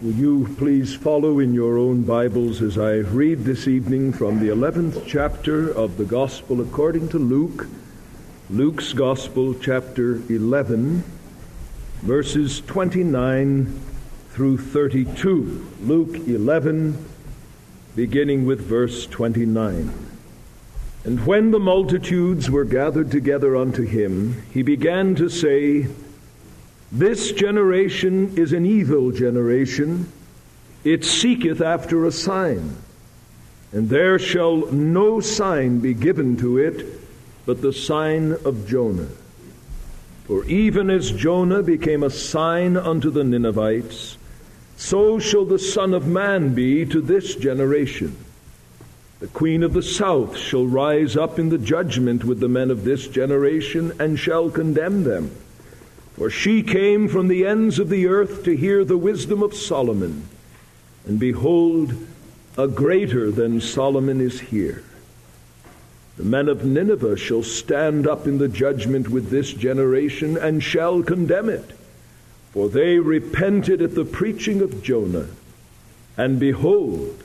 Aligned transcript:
Will 0.00 0.12
you 0.12 0.54
please 0.56 0.94
follow 0.94 1.40
in 1.40 1.52
your 1.52 1.76
own 1.76 2.04
Bibles 2.04 2.62
as 2.62 2.78
I 2.78 2.94
read 2.94 3.40
this 3.40 3.68
evening 3.68 4.14
from 4.14 4.40
the 4.40 4.48
11th 4.48 5.04
chapter 5.06 5.70
of 5.70 5.98
the 5.98 6.06
Gospel 6.06 6.62
according 6.62 7.10
to 7.10 7.18
Luke, 7.18 7.68
Luke's 8.48 8.94
Gospel, 8.94 9.52
chapter 9.52 10.22
11, 10.30 11.04
verses 12.00 12.62
29 12.62 13.78
through 14.30 14.56
32. 14.56 15.66
Luke 15.82 16.16
11, 16.26 17.04
beginning 17.94 18.46
with 18.46 18.62
verse 18.62 19.06
29. 19.06 19.92
And 21.04 21.26
when 21.26 21.50
the 21.50 21.60
multitudes 21.60 22.50
were 22.50 22.64
gathered 22.64 23.10
together 23.10 23.54
unto 23.54 23.82
him, 23.82 24.44
he 24.50 24.62
began 24.62 25.14
to 25.16 25.28
say, 25.28 25.88
this 26.92 27.32
generation 27.32 28.36
is 28.36 28.52
an 28.52 28.66
evil 28.66 29.12
generation. 29.12 30.10
It 30.82 31.04
seeketh 31.04 31.60
after 31.60 32.04
a 32.04 32.12
sign. 32.12 32.76
And 33.72 33.88
there 33.88 34.18
shall 34.18 34.66
no 34.72 35.20
sign 35.20 35.78
be 35.78 35.94
given 35.94 36.36
to 36.38 36.58
it 36.58 37.00
but 37.46 37.62
the 37.62 37.72
sign 37.72 38.32
of 38.44 38.66
Jonah. 38.68 39.08
For 40.26 40.44
even 40.44 40.90
as 40.90 41.10
Jonah 41.10 41.62
became 41.62 42.02
a 42.02 42.10
sign 42.10 42.76
unto 42.76 43.10
the 43.10 43.24
Ninevites, 43.24 44.16
so 44.76 45.18
shall 45.18 45.44
the 45.44 45.58
Son 45.58 45.92
of 45.92 46.06
Man 46.06 46.54
be 46.54 46.86
to 46.86 47.00
this 47.00 47.34
generation. 47.34 48.16
The 49.20 49.26
queen 49.26 49.62
of 49.62 49.74
the 49.74 49.82
south 49.82 50.36
shall 50.36 50.66
rise 50.66 51.16
up 51.16 51.38
in 51.38 51.50
the 51.50 51.58
judgment 51.58 52.24
with 52.24 52.40
the 52.40 52.48
men 52.48 52.70
of 52.70 52.84
this 52.84 53.06
generation 53.06 53.92
and 54.00 54.18
shall 54.18 54.50
condemn 54.50 55.04
them. 55.04 55.30
For 56.20 56.28
she 56.28 56.62
came 56.62 57.08
from 57.08 57.28
the 57.28 57.46
ends 57.46 57.78
of 57.78 57.88
the 57.88 58.06
earth 58.06 58.44
to 58.44 58.54
hear 58.54 58.84
the 58.84 58.98
wisdom 58.98 59.42
of 59.42 59.54
Solomon. 59.54 60.28
And 61.06 61.18
behold, 61.18 61.94
a 62.58 62.68
greater 62.68 63.30
than 63.30 63.62
Solomon 63.62 64.20
is 64.20 64.38
here. 64.38 64.84
The 66.18 66.24
men 66.24 66.50
of 66.50 66.62
Nineveh 66.62 67.16
shall 67.16 67.42
stand 67.42 68.06
up 68.06 68.26
in 68.26 68.36
the 68.36 68.50
judgment 68.50 69.08
with 69.08 69.30
this 69.30 69.54
generation 69.54 70.36
and 70.36 70.62
shall 70.62 71.02
condemn 71.02 71.48
it. 71.48 71.70
For 72.52 72.68
they 72.68 72.98
repented 72.98 73.80
at 73.80 73.94
the 73.94 74.04
preaching 74.04 74.60
of 74.60 74.82
Jonah. 74.82 75.28
And 76.18 76.38
behold, 76.38 77.22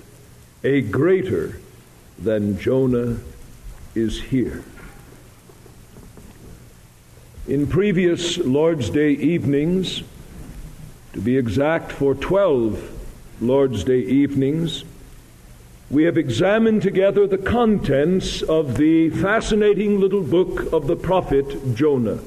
a 0.64 0.80
greater 0.80 1.60
than 2.18 2.58
Jonah 2.58 3.18
is 3.94 4.22
here. 4.22 4.64
In 7.48 7.68
previous 7.68 8.40
Lord's 8.40 8.90
Day 8.90 9.12
evenings, 9.12 10.02
to 11.14 11.22
be 11.22 11.38
exact, 11.38 11.92
for 11.92 12.16
12 12.16 13.38
Lord's 13.40 13.84
Day 13.84 14.00
evenings, 14.00 14.84
we 15.92 16.06
have 16.06 16.18
examined 16.18 16.82
together 16.82 17.28
the 17.28 17.38
contents 17.38 18.42
of 18.42 18.78
the 18.78 19.12
fascinating 19.12 20.00
little 20.00 20.24
book 20.24 20.74
of 20.74 20.88
the 20.88 20.96
prophet 20.96 21.76
Jonah. 21.76 22.18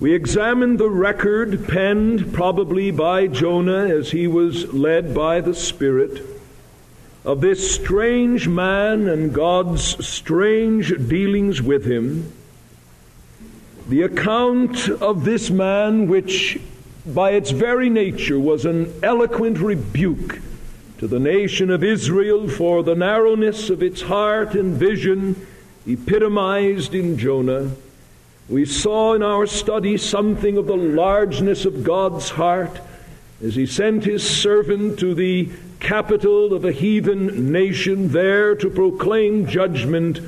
We 0.00 0.12
examined 0.12 0.80
the 0.80 0.90
record 0.90 1.68
penned 1.68 2.34
probably 2.34 2.90
by 2.90 3.28
Jonah 3.28 3.86
as 3.86 4.10
he 4.10 4.26
was 4.26 4.74
led 4.74 5.14
by 5.14 5.40
the 5.40 5.54
Spirit 5.54 6.20
of 7.24 7.42
this 7.42 7.72
strange 7.72 8.48
man 8.48 9.06
and 9.06 9.32
God's 9.32 10.04
strange 10.04 10.92
dealings 11.08 11.62
with 11.62 11.84
him 11.84 12.32
the 13.88 14.02
account 14.02 14.88
of 14.88 15.24
this 15.24 15.48
man, 15.48 16.08
which 16.08 16.60
by 17.06 17.30
its 17.30 17.50
very 17.50 17.88
nature 17.88 18.38
was 18.38 18.66
an 18.66 18.92
eloquent 19.02 19.58
rebuke 19.58 20.40
to 20.98 21.08
the 21.08 21.18
nation 21.18 21.70
of 21.70 21.82
Israel 21.82 22.48
for 22.48 22.82
the 22.82 22.94
narrowness 22.94 23.70
of 23.70 23.82
its 23.82 24.02
heart 24.02 24.54
and 24.54 24.74
vision, 24.74 25.46
epitomized 25.86 26.94
in 26.94 27.16
Jonah. 27.16 27.70
We 28.48 28.66
saw 28.66 29.14
in 29.14 29.22
our 29.22 29.46
study 29.46 29.96
something 29.96 30.58
of 30.58 30.66
the 30.66 30.76
largeness 30.76 31.64
of 31.64 31.82
God's 31.82 32.30
heart 32.30 32.80
as 33.42 33.54
he 33.54 33.64
sent 33.64 34.04
his 34.04 34.28
servant 34.28 34.98
to 34.98 35.14
the 35.14 35.48
capital 35.80 36.52
of 36.52 36.64
a 36.64 36.72
heathen 36.72 37.52
nation 37.52 38.08
there 38.08 38.54
to 38.56 38.68
proclaim 38.68 39.46
judgment 39.46 40.20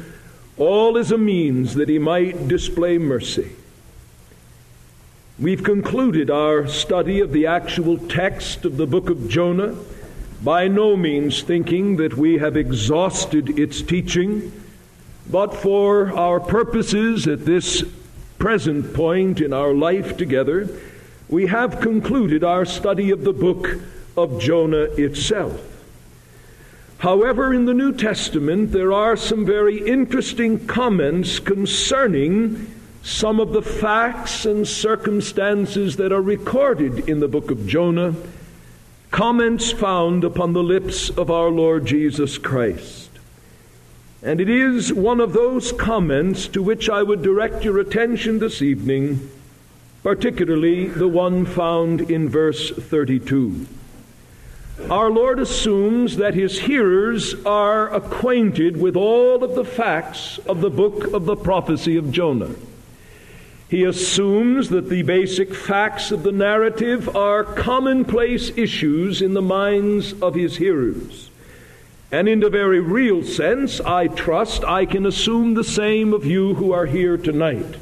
all 0.61 0.99
as 0.99 1.11
a 1.11 1.19
means 1.19 1.75
that 1.75 1.89
he 1.89 1.99
might 1.99 2.47
display 2.47 2.99
mercy. 2.99 3.51
We've 5.39 5.65
concluded 5.65 6.31
our 6.31 6.69
study 6.69 7.21
of 7.21 7.33
the 7.33 7.47
actual 7.47 7.97
text 7.97 8.67
of 8.67 8.77
the 8.77 8.87
book 8.87 9.09
of 9.09 9.27
Jonah, 9.27 9.75
by 10.43 10.69
no 10.69 10.99
means 10.99 11.41
thinking 11.41 11.97
that 11.97 12.19
we 12.19 12.39
have 12.39 12.59
exhausted 12.59 13.59
its 13.59 13.81
teaching, 13.81 14.53
but 15.31 15.55
for 15.55 16.13
our 16.13 16.41
purposes 16.41 17.27
at 17.27 17.47
this 17.47 17.83
present 18.39 18.93
point 18.93 19.41
in 19.41 19.55
our 19.55 19.73
life 19.73 20.19
together, 20.19 20.69
we 21.29 21.47
have 21.47 21.81
concluded 21.81 22.45
our 22.45 22.67
study 22.67 23.11
of 23.11 23.25
the 23.25 23.33
book 23.33 23.81
of 24.15 24.39
Jonah 24.39 24.89
itself. 24.99 25.80
However, 27.01 27.55
in 27.55 27.65
the 27.65 27.73
New 27.73 27.93
Testament, 27.93 28.73
there 28.73 28.93
are 28.93 29.17
some 29.17 29.47
very 29.47 29.79
interesting 29.89 30.67
comments 30.67 31.39
concerning 31.39 32.71
some 33.03 33.41
of 33.41 33.55
the 33.55 33.63
facts 33.63 34.45
and 34.45 34.69
circumstances 34.69 35.97
that 35.97 36.13
are 36.13 36.21
recorded 36.21 37.09
in 37.09 37.21
the 37.21 37.27
book 37.27 37.51
of 37.51 37.67
Jonah, 37.67 38.15
comments 39.11 39.73
found 39.73 40.25
upon 40.25 40.53
the 40.53 40.63
lips 40.63 41.09
of 41.09 41.31
our 41.31 41.49
Lord 41.49 41.87
Jesus 41.87 42.37
Christ. 42.37 43.09
And 44.23 44.39
it 44.39 44.51
is 44.51 44.93
one 44.93 45.21
of 45.21 45.33
those 45.33 45.73
comments 45.73 46.49
to 46.49 46.63
which 46.63 46.91
I 46.91 47.03
would 47.03 47.23
direct 47.23 47.65
your 47.65 47.79
attention 47.79 48.41
this 48.41 48.61
evening, 48.61 49.31
particularly 50.03 50.89
the 50.89 51.09
one 51.09 51.47
found 51.47 52.11
in 52.11 52.29
verse 52.29 52.69
32 52.69 53.67
our 54.89 55.11
Lord 55.11 55.41
assumes 55.41 56.17
that 56.17 56.35
his 56.35 56.61
hearers 56.61 57.35
are 57.45 57.93
acquainted 57.93 58.81
with 58.81 58.97
all 58.97 59.43
of 59.43 59.55
the 59.55 59.65
facts 59.65 60.39
of 60.47 60.61
the 60.61 60.71
book 60.71 61.13
of 61.13 61.25
the 61.25 61.37
prophecy 61.37 61.97
of 61.97 62.13
Jonah. 62.13 62.55
He 63.69 63.85
assumes 63.85 64.69
that 64.71 64.89
the 64.89 65.03
basic 65.03 65.55
facts 65.55 66.11
of 66.11 66.23
the 66.23 66.33
narrative 66.33 67.15
are 67.17 67.45
commonplace 67.45 68.51
issues 68.57 69.23
in 69.23 69.35
the 69.35 69.43
minds 69.43 70.13
of 70.21 70.35
his 70.35 70.57
hearers. 70.57 71.31
And 72.13 72.29
in 72.29 72.43
a 72.43 72.51
very 72.51 72.81
real 72.81 73.23
sense, 73.23 73.81
I 73.81 74.09
trust 74.09 74.65
I 74.65 74.87
can 74.87 75.07
assume 75.07 75.55
the 75.55 75.63
same 75.63 76.13
of 76.13 76.27
you 76.27 76.55
who 76.55 76.73
are 76.73 76.87
here 76.87 77.17
tonight. 77.17 77.77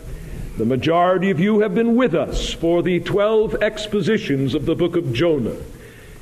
The 0.58 0.66
majority 0.66 1.30
of 1.30 1.40
you 1.40 1.60
have 1.60 1.74
been 1.74 1.96
with 1.96 2.14
us 2.14 2.52
for 2.52 2.82
the 2.82 3.00
12 3.00 3.62
expositions 3.62 4.54
of 4.54 4.66
the 4.66 4.74
book 4.74 4.96
of 4.96 5.12
Jonah 5.12 5.56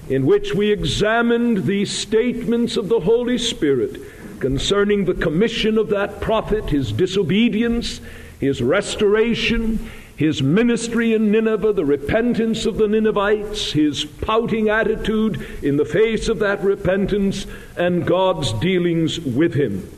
in 0.09 0.27
which 0.27 0.55
we 0.55 0.71
examined 0.71 1.65
the 1.65 1.85
statements 1.85 2.77
of 2.77 2.89
the 2.89 3.01
Holy 3.01 3.39
Spirit 3.39 4.01
concerning 4.41 5.05
the 5.05 5.15
commission 5.15 5.79
of 5.79 5.89
that 5.89 6.21
prophet, 6.21 6.71
his 6.71 6.93
disobedience, 6.93 8.01
his 8.39 8.63
restoration, 8.63 9.91
his 10.17 10.43
ministry 10.43 11.13
in 11.15 11.31
Nineveh, 11.31 11.73
the 11.73 11.85
repentance 11.85 12.67
of 12.67 12.79
the 12.79 12.89
Ninevites, 12.89 13.73
his 13.73 14.05
pouting 14.05 14.69
attitude 14.69 15.45
in 15.63 15.77
the 15.77 15.85
face 15.85 16.29
of 16.29 16.39
that 16.39 16.63
repentance, 16.63 17.47
and 17.77 18.07
God's 18.07 18.53
dealings 18.55 19.19
with 19.21 19.55
him. 19.55 19.91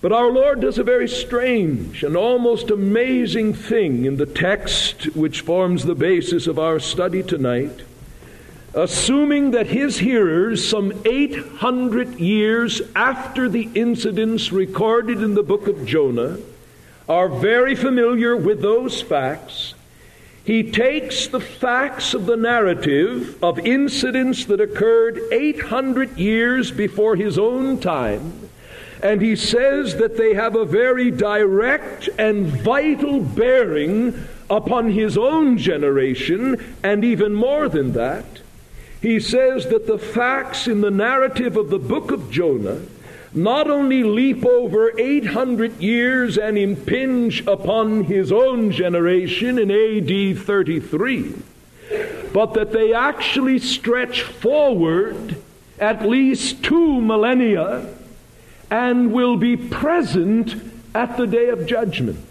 But 0.00 0.12
our 0.12 0.30
Lord 0.30 0.60
does 0.60 0.78
a 0.78 0.84
very 0.84 1.08
strange 1.08 2.04
and 2.04 2.16
almost 2.16 2.70
amazing 2.70 3.54
thing 3.54 4.04
in 4.04 4.16
the 4.16 4.26
text 4.26 5.16
which 5.16 5.40
forms 5.40 5.84
the 5.84 5.96
basis 5.96 6.46
of 6.46 6.58
our 6.58 6.78
study 6.78 7.22
tonight 7.22 7.82
assuming 8.74 9.52
that 9.52 9.66
his 9.66 9.98
hearers, 9.98 10.68
some 10.68 10.92
800 11.04 12.20
years 12.20 12.82
after 12.94 13.48
the 13.48 13.68
incidents 13.74 14.52
recorded 14.52 15.22
in 15.22 15.34
the 15.34 15.42
book 15.42 15.66
of 15.66 15.86
Jonah, 15.86 16.38
are 17.08 17.28
very 17.28 17.74
familiar 17.74 18.36
with 18.36 18.60
those 18.60 19.00
facts. 19.00 19.74
He 20.44 20.70
takes 20.70 21.26
the 21.26 21.40
facts 21.40 22.14
of 22.14 22.26
the 22.26 22.36
narrative 22.36 23.42
of 23.42 23.58
incidents 23.58 24.44
that 24.46 24.60
occurred 24.60 25.20
800 25.32 26.18
years 26.18 26.70
before 26.70 27.16
his 27.16 27.38
own 27.38 27.78
time, 27.80 28.48
and 29.02 29.22
he 29.22 29.36
says 29.36 29.96
that 29.96 30.16
they 30.16 30.34
have 30.34 30.56
a 30.56 30.64
very 30.64 31.10
direct 31.10 32.08
and 32.18 32.46
vital 32.46 33.20
bearing 33.20 34.26
upon 34.50 34.90
his 34.90 35.16
own 35.16 35.56
generation, 35.56 36.76
and 36.82 37.04
even 37.04 37.34
more 37.34 37.68
than 37.68 37.92
that 37.92 38.24
he 39.00 39.20
says 39.20 39.66
that 39.66 39.86
the 39.86 39.98
facts 39.98 40.66
in 40.66 40.80
the 40.80 40.90
narrative 40.90 41.56
of 41.56 41.70
the 41.70 41.78
book 41.78 42.10
of 42.10 42.30
Jonah 42.30 42.80
not 43.32 43.70
only 43.70 44.02
leap 44.02 44.44
over 44.44 44.98
800 44.98 45.80
years 45.80 46.38
and 46.38 46.56
impinge 46.56 47.46
upon 47.46 48.04
his 48.04 48.32
own 48.32 48.70
generation 48.70 49.58
in 49.58 49.70
AD 49.70 50.38
33, 50.38 51.34
but 52.32 52.54
that 52.54 52.72
they 52.72 52.92
actually 52.92 53.58
stretch 53.58 54.22
forward 54.22 55.36
at 55.78 56.06
least 56.06 56.64
two 56.64 57.00
millennia 57.00 57.94
and 58.70 59.12
will 59.12 59.36
be 59.36 59.56
present 59.56 60.54
at 60.94 61.16
the 61.16 61.26
day 61.26 61.48
of 61.48 61.66
judgment. 61.66 62.27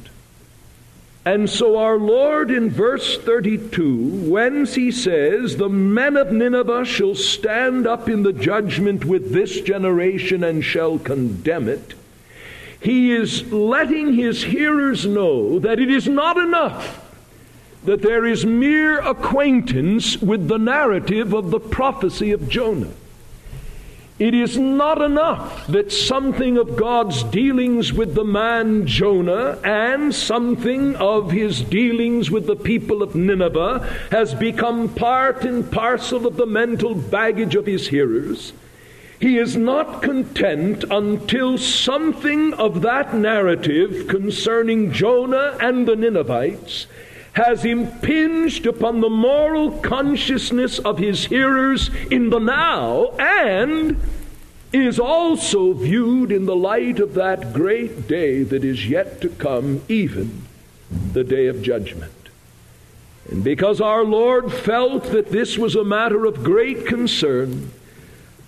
And 1.27 1.49
so 1.49 1.77
our 1.77 1.97
Lord 1.97 2.51
in 2.51 2.69
verse 2.69 3.17
32, 3.17 4.29
whence 4.29 4.75
he 4.75 4.93
says, 4.93 5.57
The 5.57 5.67
men 5.67 6.15
of 6.15 6.31
Nineveh 6.31 6.85
shall 6.85 7.15
stand 7.15 7.85
up 7.85 8.07
in 8.07 8.23
the 8.23 8.31
judgment 8.31 9.03
with 9.03 9.33
this 9.33 9.59
generation 9.59 10.41
and 10.41 10.63
shall 10.63 10.97
condemn 10.97 11.67
it, 11.67 11.95
he 12.79 13.11
is 13.11 13.51
letting 13.51 14.13
his 14.13 14.41
hearers 14.41 15.05
know 15.05 15.59
that 15.59 15.79
it 15.79 15.91
is 15.91 16.07
not 16.07 16.37
enough 16.37 17.03
that 17.83 18.01
there 18.01 18.25
is 18.25 18.45
mere 18.45 18.99
acquaintance 18.99 20.17
with 20.21 20.47
the 20.47 20.57
narrative 20.57 21.33
of 21.33 21.51
the 21.51 21.59
prophecy 21.59 22.31
of 22.31 22.47
Jonah. 22.47 22.93
It 24.19 24.33
is 24.33 24.57
not 24.57 24.99
enough 24.99 25.67
that 25.67 25.91
something 25.91 26.57
of 26.57 26.75
God's 26.75 27.21
dealings 27.23 27.93
with 27.93 28.15
the 28.15 28.23
man 28.23 28.87
Jonah 28.87 29.59
and 29.63 30.13
something 30.13 30.95
of 30.95 31.29
his 31.29 31.61
dealings 31.61 32.31
with 32.31 32.47
the 32.47 32.55
people 32.55 33.03
of 33.03 33.13
Nineveh 33.13 33.87
has 34.09 34.33
become 34.33 34.89
part 34.89 35.45
and 35.45 35.71
parcel 35.71 36.25
of 36.25 36.35
the 36.35 36.47
mental 36.47 36.95
baggage 36.95 37.53
of 37.53 37.67
his 37.67 37.89
hearers. 37.89 38.53
He 39.19 39.37
is 39.37 39.55
not 39.55 40.01
content 40.01 40.83
until 40.89 41.59
something 41.59 42.55
of 42.55 42.81
that 42.81 43.13
narrative 43.13 44.07
concerning 44.07 44.91
Jonah 44.91 45.57
and 45.59 45.87
the 45.87 45.95
Ninevites 45.95 46.87
has 47.37 47.63
impinged 47.63 48.65
upon 48.65 48.99
the 48.99 49.09
moral 49.11 49.69
consciousness 49.69 50.79
of 50.79 50.97
his 50.97 51.25
hearers 51.25 51.91
in 52.09 52.31
the 52.31 52.39
now 52.39 53.09
and 53.19 53.95
is 54.73 54.99
also 54.99 55.71
viewed 55.71 56.31
in 56.31 56.47
the 56.47 56.55
light 56.55 56.99
of 56.99 57.13
that 57.13 57.53
great 57.53 58.07
day 58.07 58.41
that 58.41 58.63
is 58.63 58.89
yet 58.89 59.21
to 59.21 59.29
come, 59.29 59.79
even 59.87 60.41
the 61.13 61.23
day 61.23 61.45
of 61.45 61.61
judgment. 61.61 62.11
And 63.29 63.43
because 63.43 63.79
our 63.79 64.03
Lord 64.03 64.51
felt 64.51 65.03
that 65.11 65.29
this 65.29 65.59
was 65.59 65.75
a 65.75 65.83
matter 65.83 66.25
of 66.25 66.43
great 66.43 66.87
concern, 66.87 67.71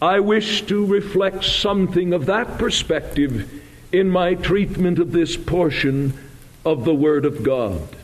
I 0.01 0.19
wish 0.19 0.63
to 0.63 0.83
reflect 0.83 1.43
something 1.43 2.11
of 2.11 2.25
that 2.25 2.57
perspective 2.57 3.51
in 3.91 4.09
my 4.09 4.33
treatment 4.33 4.97
of 4.97 5.11
this 5.11 5.37
portion 5.37 6.17
of 6.65 6.85
the 6.85 6.95
Word 6.95 7.25
of 7.25 7.43
God. 7.43 7.98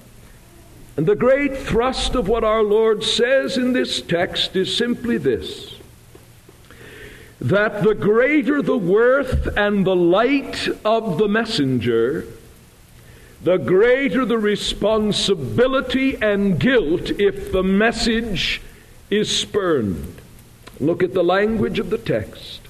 And 0.98 1.06
the 1.06 1.16
great 1.16 1.58
thrust 1.58 2.16
of 2.16 2.28
what 2.28 2.44
our 2.44 2.64
Lord 2.64 3.04
says 3.04 3.58
in 3.58 3.74
this 3.74 4.02
text 4.02 4.56
is 4.56 4.76
simply 4.76 5.18
this 5.18 5.76
that 7.42 7.84
the 7.84 7.94
greater 7.94 8.62
the 8.62 8.78
worth 8.78 9.58
and 9.58 9.86
the 9.86 9.96
light 9.96 10.68
of 10.86 11.18
the 11.18 11.28
messenger, 11.28 12.26
the 13.44 13.58
greater 13.58 14.26
the 14.26 14.38
responsibility 14.38 16.16
and 16.22 16.60
guilt 16.60 17.12
if 17.20 17.52
the 17.52 17.62
message 17.62 18.62
is 19.10 19.38
spurned. 19.38 20.16
Look 20.80 21.04
at 21.04 21.14
the 21.14 21.24
language 21.24 21.78
of 21.78 21.90
the 21.90 21.98
text. 21.98 22.62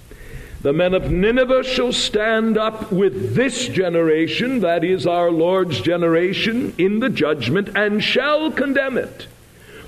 The 0.66 0.74
men 0.74 0.96
of 0.96 1.12
Nineveh 1.12 1.64
shall 1.64 1.94
stand 1.94 2.58
up 2.58 2.92
with 2.92 3.36
this 3.36 3.68
generation, 3.68 4.62
that 4.62 4.84
is 4.84 5.06
our 5.06 5.30
Lord's 5.30 5.80
generation, 5.80 6.74
in 6.80 7.02
the 7.02 7.10
judgment, 7.10 7.70
and 7.76 8.04
shall 8.04 8.50
condemn 8.52 8.98
it. 8.98 9.28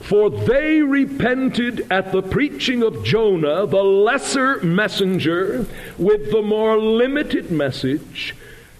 For 0.01 0.29
they 0.29 0.83
repented 0.83 1.87
at 1.89 2.11
the 2.11 2.21
preaching 2.21 2.83
of 2.83 3.03
Jonah, 3.03 3.65
the 3.65 3.83
lesser 3.83 4.61
messenger, 4.61 5.65
with 5.97 6.29
the 6.29 6.43
more 6.43 6.77
limited 6.77 7.49
message. 7.49 8.35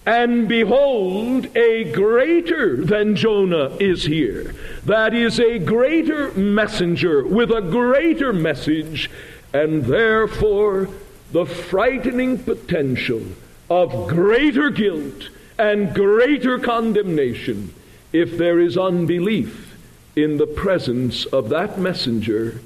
And 0.06 0.48
behold, 0.48 1.48
a 1.58 1.86
greater 1.86 2.76
than 2.86 3.16
Jonah 3.16 3.76
is 3.80 4.06
here. 4.06 4.54
That 4.86 5.16
is 5.16 5.40
a 5.40 5.58
greater 5.58 6.32
messenger 6.34 7.26
with 7.26 7.50
a 7.50 7.62
greater 7.62 8.34
message, 8.34 9.10
and 9.52 9.86
therefore 9.86 10.90
the 11.32 11.46
frightening 11.46 12.38
potential 12.38 13.22
of 13.70 14.08
greater 14.08 14.70
guilt 14.70 15.30
and 15.58 15.94
greater 15.94 16.60
condemnation 16.60 17.74
if 18.14 18.38
there 18.38 18.60
is 18.60 18.78
unbelief 18.78 19.78
in 20.16 20.38
the 20.38 20.48
presence 20.48 21.26
of 21.26 21.50
that 21.50 21.78
messenger 21.78 22.62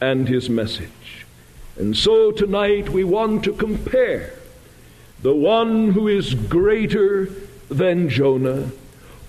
and 0.00 0.28
his 0.28 0.48
message. 0.48 1.26
And 1.76 1.96
so 1.96 2.32
tonight 2.32 2.88
we 2.88 3.04
want 3.04 3.44
to 3.44 3.52
compare 3.52 4.32
the 5.22 5.34
one 5.34 5.90
who 5.92 6.08
is 6.08 6.34
greater 6.34 7.26
than 7.68 8.08
Jonah, 8.08 8.70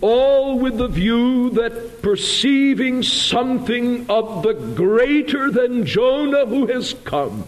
all 0.02 0.58
with 0.58 0.78
the 0.78 0.88
view 0.88 1.50
that 1.52 2.02
perceiving 2.02 3.04
something 3.04 4.10
of 4.10 4.44
the 4.44 4.54
greater 4.54 5.52
than 5.52 5.86
Jonah 5.86 6.46
who 6.46 6.68
has 6.68 6.94
come, 7.04 7.48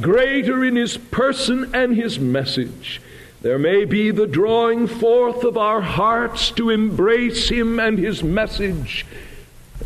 greater 0.00 0.64
in 0.64 0.76
his 0.76 0.96
person 0.96 1.74
and 1.74 1.96
his 1.96 2.18
message. 2.18 3.00
There 3.42 3.58
may 3.58 3.84
be 3.84 4.10
the 4.10 4.26
drawing 4.26 4.86
forth 4.86 5.44
of 5.44 5.56
our 5.56 5.80
hearts 5.80 6.50
to 6.52 6.70
embrace 6.70 7.48
him 7.48 7.78
and 7.78 7.98
his 7.98 8.22
message. 8.22 9.06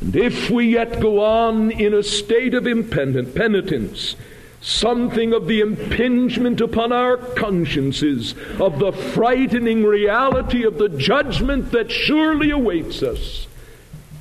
And 0.00 0.16
if 0.16 0.48
we 0.48 0.72
yet 0.72 1.00
go 1.00 1.22
on 1.22 1.70
in 1.70 1.92
a 1.92 2.02
state 2.02 2.54
of 2.54 2.64
penitence, 2.64 4.16
something 4.62 5.32
of 5.32 5.46
the 5.46 5.60
impingement 5.60 6.60
upon 6.60 6.92
our 6.92 7.16
consciences 7.16 8.34
of 8.58 8.78
the 8.78 8.92
frightening 8.92 9.84
reality 9.84 10.64
of 10.64 10.78
the 10.78 10.88
judgment 10.88 11.72
that 11.72 11.90
surely 11.90 12.50
awaits 12.50 13.02
us, 13.02 13.46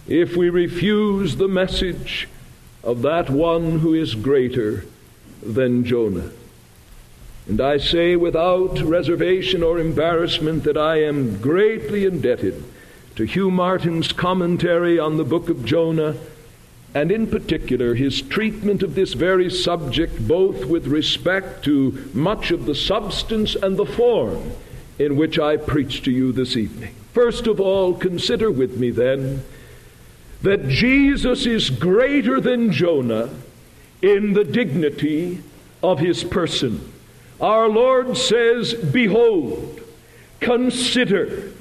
if 0.08 0.36
we 0.36 0.50
refuse 0.50 1.36
the 1.36 1.48
message 1.48 2.28
of 2.84 3.02
that 3.04 3.30
one 3.30 3.80
who 3.80 3.94
is 3.94 4.16
greater 4.16 4.86
than 5.42 5.86
Jonah. 5.86 6.32
And 7.48 7.60
I 7.60 7.78
say 7.78 8.16
without 8.16 8.80
reservation 8.80 9.64
or 9.64 9.80
embarrassment 9.80 10.64
that 10.66 10.78
I 10.78 11.02
am 11.02 11.42
greatly 11.42 12.06
indebted 12.06 12.64
to 13.16 13.26
Hugh 13.26 13.50
Martin's 13.50 14.12
commentary 14.12 15.00
on 15.00 15.18
the 15.18 15.24
book 15.24 15.50
of 15.50 15.66
Jonah, 15.66 16.16
and 16.94 17.12
in 17.12 17.28
particular 17.28 17.96
his 17.96 18.22
treatment 18.22 18.84
of 18.84 18.96
this 18.96 19.14
very 19.14 19.50
subject, 19.50 20.28
both 20.28 20.66
with 20.66 20.88
respect 20.88 21.64
to 21.66 22.10
much 22.14 22.52
of 22.52 22.66
the 22.66 22.76
substance 22.76 23.56
and 23.56 23.78
the 23.78 23.86
form 23.86 24.52
in 25.00 25.16
which 25.16 25.40
I 25.40 25.58
preach 25.58 26.04
to 26.04 26.12
you 26.12 26.32
this 26.32 26.56
evening. 26.56 26.94
First 27.14 27.48
of 27.48 27.60
all, 27.60 27.94
consider 27.94 28.52
with 28.52 28.78
me 28.78 28.92
then 28.92 29.44
that 30.42 30.68
Jesus 30.68 31.46
is 31.46 31.70
greater 31.70 32.40
than 32.40 32.72
Jonah 32.72 33.30
in 34.02 34.34
the 34.34 34.44
dignity 34.44 35.44
of 35.82 36.00
his 36.00 36.24
person. 36.24 36.94
Our 37.40 37.70
Lord 37.70 38.18
says, 38.18 38.74
Behold, 38.74 39.82
consider, 40.40 41.52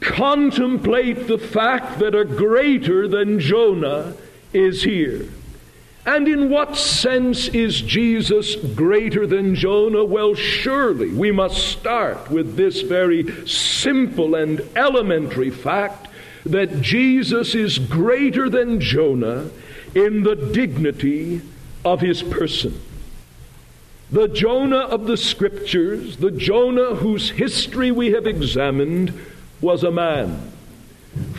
contemplate 0.00 1.26
the 1.26 1.38
fact 1.38 1.98
that 1.98 2.14
a 2.14 2.24
greater 2.24 3.06
than 3.06 3.38
Jonah 3.40 4.14
is 4.52 4.82
here. 4.82 5.28
And 6.06 6.28
in 6.28 6.50
what 6.50 6.76
sense 6.76 7.48
is 7.48 7.82
Jesus 7.82 8.54
greater 8.54 9.26
than 9.26 9.56
Jonah? 9.56 10.04
Well, 10.04 10.34
surely 10.34 11.10
we 11.10 11.32
must 11.32 11.58
start 11.58 12.30
with 12.30 12.56
this 12.56 12.82
very 12.82 13.46
simple 13.46 14.36
and 14.36 14.60
elementary 14.76 15.50
fact 15.50 16.06
that 16.44 16.80
Jesus 16.80 17.56
is 17.56 17.78
greater 17.78 18.48
than 18.48 18.80
Jonah 18.80 19.50
in 19.96 20.22
the 20.22 20.36
dignity 20.36 21.42
of 21.86 22.00
his 22.00 22.20
person. 22.20 22.80
The 24.10 24.26
Jonah 24.26 24.76
of 24.76 25.06
the 25.06 25.16
Scriptures, 25.16 26.16
the 26.16 26.32
Jonah 26.32 26.96
whose 26.96 27.30
history 27.30 27.92
we 27.92 28.10
have 28.10 28.26
examined, 28.26 29.14
was 29.60 29.84
a 29.84 29.92
man. 29.92 30.52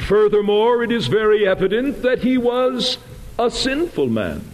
Furthermore, 0.07 0.83
it 0.83 0.91
is 0.91 1.07
very 1.07 1.45
evident 1.45 2.01
that 2.01 2.19
he 2.23 2.37
was 2.37 2.97
a 3.37 3.51
sinful 3.51 4.07
man. 4.07 4.53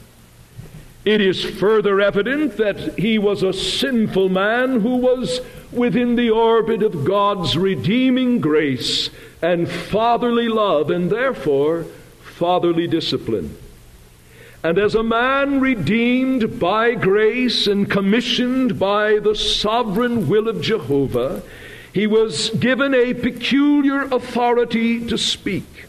It 1.06 1.22
is 1.22 1.44
further 1.44 2.02
evident 2.02 2.58
that 2.58 2.98
he 2.98 3.20
was 3.20 3.44
a 3.44 3.54
sinful 3.54 4.30
man 4.30 4.82
who 4.82 4.96
was 4.96 5.42
within 5.72 6.16
the 6.16 6.32
orbit 6.32 6.82
of 6.82 7.06
God's 7.06 7.56
redeeming 7.56 8.40
grace 8.40 9.12
and 9.44 9.70
fatherly 9.70 10.50
love, 10.50 10.90
and 10.90 11.12
therefore 11.12 11.86
fatherly 12.24 12.88
discipline. 12.88 13.58
And 14.64 14.78
as 14.78 14.96
a 14.96 15.04
man 15.04 15.60
redeemed 15.60 16.58
by 16.58 16.96
grace 16.96 17.68
and 17.68 17.92
commissioned 17.92 18.80
by 18.80 19.20
the 19.20 19.36
sovereign 19.36 20.30
will 20.30 20.48
of 20.48 20.62
Jehovah, 20.62 21.44
he 21.92 22.08
was 22.08 22.50
given 22.52 22.96
a 22.96 23.14
peculiar 23.14 24.04
authority 24.04 25.06
to 25.06 25.18
speak. 25.18 25.86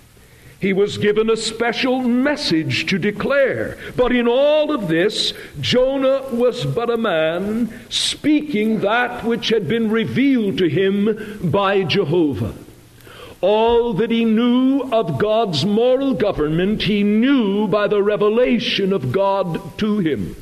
He 0.58 0.72
was 0.72 0.98
given 0.98 1.30
a 1.30 1.36
special 1.36 2.00
message 2.00 2.86
to 2.86 2.98
declare. 2.98 3.78
But 3.96 4.10
in 4.10 4.26
all 4.26 4.72
of 4.72 4.88
this, 4.88 5.34
Jonah 5.60 6.22
was 6.32 6.64
but 6.64 6.90
a 6.90 6.96
man 6.96 7.72
speaking 7.90 8.80
that 8.80 9.24
which 9.24 9.50
had 9.50 9.68
been 9.68 9.90
revealed 9.90 10.58
to 10.58 10.68
him 10.68 11.38
by 11.44 11.84
Jehovah. 11.84 12.54
All 13.46 13.92
that 13.92 14.10
he 14.10 14.24
knew 14.24 14.88
of 14.90 15.18
God's 15.18 15.66
moral 15.66 16.14
government, 16.14 16.84
he 16.84 17.02
knew 17.02 17.68
by 17.68 17.88
the 17.88 18.02
revelation 18.02 18.90
of 18.90 19.12
God 19.12 19.76
to 19.76 19.98
him. 19.98 20.34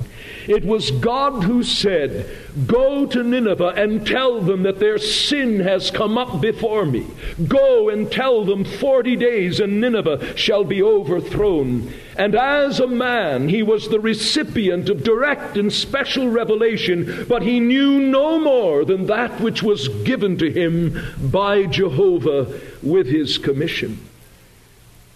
It 0.46 0.64
was 0.64 0.92
God 0.92 1.42
who 1.42 1.64
said, 1.64 2.30
Go 2.66 3.06
to 3.06 3.24
Nineveh 3.24 3.74
and 3.76 4.06
tell 4.06 4.40
them 4.40 4.62
that 4.62 4.78
their 4.78 4.98
sin 4.98 5.60
has 5.60 5.90
come 5.90 6.16
up 6.16 6.40
before 6.40 6.86
me. 6.86 7.04
Go 7.48 7.88
and 7.88 8.10
tell 8.10 8.44
them 8.44 8.64
forty 8.64 9.16
days 9.16 9.58
and 9.58 9.80
Nineveh 9.80 10.36
shall 10.36 10.62
be 10.62 10.80
overthrown. 10.80 11.92
And 12.16 12.36
as 12.36 12.78
a 12.78 12.86
man, 12.86 13.48
he 13.48 13.64
was 13.64 13.88
the 13.88 13.98
recipient 14.00 14.88
of 14.88 15.02
direct 15.02 15.56
and 15.56 15.72
special 15.72 16.28
revelation, 16.28 17.26
but 17.28 17.42
he 17.42 17.58
knew 17.58 17.98
no 17.98 18.38
more 18.38 18.84
than 18.84 19.06
that 19.06 19.40
which 19.40 19.60
was 19.60 19.88
given 19.88 20.36
to 20.38 20.52
him 20.52 21.00
by 21.20 21.66
Jehovah 21.66 22.46
with 22.82 23.06
his 23.06 23.38
commission. 23.38 23.98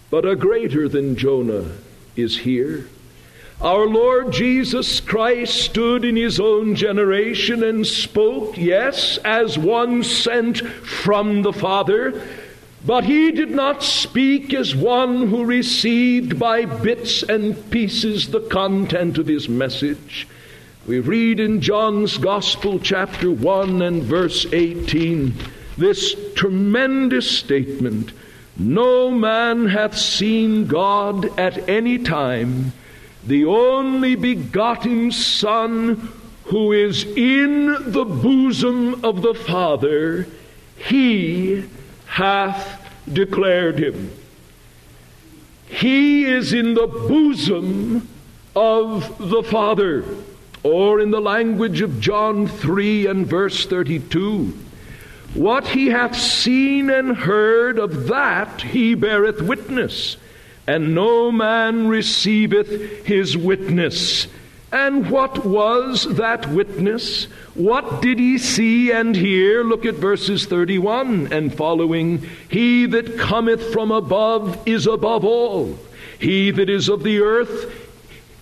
But 0.09 0.25
a 0.25 0.35
greater 0.35 0.87
than 0.87 1.15
Jonah 1.15 1.71
is 2.15 2.39
here. 2.39 2.87
Our 3.61 3.87
Lord 3.87 4.31
Jesus 4.31 4.99
Christ 4.99 5.55
stood 5.55 6.05
in 6.05 6.15
his 6.15 6.39
own 6.39 6.75
generation 6.75 7.63
and 7.63 7.87
spoke, 7.87 8.55
yes, 8.55 9.17
as 9.25 9.57
one 9.57 10.03
sent 10.03 10.59
from 10.59 11.41
the 11.41 11.53
Father, 11.53 12.21
but 12.85 13.03
he 13.03 13.31
did 13.31 13.49
not 13.49 13.81
speak 13.81 14.53
as 14.53 14.75
one 14.75 15.27
who 15.27 15.43
received 15.43 16.37
by 16.37 16.65
bits 16.65 17.23
and 17.23 17.69
pieces 17.71 18.29
the 18.29 18.41
content 18.41 19.17
of 19.17 19.25
his 19.25 19.49
message. 19.49 20.27
We 20.85 20.99
read 20.99 21.39
in 21.39 21.59
John's 21.59 22.17
Gospel, 22.17 22.79
chapter 22.79 23.31
1 23.31 23.81
and 23.81 24.03
verse 24.03 24.45
18, 24.53 25.33
this 25.77 26.15
tremendous 26.35 27.29
statement 27.29 28.11
No 28.57 29.11
man 29.11 29.67
hath 29.67 29.97
seen 29.97 30.65
God 30.65 31.37
at 31.39 31.69
any 31.69 31.99
time 31.99 32.73
the 33.27 33.45
only 33.45 34.15
begotten 34.15 35.11
Son 35.11 36.11
who 36.45 36.71
is 36.71 37.03
in 37.03 37.91
the 37.91 38.05
bosom 38.05 39.03
of 39.03 39.21
the 39.21 39.33
Father, 39.33 40.27
he 40.77 41.65
hath 42.05 42.89
declared 43.11 43.79
him. 43.79 44.11
He 45.67 46.23
is 46.23 46.53
in 46.53 46.73
the 46.73 46.87
bosom 46.87 48.07
of 48.55 49.17
the 49.17 49.43
Father. 49.43 50.05
Or 50.63 51.01
in 51.01 51.11
the 51.11 51.19
language 51.21 51.81
of 51.81 51.99
John 51.99 52.47
3 52.47 53.07
and 53.07 53.27
verse 53.27 53.65
32, 53.65 54.57
what 55.33 55.67
he 55.67 55.87
hath 55.87 56.15
seen 56.15 56.89
and 56.89 57.15
heard 57.15 57.79
of 57.79 58.07
that 58.07 58.61
he 58.61 58.95
beareth 58.95 59.41
witness 59.41 60.17
and 60.67 60.93
no 60.93 61.31
man 61.31 61.87
receiveth 61.87 63.05
his 63.05 63.37
witness. 63.37 64.27
And 64.69 65.09
what 65.09 65.45
was 65.45 66.03
that 66.17 66.49
witness? 66.49 67.25
What 67.53 68.01
did 68.01 68.19
he 68.19 68.37
see 68.37 68.91
and 68.91 69.15
hear? 69.15 69.63
Look 69.63 69.85
at 69.85 69.95
verses 69.95 70.45
31 70.45 71.31
and 71.31 71.55
following. 71.55 72.29
He 72.49 72.85
that 72.87 73.17
cometh 73.17 73.71
from 73.71 73.91
above 73.91 74.61
is 74.67 74.85
above 74.85 75.23
all. 75.23 75.79
He 76.19 76.51
that 76.51 76.69
is 76.69 76.89
of 76.89 77.03
the 77.03 77.21
earth 77.21 77.86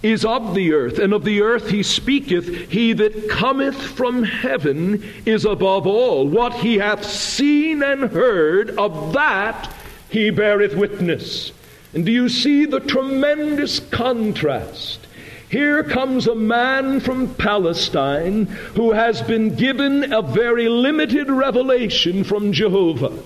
is 0.04 0.24
of 0.24 0.54
the 0.54 0.74
earth, 0.74 1.00
and 1.00 1.14
of 1.14 1.24
the 1.24 1.42
earth 1.42 1.70
he 1.70 1.82
speaketh. 1.82 2.70
He 2.70 2.94
that 2.94 3.30
cometh 3.30 3.82
from 3.82 4.24
heaven 4.24 5.04
is 5.26 5.46
above 5.46 5.88
all. 5.88 6.28
What 6.28 6.54
he 6.54 6.78
hath 6.78 7.06
seen 7.06 7.82
and 7.82 8.12
heard, 8.12 8.72
of 8.78 9.14
that 9.14 9.74
he 10.10 10.30
beareth 10.30 10.76
witness. 10.76 11.52
And 11.94 12.06
do 12.06 12.12
you 12.12 12.30
see 12.30 12.66
the 12.66 12.82
tremendous 12.82 13.80
contrast? 13.80 15.08
Here 15.50 15.84
comes 15.84 16.28
a 16.28 16.36
man 16.36 17.00
from 17.00 17.34
Palestine 17.36 18.46
who 18.76 18.92
has 18.92 19.22
been 19.22 19.56
given 19.56 20.12
a 20.12 20.22
very 20.22 20.68
limited 20.68 21.30
revelation 21.30 22.24
from 22.24 22.52
Jehovah. 22.52 23.18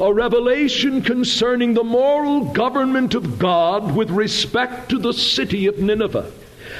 A 0.00 0.12
revelation 0.12 1.02
concerning 1.02 1.74
the 1.74 1.82
moral 1.82 2.44
government 2.52 3.14
of 3.14 3.38
God 3.38 3.96
with 3.96 4.10
respect 4.10 4.90
to 4.90 4.98
the 4.98 5.12
city 5.12 5.66
of 5.66 5.78
Nineveh. 5.78 6.30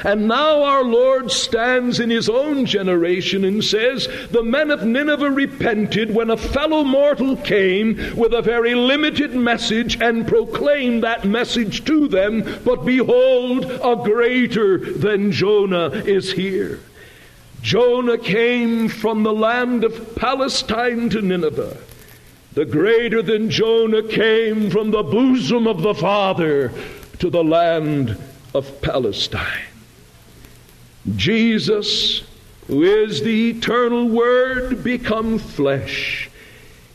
And 0.05 0.29
now 0.29 0.63
our 0.63 0.85
Lord 0.85 1.33
stands 1.33 1.99
in 1.99 2.11
his 2.11 2.29
own 2.29 2.65
generation 2.67 3.45
and 3.45 3.65
says, 3.65 4.09
The 4.31 4.43
men 4.43 4.71
of 4.71 4.85
Nineveh 4.85 5.31
repented 5.31 6.15
when 6.15 6.31
a 6.31 6.37
fellow 6.37 6.85
mortal 6.85 7.37
came 7.37 7.97
with 8.17 8.33
a 8.33 8.43
very 8.43 8.75
limited 8.75 9.35
message 9.35 10.01
and 10.01 10.29
proclaimed 10.29 11.03
that 11.03 11.25
message 11.25 11.85
to 11.87 12.07
them. 12.07 12.61
But 12.65 12.85
behold, 12.85 13.65
a 13.65 13.97
greater 13.97 14.79
than 14.79 15.33
Jonah 15.33 15.89
is 15.89 16.33
here. 16.33 16.79
Jonah 17.63 18.19
came 18.19 18.89
from 18.89 19.25
the 19.25 19.33
land 19.33 19.83
of 19.83 20.15
Palestine 20.15 21.11
to 21.11 21.21
Nineveh. 21.21 21.77
The 22.59 22.67
greater 22.67 23.23
than 23.23 23.51
Jonah 23.51 24.03
came 24.03 24.69
from 24.69 24.91
the 24.91 25.05
bosom 25.05 25.69
of 25.69 25.81
the 25.81 25.95
Father 25.95 26.73
to 27.21 27.31
the 27.31 27.45
land 27.45 28.19
of 28.53 28.83
Palestine. 28.83 29.69
Jesus, 31.15 32.25
who 32.67 32.83
is 32.83 33.23
the 33.23 33.51
eternal 33.51 34.09
Word, 34.09 34.83
become 34.83 35.39
flesh. 35.39 36.31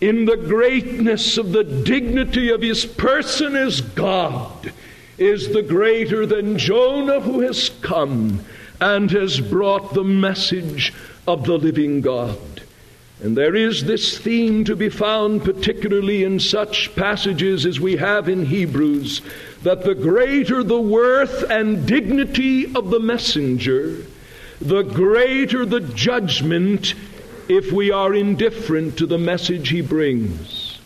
In 0.02 0.26
the 0.26 0.36
greatness 0.36 1.38
of 1.38 1.54
the 1.54 1.64
dignity 1.64 2.50
of 2.50 2.62
his 2.62 2.86
person 2.86 3.56
as 3.56 3.80
God, 3.80 4.74
is 5.18 5.54
the 5.54 5.64
greater 5.64 6.26
than 6.26 6.58
Jonah 6.58 7.22
who 7.22 7.40
has 7.40 7.70
come 7.82 8.44
and 8.82 9.10
has 9.12 9.40
brought 9.40 9.94
the 9.94 10.04
message 10.04 10.94
of 11.26 11.46
the 11.46 11.58
living 11.58 12.02
God. 12.02 12.53
And 13.24 13.38
there 13.38 13.56
is 13.56 13.86
this 13.86 14.18
theme 14.18 14.66
to 14.66 14.76
be 14.76 14.90
found 14.90 15.46
particularly 15.46 16.26
in 16.26 16.42
such 16.42 16.94
passages 16.94 17.66
as 17.66 17.80
we 17.80 17.96
have 17.96 18.28
in 18.28 18.46
Hebrews 18.46 19.22
that 19.62 19.86
the 19.86 19.96
greater 19.96 20.62
the 20.62 20.82
worth 20.82 21.50
and 21.50 21.88
dignity 21.88 22.66
of 22.76 22.90
the 22.90 23.00
messenger, 23.00 24.06
the 24.60 24.82
greater 24.82 25.66
the 25.66 25.80
judgment 25.80 26.96
if 27.48 27.72
we 27.72 27.92
are 27.92 28.14
indifferent 28.14 28.98
to 28.98 29.06
the 29.06 29.18
message 29.18 29.70
he 29.70 29.80
brings. 29.80 30.82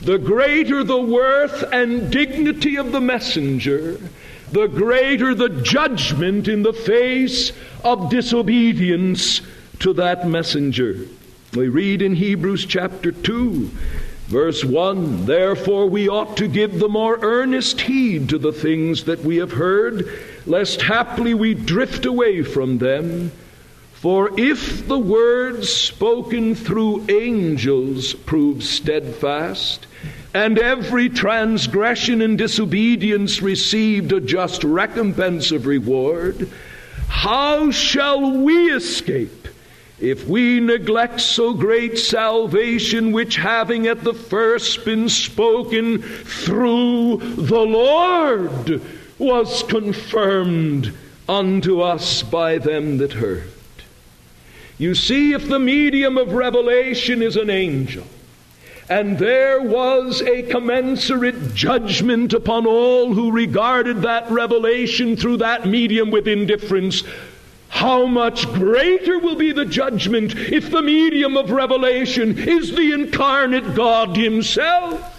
The 0.00 0.16
greater 0.16 0.84
the 0.84 1.02
worth 1.02 1.64
and 1.70 2.10
dignity 2.10 2.76
of 2.78 2.92
the 2.92 3.00
messenger, 3.02 4.00
the 4.52 4.68
greater 4.68 5.34
the 5.34 5.50
judgment 5.50 6.48
in 6.48 6.62
the 6.62 6.72
face 6.72 7.52
of 7.84 8.08
disobedience 8.08 9.42
to 9.80 9.92
that 9.92 10.26
messenger. 10.26 11.06
We 11.56 11.68
read 11.68 12.02
in 12.02 12.14
Hebrews 12.14 12.66
chapter 12.66 13.10
2, 13.10 13.70
verse 14.26 14.62
1 14.62 15.24
Therefore 15.24 15.88
we 15.88 16.06
ought 16.06 16.36
to 16.36 16.48
give 16.48 16.78
the 16.78 16.88
more 16.88 17.18
earnest 17.22 17.80
heed 17.80 18.28
to 18.28 18.36
the 18.36 18.52
things 18.52 19.04
that 19.04 19.24
we 19.24 19.36
have 19.38 19.52
heard, 19.52 20.06
lest 20.44 20.82
haply 20.82 21.32
we 21.32 21.54
drift 21.54 22.04
away 22.04 22.42
from 22.42 22.76
them. 22.76 23.32
For 23.94 24.38
if 24.38 24.86
the 24.86 24.98
words 24.98 25.72
spoken 25.72 26.54
through 26.54 27.06
angels 27.08 28.12
prove 28.12 28.62
steadfast, 28.62 29.86
and 30.34 30.58
every 30.58 31.08
transgression 31.08 32.20
and 32.20 32.36
disobedience 32.36 33.40
received 33.40 34.12
a 34.12 34.20
just 34.20 34.62
recompense 34.62 35.52
of 35.52 35.64
reward, 35.64 36.50
how 37.08 37.70
shall 37.70 38.30
we 38.30 38.70
escape? 38.70 39.45
If 39.98 40.28
we 40.28 40.60
neglect 40.60 41.20
so 41.20 41.54
great 41.54 41.98
salvation, 41.98 43.12
which 43.12 43.36
having 43.36 43.86
at 43.86 44.04
the 44.04 44.12
first 44.12 44.84
been 44.84 45.08
spoken 45.08 46.02
through 46.02 47.16
the 47.36 47.60
Lord, 47.60 48.82
was 49.18 49.62
confirmed 49.62 50.92
unto 51.28 51.80
us 51.80 52.22
by 52.22 52.58
them 52.58 52.98
that 52.98 53.14
heard. 53.14 53.50
You 54.78 54.94
see, 54.94 55.32
if 55.32 55.48
the 55.48 55.58
medium 55.58 56.18
of 56.18 56.34
revelation 56.34 57.22
is 57.22 57.36
an 57.36 57.48
angel, 57.48 58.06
and 58.90 59.18
there 59.18 59.62
was 59.62 60.20
a 60.20 60.42
commensurate 60.42 61.54
judgment 61.54 62.34
upon 62.34 62.66
all 62.66 63.14
who 63.14 63.32
regarded 63.32 64.02
that 64.02 64.30
revelation 64.30 65.16
through 65.16 65.38
that 65.38 65.66
medium 65.66 66.10
with 66.10 66.28
indifference, 66.28 67.02
how 67.76 68.06
much 68.06 68.50
greater 68.54 69.18
will 69.18 69.36
be 69.36 69.52
the 69.52 69.66
judgment 69.66 70.34
if 70.34 70.70
the 70.70 70.80
medium 70.80 71.36
of 71.36 71.50
revelation 71.50 72.38
is 72.38 72.74
the 72.74 72.92
incarnate 72.92 73.74
God 73.74 74.16
Himself? 74.16 75.12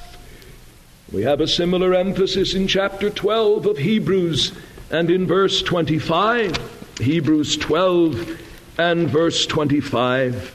We 1.11 1.21
have 1.21 1.39
a 1.39 1.47
similar 1.47 1.93
emphasis 1.93 2.55
in 2.55 2.67
chapter 2.67 3.11
12 3.11 3.67
of 3.67 3.77
Hebrews 3.77 4.53
and 4.89 5.11
in 5.11 5.27
verse 5.27 5.61
25. 5.61 6.97
Hebrews 6.99 7.57
12 7.57 8.41
and 8.79 9.07
verse 9.07 9.45
25. 9.45 10.53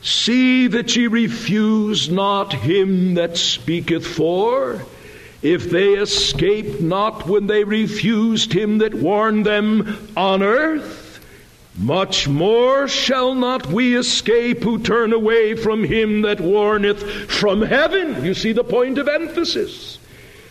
See 0.00 0.68
that 0.68 0.94
ye 0.94 1.08
refuse 1.08 2.08
not 2.08 2.52
him 2.52 3.14
that 3.14 3.36
speaketh 3.36 4.06
for, 4.06 4.86
if 5.42 5.70
they 5.70 5.94
escaped 5.94 6.80
not 6.80 7.26
when 7.26 7.46
they 7.46 7.64
refused 7.64 8.52
him 8.52 8.78
that 8.78 8.94
warned 8.94 9.46
them 9.46 10.08
on 10.16 10.42
earth. 10.42 11.04
Much 11.78 12.26
more 12.26 12.88
shall 12.88 13.34
not 13.34 13.66
we 13.66 13.96
escape 13.96 14.62
who 14.62 14.78
turn 14.78 15.12
away 15.12 15.54
from 15.54 15.84
him 15.84 16.22
that 16.22 16.40
warneth 16.40 17.02
from 17.30 17.60
heaven. 17.60 18.24
You 18.24 18.32
see 18.32 18.52
the 18.52 18.64
point 18.64 18.96
of 18.96 19.08
emphasis. 19.08 19.98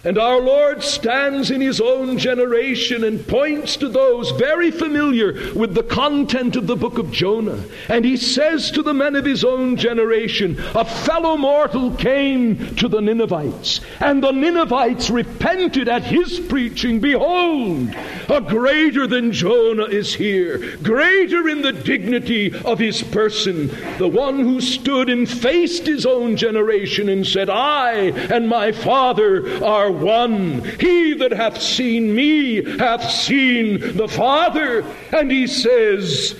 And 0.05 0.19
our 0.19 0.39
Lord 0.39 0.83
stands 0.83 1.50
in 1.50 1.62
his 1.62 1.81
own 1.81 2.19
generation 2.19 3.03
and 3.03 3.27
points 3.27 3.75
to 3.77 3.89
those 3.89 4.29
very 4.31 4.69
familiar 4.69 5.51
with 5.55 5.74
the 5.74 5.81
content 5.81 6.55
of 6.55 6.67
the 6.67 6.75
book 6.75 7.00
of 7.00 7.12
Jonah. 7.12 7.63
And 7.89 8.05
he 8.05 8.15
says 8.15 8.69
to 8.71 8.83
the 8.83 8.93
men 8.93 9.15
of 9.15 9.25
his 9.25 9.43
own 9.43 9.77
generation, 9.77 10.62
A 10.75 10.85
fellow 10.85 11.38
mortal 11.38 11.89
came 11.95 12.75
to 12.75 12.88
the 12.88 13.01
Ninevites, 13.01 13.81
and 14.00 14.24
the 14.24 14.31
Ninevites 14.31 15.09
repented 15.09 15.89
at 15.89 16.03
his 16.03 16.39
preaching. 16.39 17.00
Behold, 17.00 17.89
a 18.29 18.41
greater 18.41 19.07
than 19.07 19.31
Jonah 19.31 19.85
is 19.85 20.13
here, 20.13 20.77
greater 20.83 21.50
in 21.50 21.63
the 21.63 21.74
dignity 21.74 22.53
of 22.63 22.77
his 22.77 23.01
person, 23.01 23.69
the 23.97 24.07
one 24.07 24.38
who 24.38 24.62
stood 24.62 25.09
and 25.09 25.27
faced 25.27 25.88
his 25.88 26.05
own 26.05 26.38
generation 26.38 27.09
and 27.09 27.25
said, 27.25 27.50
I 27.50 28.12
and 28.31 28.47
my 28.47 28.71
Father 28.71 29.63
are 29.63 29.94
one. 29.95 30.63
He 30.79 31.13
that 31.15 31.31
hath 31.31 31.61
seen 31.61 32.13
me 32.13 32.77
hath 32.77 33.09
seen 33.09 33.97
the 33.97 34.07
Father. 34.07 34.85
And 35.11 35.31
he 35.31 35.47
says, 35.47 36.35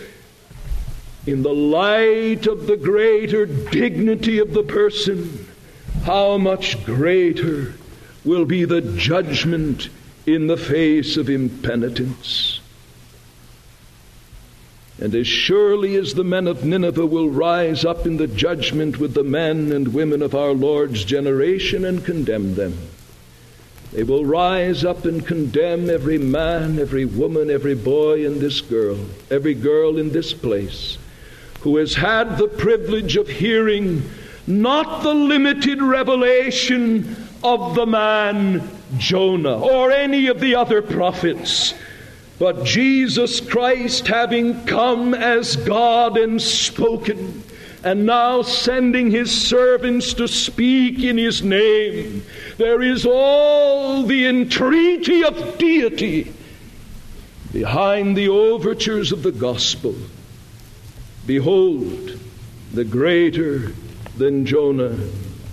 in 1.26 1.42
the 1.42 1.54
light 1.54 2.46
of 2.46 2.68
the 2.68 2.78
greater 2.78 3.46
dignity 3.46 4.38
of 4.40 4.54
the 4.54 4.64
person, 4.64 5.48
how 6.04 6.38
much 6.38 6.86
greater 6.86 7.74
will 8.24 8.46
be 8.46 8.66
the 8.66 8.82
judgment 8.82 9.90
in 10.26 10.48
the 10.48 10.58
face 10.58 11.18
of 11.18 11.30
impenitence. 11.30 12.60
And 15.00 15.14
as 15.14 15.28
surely 15.28 15.96
as 15.96 16.14
the 16.14 16.24
men 16.24 16.48
of 16.48 16.64
Nineveh 16.64 17.06
will 17.06 17.30
rise 17.30 17.84
up 17.84 18.06
in 18.06 18.18
the 18.18 18.28
judgment 18.28 18.98
with 18.98 19.14
the 19.14 19.24
men 19.24 19.72
and 19.72 19.94
women 19.94 20.22
of 20.22 20.34
our 20.34 20.54
Lord's 20.54 21.04
generation 21.04 21.84
and 21.84 22.06
condemn 22.06 22.56
them, 22.56 22.78
they 23.96 24.04
will 24.04 24.26
rise 24.26 24.84
up 24.84 25.06
and 25.06 25.26
condemn 25.26 25.90
every 25.90 26.18
man, 26.18 26.78
every 26.80 27.06
woman, 27.06 27.50
every 27.50 27.76
boy 27.76 28.26
and 28.26 28.42
this 28.42 28.60
girl, 28.60 28.98
every 29.32 29.54
girl 29.54 29.98
in 29.98 30.12
this 30.12 30.34
place 30.34 30.98
who 31.62 31.78
has 31.78 31.94
had 31.96 32.38
the 32.38 32.50
privilege 32.50 33.16
of 33.16 33.30
hearing 33.30 34.04
not 34.48 35.02
the 35.02 35.14
limited 35.14 35.82
revelation 35.82 37.16
of 37.42 37.74
the 37.76 37.86
man 37.86 38.70
Jonah 38.98 39.60
or 39.60 39.92
any 39.92 40.28
of 40.28 40.42
the 40.42 40.56
other 40.56 40.82
prophets, 40.82 41.74
but 42.38 42.66
Jesus 42.66 43.40
Christ 43.40 44.08
having 44.08 44.66
come 44.66 45.14
as 45.14 45.56
God 45.56 46.18
and 46.18 46.42
spoken 46.42 47.44
and 47.86 48.04
now 48.04 48.42
sending 48.42 49.12
his 49.12 49.32
servants 49.32 50.16
to 50.16 50.28
speak 50.28 51.04
in 51.04 51.20
his 51.20 51.44
name. 51.44 52.26
There 52.58 52.82
is 52.82 53.06
all 53.06 54.02
the 54.02 54.26
entreaty 54.26 55.24
of 55.24 55.60
deity 55.60 56.34
behind 57.54 58.18
the 58.18 58.28
overtures 58.28 59.12
of 59.12 59.22
the 59.22 59.32
gospel. 59.32 59.96
Behold, 61.28 62.20
the 62.74 62.84
greater 62.84 63.72
than 64.18 64.48
Jonah 64.48 64.98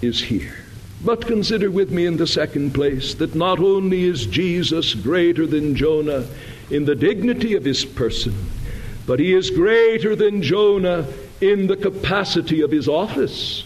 is 0.00 0.22
here. 0.22 0.56
But 1.04 1.26
consider 1.26 1.70
with 1.70 1.90
me 1.90 2.06
in 2.06 2.16
the 2.16 2.26
second 2.26 2.72
place 2.72 3.12
that 3.16 3.34
not 3.34 3.60
only 3.60 4.04
is 4.04 4.24
Jesus 4.24 4.94
greater 4.94 5.46
than 5.46 5.76
Jonah 5.76 6.24
in 6.70 6.86
the 6.86 6.94
dignity 6.94 7.54
of 7.54 7.64
his 7.66 7.84
person, 7.84 8.34
but 9.06 9.20
he 9.20 9.34
is 9.34 9.50
greater 9.50 10.16
than 10.16 10.40
Jonah 10.40 11.06
in 11.42 11.66
the 11.66 11.76
capacity 11.76 12.60
of 12.60 12.70
his 12.70 12.88
office. 12.88 13.64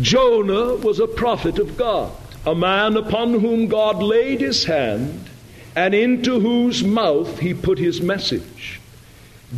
Jonah 0.00 0.76
was 0.76 1.00
a 1.00 1.08
prophet 1.08 1.58
of 1.58 1.76
God, 1.76 2.12
a 2.46 2.54
man 2.54 2.96
upon 2.96 3.40
whom 3.40 3.66
God 3.66 4.00
laid 4.02 4.40
his 4.40 4.64
hand 4.64 5.28
and 5.74 5.94
into 5.94 6.38
whose 6.38 6.84
mouth 6.84 7.40
he 7.40 7.52
put 7.52 7.78
his 7.78 8.00
message. 8.00 8.80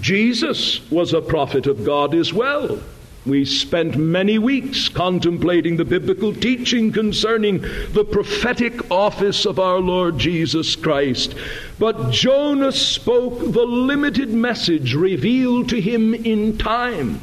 Jesus 0.01 0.91
was 0.91 1.13
a 1.13 1.21
prophet 1.21 1.67
of 1.67 1.85
God 1.85 2.15
as 2.15 2.33
well. 2.33 2.81
We 3.27 3.45
spent 3.45 3.99
many 3.99 4.39
weeks 4.39 4.89
contemplating 4.89 5.77
the 5.77 5.85
biblical 5.85 6.35
teaching 6.35 6.91
concerning 6.91 7.61
the 7.93 8.05
prophetic 8.05 8.91
office 8.91 9.45
of 9.45 9.59
our 9.59 9.79
Lord 9.79 10.19
Jesus 10.19 10.75
Christ. 10.75 11.35
But 11.79 12.13
Jonah 12.13 12.73
spoke 12.73 13.39
the 13.41 13.67
limited 13.67 14.31
message 14.31 14.95
revealed 14.95 15.69
to 15.69 15.81
him 15.81 16.15
in 16.15 16.57
time. 16.57 17.21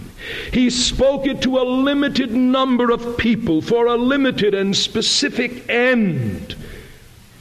He 0.53 0.69
spoke 0.69 1.25
it 1.25 1.41
to 1.41 1.57
a 1.57 1.63
limited 1.63 2.31
number 2.31 2.91
of 2.91 3.17
people 3.17 3.61
for 3.61 3.87
a 3.87 3.95
limited 3.95 4.53
and 4.53 4.75
specific 4.75 5.67
end. 5.67 6.55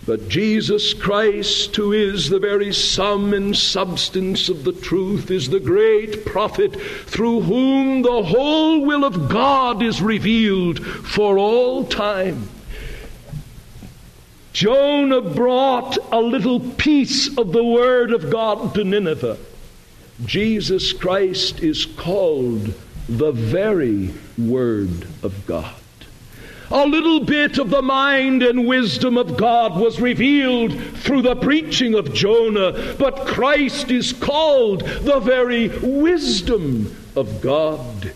But 0.06 0.28
Jesus 0.28 0.94
Christ, 0.94 1.74
who 1.74 1.92
is 1.92 2.30
the 2.30 2.38
very 2.38 2.72
sum 2.72 3.34
and 3.34 3.56
substance 3.56 4.48
of 4.48 4.62
the 4.62 4.72
truth, 4.72 5.32
is 5.32 5.50
the 5.50 5.58
great 5.58 6.24
prophet 6.24 6.80
through 6.80 7.40
whom 7.40 8.02
the 8.02 8.22
whole 8.22 8.86
will 8.86 9.04
of 9.04 9.28
God 9.28 9.82
is 9.82 10.00
revealed 10.00 10.78
for 10.86 11.38
all 11.38 11.84
time. 11.84 12.48
Jonah 14.52 15.20
brought 15.20 15.98
a 16.12 16.20
little 16.20 16.60
piece 16.60 17.36
of 17.36 17.52
the 17.52 17.64
Word 17.64 18.12
of 18.12 18.30
God 18.30 18.74
to 18.76 18.84
Nineveh. 18.84 19.38
Jesus 20.24 20.92
Christ 20.92 21.60
is 21.60 21.84
called 21.84 22.72
the 23.08 23.32
very 23.32 24.14
Word 24.38 25.08
of 25.24 25.46
God. 25.46 25.74
A 26.70 26.86
little 26.86 27.20
bit 27.20 27.58
of 27.58 27.70
the 27.70 27.82
mind 27.82 28.42
and 28.42 28.66
wisdom 28.66 29.16
of 29.16 29.36
God 29.36 29.78
was 29.80 30.00
revealed 30.00 30.72
through 30.96 31.22
the 31.22 31.36
preaching 31.36 31.94
of 31.94 32.12
Jonah, 32.12 32.96
but 32.98 33.26
Christ 33.26 33.90
is 33.90 34.12
called 34.12 34.80
the 34.80 35.20
very 35.20 35.68
wisdom 35.68 36.94
of 37.14 37.40
God. 37.40 38.12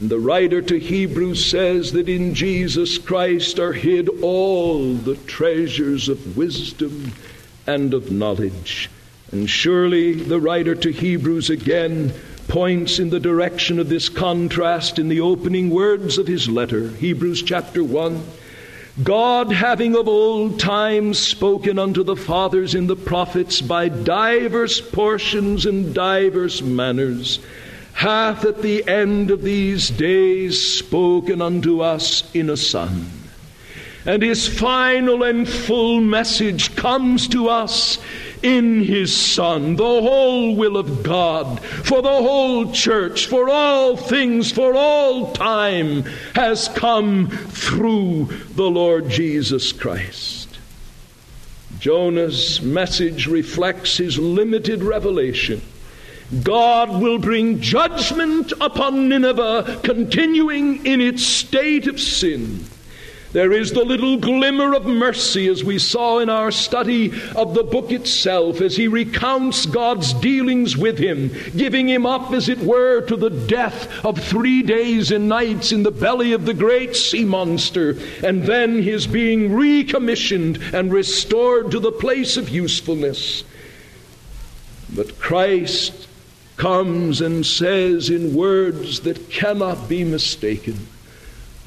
And 0.00 0.10
the 0.10 0.20
writer 0.20 0.62
to 0.62 0.78
Hebrews 0.78 1.44
says 1.44 1.90
that 1.92 2.08
in 2.08 2.34
Jesus 2.34 2.98
Christ 2.98 3.58
are 3.58 3.72
hid 3.72 4.08
all 4.22 4.94
the 4.94 5.16
treasures 5.16 6.08
of 6.08 6.36
wisdom 6.36 7.12
and 7.66 7.92
of 7.92 8.12
knowledge. 8.12 8.90
And 9.32 9.50
surely 9.50 10.14
the 10.14 10.40
writer 10.40 10.76
to 10.76 10.92
Hebrews 10.92 11.50
again 11.50 12.14
points 12.48 12.98
in 12.98 13.10
the 13.10 13.20
direction 13.20 13.78
of 13.78 13.90
this 13.90 14.08
contrast 14.08 14.98
in 14.98 15.08
the 15.08 15.20
opening 15.20 15.68
words 15.70 16.18
of 16.18 16.26
his 16.26 16.48
letter, 16.48 16.88
Hebrews 16.88 17.42
chapter 17.42 17.84
1. 17.84 18.24
God, 19.02 19.52
having 19.52 19.94
of 19.94 20.08
old 20.08 20.58
time 20.58 21.14
spoken 21.14 21.78
unto 21.78 22.02
the 22.02 22.16
fathers 22.16 22.74
in 22.74 22.88
the 22.88 22.96
prophets 22.96 23.60
by 23.60 23.88
divers 23.88 24.80
portions 24.80 25.66
and 25.66 25.94
divers 25.94 26.62
manners, 26.62 27.38
hath 27.92 28.44
at 28.44 28.62
the 28.62 28.88
end 28.88 29.30
of 29.30 29.42
these 29.42 29.90
days 29.90 30.78
spoken 30.78 31.40
unto 31.40 31.80
us 31.80 32.28
in 32.34 32.50
a 32.50 32.56
Son. 32.56 33.06
And 34.04 34.22
his 34.22 34.48
final 34.48 35.22
and 35.22 35.46
full 35.46 36.00
message 36.00 36.74
comes 36.74 37.28
to 37.28 37.48
us 37.48 37.98
in 38.42 38.82
his 38.82 39.14
Son, 39.14 39.76
the 39.76 39.82
whole 39.82 40.56
will 40.56 40.76
of 40.76 41.02
God, 41.02 41.60
for 41.60 42.02
the 42.02 42.08
whole 42.08 42.72
church, 42.72 43.26
for 43.26 43.48
all 43.48 43.96
things, 43.96 44.50
for 44.50 44.74
all 44.74 45.32
time, 45.32 46.02
has 46.34 46.68
come 46.68 47.28
through 47.28 48.26
the 48.54 48.68
Lord 48.68 49.08
Jesus 49.08 49.72
Christ. 49.72 50.58
Jonah's 51.78 52.60
message 52.60 53.26
reflects 53.26 53.96
his 53.96 54.18
limited 54.18 54.82
revelation. 54.82 55.62
God 56.42 57.00
will 57.00 57.18
bring 57.18 57.60
judgment 57.60 58.52
upon 58.60 59.08
Nineveh, 59.08 59.80
continuing 59.82 60.84
in 60.84 61.00
its 61.00 61.24
state 61.24 61.86
of 61.86 62.00
sin. 62.00 62.64
There 63.32 63.52
is 63.52 63.72
the 63.72 63.84
little 63.84 64.16
glimmer 64.16 64.74
of 64.74 64.86
mercy 64.86 65.48
as 65.48 65.62
we 65.62 65.78
saw 65.78 66.18
in 66.18 66.30
our 66.30 66.50
study 66.50 67.12
of 67.36 67.52
the 67.52 67.62
book 67.62 67.92
itself 67.92 68.62
as 68.62 68.76
he 68.76 68.88
recounts 68.88 69.66
God's 69.66 70.14
dealings 70.14 70.78
with 70.78 70.98
him, 70.98 71.30
giving 71.54 71.88
him 71.88 72.06
up, 72.06 72.32
as 72.32 72.48
it 72.48 72.58
were, 72.60 73.02
to 73.02 73.16
the 73.16 73.28
death 73.28 74.02
of 74.02 74.18
three 74.18 74.62
days 74.62 75.10
and 75.10 75.28
nights 75.28 75.72
in 75.72 75.82
the 75.82 75.90
belly 75.90 76.32
of 76.32 76.46
the 76.46 76.54
great 76.54 76.96
sea 76.96 77.26
monster, 77.26 77.98
and 78.24 78.44
then 78.44 78.82
his 78.82 79.06
being 79.06 79.52
recommissioned 79.52 80.56
and 80.72 80.90
restored 80.90 81.70
to 81.70 81.80
the 81.80 81.92
place 81.92 82.38
of 82.38 82.48
usefulness. 82.48 83.44
But 84.94 85.18
Christ 85.18 86.08
comes 86.56 87.20
and 87.20 87.44
says 87.44 88.08
in 88.08 88.34
words 88.34 89.00
that 89.00 89.28
cannot 89.28 89.86
be 89.86 90.02
mistaken, 90.02 90.88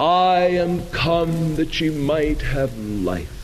I 0.02 0.48
am 0.48 0.84
come 0.88 1.58
that 1.58 1.80
ye 1.80 1.92
might 1.92 2.42
have 2.42 2.76
life. 2.76 3.38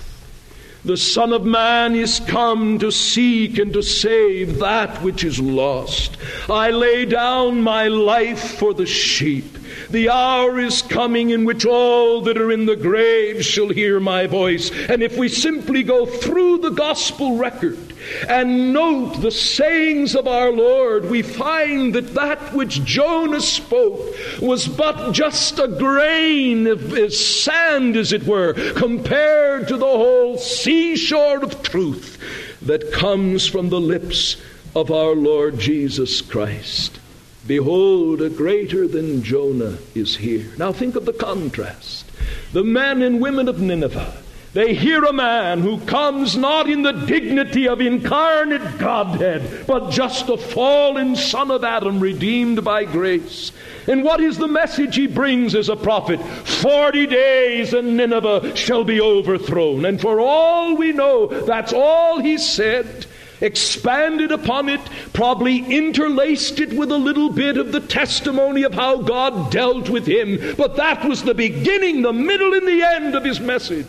The 0.84 0.98
Son 0.98 1.32
of 1.32 1.46
Man 1.46 1.94
is 1.94 2.20
come 2.22 2.80
to 2.80 2.92
seek 2.92 3.60
and 3.60 3.72
to 3.74 3.84
save 3.84 4.58
that 4.58 5.04
which 5.04 5.24
is 5.24 5.40
lost. 5.40 6.18
I 6.50 6.72
lay 6.72 7.06
down 7.06 7.62
my 7.62 7.90
life 7.90 8.58
for 8.58 8.74
the 8.74 8.88
sheep. 8.88 9.56
The 9.92 10.10
hour 10.10 10.58
is 10.58 10.82
coming 10.82 11.30
in 11.30 11.46
which 11.46 11.64
all 11.64 12.22
that 12.22 12.40
are 12.40 12.52
in 12.52 12.66
the 12.66 12.76
grave 12.76 13.46
shall 13.46 13.70
hear 13.70 14.00
my 14.00 14.26
voice. 14.26 14.72
And 14.90 15.04
if 15.04 15.16
we 15.16 15.30
simply 15.30 15.84
go 15.84 16.08
through 16.08 16.58
the 16.58 16.72
gospel 16.72 17.38
record, 17.38 17.87
and 18.28 18.74
note 18.74 19.22
the 19.22 19.32
sayings 19.32 20.16
of 20.16 20.28
our 20.28 20.52
Lord, 20.52 21.10
we 21.10 21.22
find 21.22 21.94
that 21.96 22.14
that 22.14 22.54
which 22.54 22.84
Jonah 22.84 23.42
spoke 23.42 24.00
was 24.42 24.68
but 24.68 25.12
just 25.12 25.60
a 25.60 25.68
grain 25.68 26.68
of 26.68 26.94
uh, 26.94 27.10
sand, 27.10 27.96
as 27.96 28.14
it 28.14 28.24
were, 28.24 28.54
compared 28.74 29.68
to 29.68 29.78
the 29.78 29.86
whole 29.86 30.38
seashore 30.38 31.44
of 31.44 31.64
truth 31.64 32.18
that 32.62 32.92
comes 32.92 33.48
from 33.48 33.70
the 33.70 33.80
lips 33.80 34.38
of 34.76 34.92
our 34.92 35.16
Lord 35.16 35.60
Jesus 35.60 36.22
Christ. 36.22 37.00
Behold, 37.48 38.22
a 38.22 38.30
greater 38.30 38.88
than 38.88 39.24
Jonah 39.24 39.78
is 39.96 40.18
here. 40.18 40.52
Now 40.58 40.74
think 40.74 40.96
of 40.96 41.06
the 41.06 41.14
contrast. 41.14 42.12
The 42.52 42.64
men 42.64 43.02
and 43.02 43.22
women 43.22 43.48
of 43.48 43.62
Nineveh 43.62 44.22
they 44.58 44.74
hear 44.74 45.04
a 45.04 45.14
man 45.14 45.62
who 45.62 45.78
comes 45.82 46.36
not 46.36 46.68
in 46.68 46.82
the 46.82 46.92
dignity 46.92 47.68
of 47.68 47.80
incarnate 47.80 48.80
Godhead, 48.80 49.68
but 49.68 49.92
just 49.92 50.30
a 50.30 50.38
fallen 50.38 51.16
son 51.16 51.52
of 51.52 51.64
Adam 51.64 52.00
redeemed 52.00 52.64
by 52.64 52.84
grace. 52.84 53.52
And 53.86 54.04
what 54.04 54.20
is 54.20 54.40
the 54.40 54.48
message 54.48 54.96
he 54.96 55.06
brings 55.06 55.54
as 55.54 55.70
a 55.70 55.76
prophet? 55.76 56.20
Forty 56.44 57.06
days 57.06 57.76
and 57.76 57.98
Nineveh 57.98 58.56
shall 58.56 58.84
be 58.84 59.00
overthrown. 59.00 59.86
And 59.86 60.02
for 60.02 60.20
all 60.20 60.76
we 60.76 60.92
know, 60.92 61.28
that's 61.28 61.72
all 61.72 62.20
he 62.20 62.40
said 62.40 63.06
expanded 63.40 64.32
upon 64.32 64.70
it, 64.70 64.82
probably 65.14 65.58
interlaced 65.60 66.60
it 66.60 66.74
with 66.74 66.92
a 66.92 66.98
little 66.98 67.30
bit 67.30 67.58
of 67.58 67.72
the 67.72 67.80
testimony 67.80 68.64
of 68.64 68.74
how 68.74 68.98
God 69.04 69.52
dealt 69.52 69.90
with 69.90 70.08
him. 70.08 70.56
But 70.58 70.78
that 70.78 71.06
was 71.06 71.22
the 71.22 71.36
beginning, 71.36 72.02
the 72.02 72.12
middle, 72.12 72.56
and 72.56 72.68
the 72.68 72.82
end 72.82 73.14
of 73.14 73.24
his 73.24 73.40
message 73.40 73.86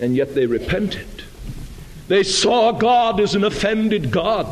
and 0.00 0.14
yet 0.14 0.34
they 0.34 0.46
repented. 0.46 1.06
They 2.08 2.22
saw 2.22 2.72
God 2.72 3.20
as 3.20 3.34
an 3.34 3.44
offended 3.44 4.10
God. 4.10 4.46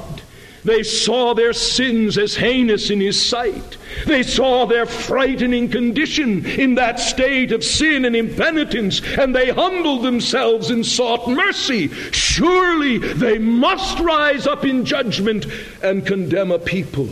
They 0.64 0.82
saw 0.82 1.34
their 1.34 1.52
sins 1.52 2.16
as 2.16 2.36
heinous 2.36 2.88
in 2.88 3.00
His 3.00 3.20
sight. 3.20 3.76
They 4.06 4.22
saw 4.22 4.64
their 4.64 4.86
frightening 4.86 5.68
condition 5.68 6.46
in 6.46 6.76
that 6.76 6.98
state 6.98 7.52
of 7.52 7.62
sin 7.62 8.06
and 8.06 8.16
impenitence, 8.16 9.02
and 9.18 9.34
they 9.34 9.50
humbled 9.50 10.02
themselves 10.02 10.70
and 10.70 10.84
sought 10.84 11.28
mercy. 11.28 11.88
Surely 12.12 12.96
they 12.96 13.38
must 13.38 13.98
rise 14.00 14.46
up 14.46 14.64
in 14.64 14.86
judgment 14.86 15.46
and 15.82 16.06
condemn 16.06 16.50
a 16.50 16.58
people 16.58 17.10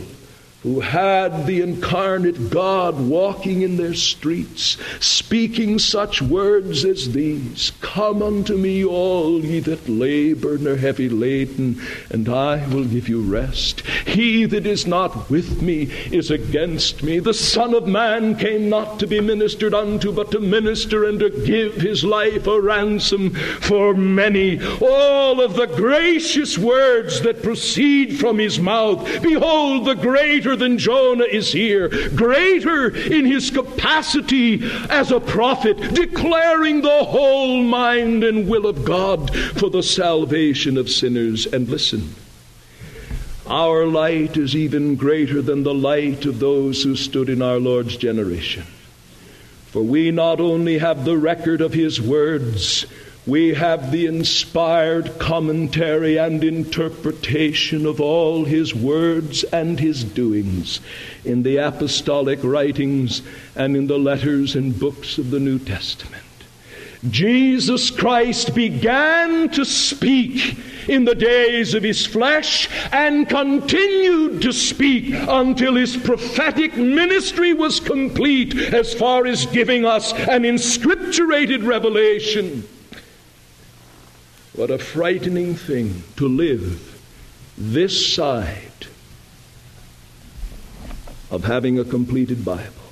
who 0.63 0.79
had 0.79 1.45
the 1.45 1.61
incarnate 1.61 2.49
God 2.49 2.97
walking 2.97 3.61
in 3.61 3.75
their 3.75 3.93
streets, 3.93 4.77
speaking 4.99 5.77
such 5.77 6.21
words 6.21 6.85
as 6.85 7.11
these 7.11 7.73
Come 7.81 8.23
unto 8.23 8.55
me, 8.55 8.83
all 8.83 9.43
ye 9.43 9.59
that 9.59 9.89
labor 9.89 10.55
and 10.55 10.65
are 10.65 10.77
heavy 10.77 11.09
laden, 11.09 11.81
and 12.09 12.29
I 12.29 12.65
will 12.67 12.85
give 12.85 13.09
you 13.09 13.21
rest. 13.21 13.81
He 14.07 14.45
that 14.45 14.65
is 14.65 14.87
not 14.87 15.29
with 15.29 15.61
me 15.61 15.91
is 16.11 16.31
against 16.31 17.03
me. 17.03 17.19
The 17.19 17.33
Son 17.33 17.73
of 17.73 17.85
Man 17.85 18.37
came 18.37 18.69
not 18.69 18.99
to 18.99 19.07
be 19.07 19.19
ministered 19.19 19.73
unto, 19.73 20.13
but 20.13 20.31
to 20.31 20.39
minister 20.39 21.03
and 21.03 21.19
to 21.19 21.29
give 21.29 21.75
his 21.75 22.03
life 22.03 22.47
a 22.47 22.61
ransom 22.61 23.31
for 23.31 23.93
many. 23.93 24.61
All 24.81 25.41
of 25.41 25.55
the 25.55 25.67
gracious 25.67 26.57
words 26.57 27.21
that 27.21 27.43
proceed 27.43 28.17
from 28.17 28.39
his 28.39 28.59
mouth, 28.59 29.21
behold, 29.21 29.85
the 29.85 29.95
greater 29.95 30.52
greater 30.53 30.69
than 30.69 30.77
Jonah 30.77 31.23
is 31.23 31.51
here, 31.51 31.89
greater 32.09 32.95
in 32.95 33.25
his 33.25 33.49
capacity 33.49 34.61
as 34.89 35.11
a 35.11 35.19
prophet, 35.19 35.77
declaring 35.93 36.81
the 36.81 37.03
whole 37.05 37.63
mind 37.63 38.23
and 38.23 38.47
will 38.47 38.67
of 38.67 38.85
God 38.85 39.35
for 39.35 39.69
the 39.69 39.81
salvation 39.81 40.77
of 40.77 40.89
sinners. 40.89 41.47
And 41.47 41.67
listen, 41.67 42.13
our 43.47 43.85
light 43.87 44.37
is 44.37 44.55
even 44.55 44.95
greater 44.95 45.41
than 45.41 45.63
the 45.63 45.73
light 45.73 46.25
of 46.25 46.39
those 46.39 46.83
who 46.83 46.95
stood 46.95 47.29
in 47.29 47.41
our 47.41 47.59
Lord's 47.59 47.97
generation. 47.97 48.63
For 49.65 49.81
we 49.81 50.11
not 50.11 50.39
only 50.39 50.77
have 50.77 51.03
the 51.03 51.17
record 51.17 51.61
of 51.61 51.73
his 51.73 51.99
words, 51.99 52.85
we 53.25 53.53
have 53.53 53.91
the 53.91 54.05
inspired 54.05 55.17
commentary 55.17 56.17
and 56.17 56.43
interpretation 56.43 57.85
of 57.85 58.01
all 58.01 58.43
his 58.43 58.75
words 58.75 59.43
and 59.45 59.79
his 59.79 60.03
doings 60.03 60.81
in 61.23 61.43
the 61.43 61.55
apostolic 61.57 62.39
writings 62.43 63.21
and 63.55 63.77
in 63.77 63.87
the 63.87 63.97
letters 63.97 64.55
and 64.55 64.77
books 64.77 65.17
of 65.17 65.31
the 65.31 65.39
New 65.39 65.57
Testament. 65.57 66.21
Jesus 67.09 67.91
Christ 67.91 68.55
began 68.55 69.49
to 69.49 69.65
speak 69.65 70.57
in 70.87 71.05
the 71.05 71.15
days 71.15 71.73
of 71.73 71.83
his 71.83 72.05
flesh 72.05 72.69
and 72.91 73.27
continued 73.27 74.41
to 74.41 74.51
speak 74.51 75.13
until 75.13 75.75
his 75.75 75.95
prophetic 75.95 76.75
ministry 76.75 77.53
was 77.53 77.79
complete 77.79 78.55
as 78.73 78.93
far 78.93 79.25
as 79.25 79.45
giving 79.47 79.85
us 79.85 80.13
an 80.13 80.43
inscripturated 80.43 81.65
revelation 81.65 82.67
what 84.53 84.69
a 84.69 84.77
frightening 84.77 85.55
thing 85.55 86.03
to 86.15 86.27
live 86.27 87.01
this 87.57 88.13
side 88.13 88.87
of 91.31 91.43
having 91.43 91.79
a 91.79 91.83
completed 91.83 92.45
Bible. 92.45 92.82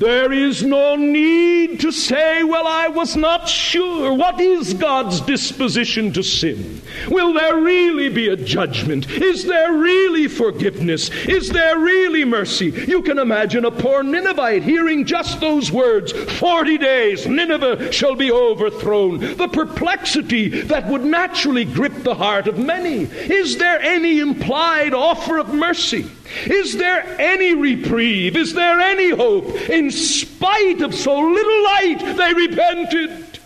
There 0.00 0.32
is 0.32 0.62
no 0.62 0.96
need 0.96 1.80
to 1.80 1.92
say, 1.92 2.42
Well, 2.42 2.66
I 2.66 2.88
was 2.88 3.16
not 3.16 3.46
sure. 3.46 4.14
What 4.14 4.40
is 4.40 4.72
God's 4.72 5.20
disposition 5.20 6.10
to 6.14 6.22
sin? 6.22 6.80
Will 7.08 7.34
there 7.34 7.56
really 7.56 8.08
be 8.08 8.28
a 8.28 8.36
judgment? 8.36 9.10
Is 9.10 9.44
there 9.44 9.74
really 9.74 10.26
forgiveness? 10.26 11.10
Is 11.26 11.50
there 11.50 11.78
really 11.78 12.24
mercy? 12.24 12.70
You 12.70 13.02
can 13.02 13.18
imagine 13.18 13.66
a 13.66 13.70
poor 13.70 14.02
Ninevite 14.02 14.62
hearing 14.62 15.04
just 15.04 15.38
those 15.38 15.70
words 15.70 16.12
Forty 16.38 16.78
days, 16.78 17.26
Nineveh 17.26 17.92
shall 17.92 18.14
be 18.14 18.32
overthrown. 18.32 19.18
The 19.36 19.48
perplexity 19.48 20.62
that 20.62 20.88
would 20.88 21.04
naturally 21.04 21.66
grip 21.66 22.04
the 22.04 22.14
heart 22.14 22.46
of 22.46 22.58
many. 22.58 23.02
Is 23.02 23.58
there 23.58 23.78
any 23.82 24.20
implied 24.20 24.94
offer 24.94 25.36
of 25.36 25.52
mercy? 25.52 26.10
Is 26.46 26.76
there 26.76 27.04
any 27.20 27.54
reprieve? 27.54 28.36
Is 28.36 28.54
there 28.54 28.80
any 28.80 29.10
hope? 29.10 29.54
In 29.68 29.90
spite 29.90 30.80
of 30.80 30.94
so 30.94 31.18
little 31.18 31.64
light, 31.64 32.16
they 32.16 32.32
repented. 32.34 33.38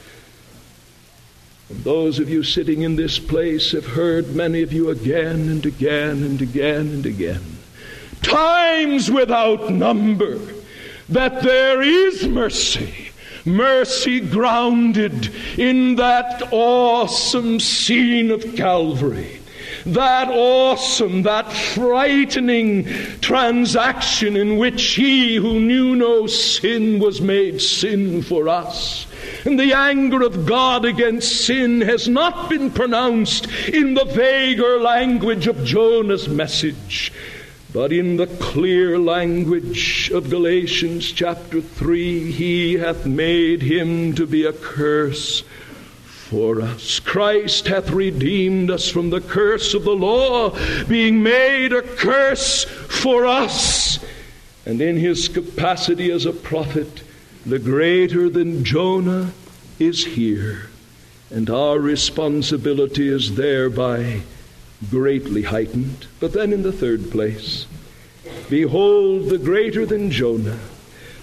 And 1.69 1.85
those 1.85 2.19
of 2.19 2.29
you 2.29 2.43
sitting 2.43 2.83
in 2.83 2.97
this 2.97 3.19
place 3.19 3.73
have 3.73 3.87
heard 3.87 4.35
many 4.35 4.63
of 4.63 4.73
you 4.73 4.91
again 4.91 5.49
and 5.49 5.65
again 5.65 6.23
and 6.23 6.41
again 6.43 6.89
and 6.89 7.07
again, 7.07 7.59
times 8.23 9.11
without 9.11 9.71
number, 9.71 10.39
that 11.09 11.43
there 11.43 11.83
is 11.83 12.27
mercy 12.29 13.11
mercy 13.47 14.21
grounded 14.21 15.31
in 15.59 15.97
that 15.97 16.43
awesome 16.51 17.61
scene 17.61 18.31
of 18.31 18.57
Calvary 18.57 19.41
that 19.87 20.29
awesome, 20.29 21.23
that 21.23 21.53
frightening 21.53 22.85
transaction 23.21 24.37
in 24.37 24.57
which 24.57 24.83
he 24.95 25.37
who 25.37 25.61
knew 25.61 25.95
no 25.95 26.27
sin 26.27 26.99
was 26.99 27.21
made 27.21 27.61
sin 27.61 28.23
for 28.23 28.49
us. 28.49 29.07
And 29.45 29.59
the 29.59 29.75
anger 29.75 30.23
of 30.23 30.47
God 30.47 30.85
against 30.85 31.45
sin 31.45 31.83
has 31.83 32.09
not 32.09 32.49
been 32.49 32.71
pronounced 32.71 33.47
in 33.69 33.95
the 33.95 34.05
vaguer 34.05 34.81
language 34.81 35.47
of 35.47 35.65
Jonah's 35.65 36.29
message, 36.29 37.13
But 37.75 37.93
in 37.93 38.17
the 38.19 38.29
clear 38.29 39.01
language 39.01 40.09
of 40.15 40.31
Galatians 40.31 41.11
chapter 41.11 41.61
3, 41.61 42.31
he 42.31 42.75
hath 42.75 43.05
made 43.05 43.63
him 43.63 44.15
to 44.15 44.27
be 44.27 44.45
a 44.45 44.53
curse 44.53 45.43
for 46.35 46.61
us. 46.61 46.99
Christ 46.99 47.69
hath 47.69 47.91
redeemed 47.91 48.69
us 48.69 48.89
from 48.89 49.11
the 49.11 49.21
curse 49.21 49.73
of 49.73 49.85
the 49.85 49.95
law, 49.95 50.51
being 50.89 51.23
made 51.23 51.73
a 51.73 51.81
curse 51.81 52.65
for 52.65 53.25
us. 53.25 54.05
And 54.67 54.81
in 54.81 54.97
his 54.97 55.29
capacity 55.29 56.11
as 56.11 56.27
a 56.27 56.33
prophet, 56.33 57.05
the 57.47 57.61
greater 57.61 58.29
than 58.29 58.65
Jonah 58.65 59.31
is 59.79 60.05
here. 60.05 60.71
And 61.31 61.49
our 61.49 61.79
responsibility 61.79 63.07
is 63.07 63.37
thereby 63.37 64.23
greatly 64.91 65.43
heightened. 65.43 66.09
But 66.19 66.33
then, 66.33 66.53
in 66.53 66.65
the 66.65 66.73
third 66.73 67.13
place, 67.13 67.69
behold 68.51 69.29
the 69.29 69.39
greater 69.39 69.87
than 69.87 70.11
Jonah, 70.11 70.59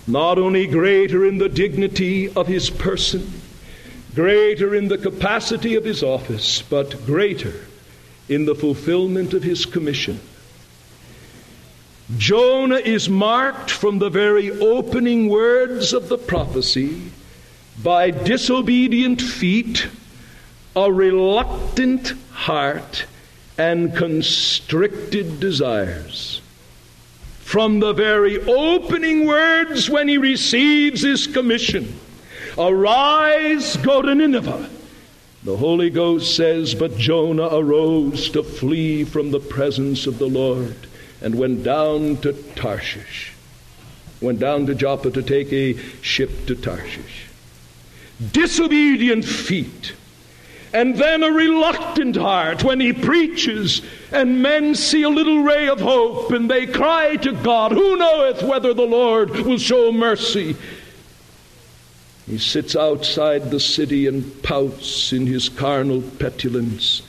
not 0.08 0.38
only 0.38 0.68
greater 0.68 1.26
in 1.26 1.38
the 1.38 1.50
dignity 1.50 2.32
of 2.34 2.48
his 2.48 2.70
person, 2.70 3.41
greater 4.16 4.76
in 4.76 4.88
the 4.88 4.98
capacity 4.98 5.76
of 5.76 5.86
his 5.86 6.04
office, 6.04 6.62
but 6.62 7.06
greater 7.06 7.54
in 8.28 8.46
the 8.46 8.56
fulfillment 8.56 9.34
of 9.34 9.44
his 9.44 9.66
commission. 9.66 10.20
Jonah 12.18 12.76
is 12.76 13.08
marked 13.08 13.72
from 13.72 14.00
the 14.00 14.10
very 14.10 14.52
opening 14.52 15.30
words 15.30 15.94
of 15.94 16.10
the 16.10 16.18
prophecy 16.18 17.12
by 17.82 18.12
disobedient 18.12 19.22
feet, 19.22 19.88
a 20.76 20.92
reluctant 20.92 22.14
heart, 22.32 23.06
and 23.58 23.96
constricted 23.96 25.40
desires. 25.40 26.42
From 27.40 27.80
the 27.80 27.94
very 27.94 28.42
opening 28.44 29.26
words 29.26 29.90
when 29.90 30.08
he 30.08 30.18
receives 30.18 31.02
his 31.02 31.28
commission, 31.28 31.98
Arise, 32.58 33.78
go 33.78 34.02
to 34.02 34.14
Nineveh. 34.14 34.70
The 35.44 35.58
Holy 35.58 35.90
Ghost 35.90 36.36
says, 36.36 36.76
But 36.76 36.98
Jonah 36.98 37.50
arose 37.52 38.30
to 38.32 38.44
flee 38.44 39.04
from 39.04 39.32
the 39.32 39.40
presence 39.40 40.06
of 40.06 40.20
the 40.20 40.28
Lord 40.28 40.76
and 41.22 41.36
went 41.36 41.64
down 41.64 42.18
to 42.18 42.34
Tarshish. 42.34 43.34
Went 44.22 44.40
down 44.40 44.68
to 44.68 44.76
Joppa 44.76 45.12
to 45.12 45.24
take 45.24 45.52
a 45.52 45.78
ship 46.02 46.46
to 46.48 46.56
Tarshish. 46.56 47.26
Disobedient 48.32 49.26
feet 49.26 49.94
and 50.74 50.96
then 50.96 51.24
a 51.24 51.32
reluctant 51.32 52.16
heart 52.16 52.64
when 52.64 52.80
he 52.80 52.94
preaches, 52.94 53.82
and 54.12 54.42
men 54.42 54.74
see 54.74 55.04
a 55.04 55.10
little 55.10 55.44
ray 55.44 55.68
of 55.68 55.82
hope, 55.82 56.32
and 56.32 56.50
they 56.50 56.66
cry 56.66 57.18
to 57.18 57.34
God, 57.34 57.74
Who 57.74 57.98
knoweth 57.98 58.44
whether 58.44 58.74
the 58.74 58.84
Lord 58.84 59.32
will 59.32 59.58
show 59.58 59.92
mercy? 59.92 60.56
He 62.32 62.38
sits 62.38 62.78
outside 62.78 63.52
the 63.52 63.60
city 63.60 64.08
and 64.08 64.42
pouts 64.42 65.12
in 65.12 65.28
his 65.28 65.50
carnal 65.50 66.02
petulance. 66.02 67.02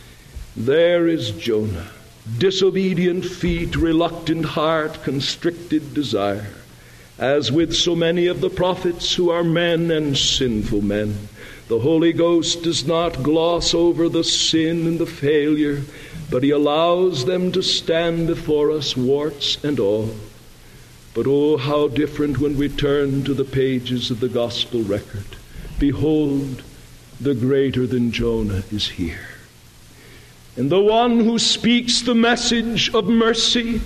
There 0.56 1.06
is 1.06 1.30
Jonah, 1.30 1.90
disobedient 2.38 3.26
feet, 3.26 3.76
reluctant 3.76 4.44
heart, 4.44 5.04
constricted 5.04 5.94
desire, 5.94 6.54
as 7.20 7.52
with 7.52 7.72
so 7.72 7.94
many 7.94 8.26
of 8.26 8.40
the 8.40 8.50
prophets 8.50 9.14
who 9.14 9.30
are 9.30 9.44
men 9.44 9.92
and 9.92 10.18
sinful 10.18 10.82
men. 10.82 11.28
The 11.68 11.78
Holy 11.78 12.12
Ghost 12.12 12.64
does 12.64 12.84
not 12.84 13.22
gloss 13.22 13.74
over 13.74 14.08
the 14.08 14.24
sin 14.24 14.88
and 14.88 14.98
the 14.98 15.06
failure, 15.06 15.82
but 16.32 16.42
He 16.42 16.50
allows 16.50 17.26
them 17.26 17.52
to 17.52 17.62
stand 17.62 18.26
before 18.26 18.72
us, 18.72 18.96
warts 18.96 19.62
and 19.62 19.78
all. 19.78 20.16
But 21.14 21.26
oh, 21.26 21.56
how 21.56 21.88
different 21.88 22.38
when 22.38 22.56
we 22.56 22.68
turn 22.68 23.24
to 23.24 23.34
the 23.34 23.44
pages 23.44 24.10
of 24.10 24.20
the 24.20 24.28
Gospel 24.28 24.82
record. 24.82 25.36
Behold, 25.78 26.62
the 27.20 27.34
greater 27.34 27.86
than 27.86 28.12
Jonah 28.12 28.62
is 28.72 28.88
here. 28.88 29.28
And 30.56 30.70
the 30.70 30.80
one 30.80 31.20
who 31.20 31.38
speaks 31.38 32.02
the 32.02 32.14
message 32.14 32.94
of 32.94 33.06
mercy 33.06 33.80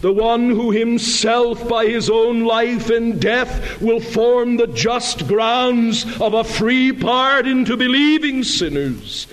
the 0.00 0.12
one 0.12 0.50
who 0.50 0.70
himself 0.70 1.66
by 1.68 1.86
his 1.86 2.10
own 2.10 2.44
life 2.44 2.90
and 2.90 3.20
death 3.20 3.80
will 3.80 4.00
form 4.00 4.56
the 4.56 4.66
just 4.66 5.26
grounds 5.26 6.04
of 6.20 6.34
a 6.34 6.44
free 6.44 6.92
pardon 6.92 7.64
to 7.64 7.76
believing 7.76 8.44
sinners. 8.44 9.26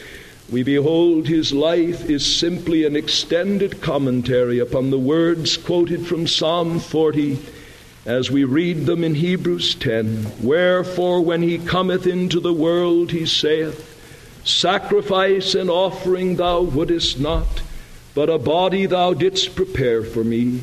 We 0.52 0.64
behold 0.64 1.28
his 1.28 1.54
life 1.54 2.10
is 2.10 2.26
simply 2.26 2.86
an 2.86 2.96
extended 2.96 3.82
commentary 3.82 4.60
upon 4.60 4.90
the 4.90 5.00
words 5.00 5.58
quoted 5.58 6.06
from 6.06 6.28
Psalm 6.28 6.80
40 6.80 7.40
as 8.06 8.30
we 8.30 8.44
read 8.44 8.86
them 8.86 9.04
in 9.04 9.16
Hebrews 9.16 9.76
10. 9.76 10.44
Wherefore, 10.44 11.22
when 11.22 11.42
he 11.42 11.58
cometh 11.58 12.06
into 12.06 12.40
the 12.40 12.54
world, 12.54 13.12
he 13.12 13.26
saith, 13.26 13.90
Sacrifice 14.44 15.56
and 15.56 15.70
offering 15.70 16.36
thou 16.36 16.62
wouldest 16.62 17.20
not 17.20 17.62
but 18.14 18.30
a 18.30 18.38
body 18.38 18.86
thou 18.86 19.14
didst 19.14 19.56
prepare 19.56 20.04
for 20.04 20.24
me. 20.24 20.60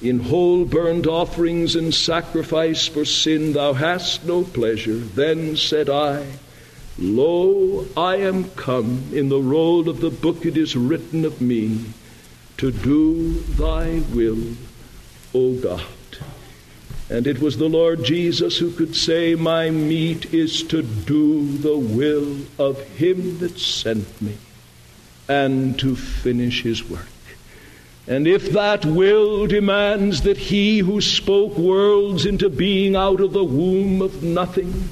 In 0.00 0.20
whole 0.20 0.64
burnt 0.64 1.06
offerings 1.06 1.76
and 1.76 1.94
sacrifice 1.94 2.86
for 2.86 3.04
sin 3.04 3.52
thou 3.52 3.72
hast 3.72 4.24
no 4.24 4.42
pleasure. 4.42 4.96
Then 4.96 5.56
said 5.56 5.88
I, 5.88 6.26
Lo, 6.98 7.86
I 7.96 8.16
am 8.16 8.50
come. 8.50 9.04
In 9.12 9.28
the 9.28 9.40
roll 9.40 9.88
of 9.88 10.00
the 10.00 10.10
book 10.10 10.44
it 10.44 10.56
is 10.56 10.76
written 10.76 11.24
of 11.24 11.40
me, 11.40 11.86
to 12.58 12.70
do 12.70 13.40
thy 13.40 14.02
will, 14.12 14.56
O 15.34 15.54
God. 15.54 15.86
And 17.08 17.26
it 17.26 17.40
was 17.40 17.58
the 17.58 17.68
Lord 17.68 18.04
Jesus 18.04 18.58
who 18.58 18.70
could 18.70 18.94
say, 18.94 19.34
My 19.34 19.68
meat 19.70 20.32
is 20.32 20.62
to 20.64 20.82
do 20.82 21.58
the 21.58 21.76
will 21.76 22.38
of 22.58 22.80
him 22.96 23.38
that 23.38 23.58
sent 23.58 24.22
me 24.22 24.36
and 25.28 25.78
to 25.78 25.96
finish 25.96 26.62
his 26.62 26.88
work. 26.88 27.08
And 28.06 28.26
if 28.26 28.50
that 28.52 28.84
will 28.84 29.46
demands 29.46 30.22
that 30.22 30.36
he 30.36 30.78
who 30.78 31.00
spoke 31.00 31.56
worlds 31.56 32.26
into 32.26 32.48
being 32.48 32.96
out 32.96 33.20
of 33.20 33.32
the 33.32 33.44
womb 33.44 34.02
of 34.02 34.22
nothing, 34.22 34.88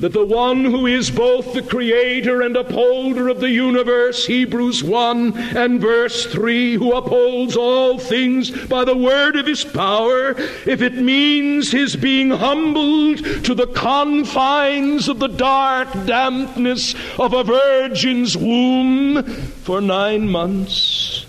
that 0.00 0.12
the 0.12 0.24
one 0.24 0.64
who 0.64 0.86
is 0.86 1.10
both 1.10 1.54
the 1.54 1.62
creator 1.62 2.42
and 2.42 2.56
upholder 2.56 3.28
of 3.28 3.40
the 3.40 3.50
universe, 3.50 4.26
Hebrews 4.26 4.82
1 4.82 5.38
and 5.56 5.80
verse 5.80 6.26
3, 6.26 6.74
who 6.74 6.92
upholds 6.92 7.56
all 7.56 7.98
things 7.98 8.50
by 8.66 8.84
the 8.84 8.96
word 8.96 9.36
of 9.36 9.46
his 9.46 9.64
power, 9.64 10.30
if 10.66 10.82
it 10.82 10.94
means 10.94 11.70
his 11.70 11.94
being 11.94 12.30
humbled 12.30 13.18
to 13.44 13.54
the 13.54 13.68
confines 13.68 15.08
of 15.08 15.20
the 15.20 15.28
dark 15.28 15.88
dampness 16.06 16.94
of 17.18 17.32
a 17.32 17.44
virgin's 17.44 18.36
womb 18.36 19.22
for 19.22 19.80
nine 19.80 20.28
months, 20.28 21.24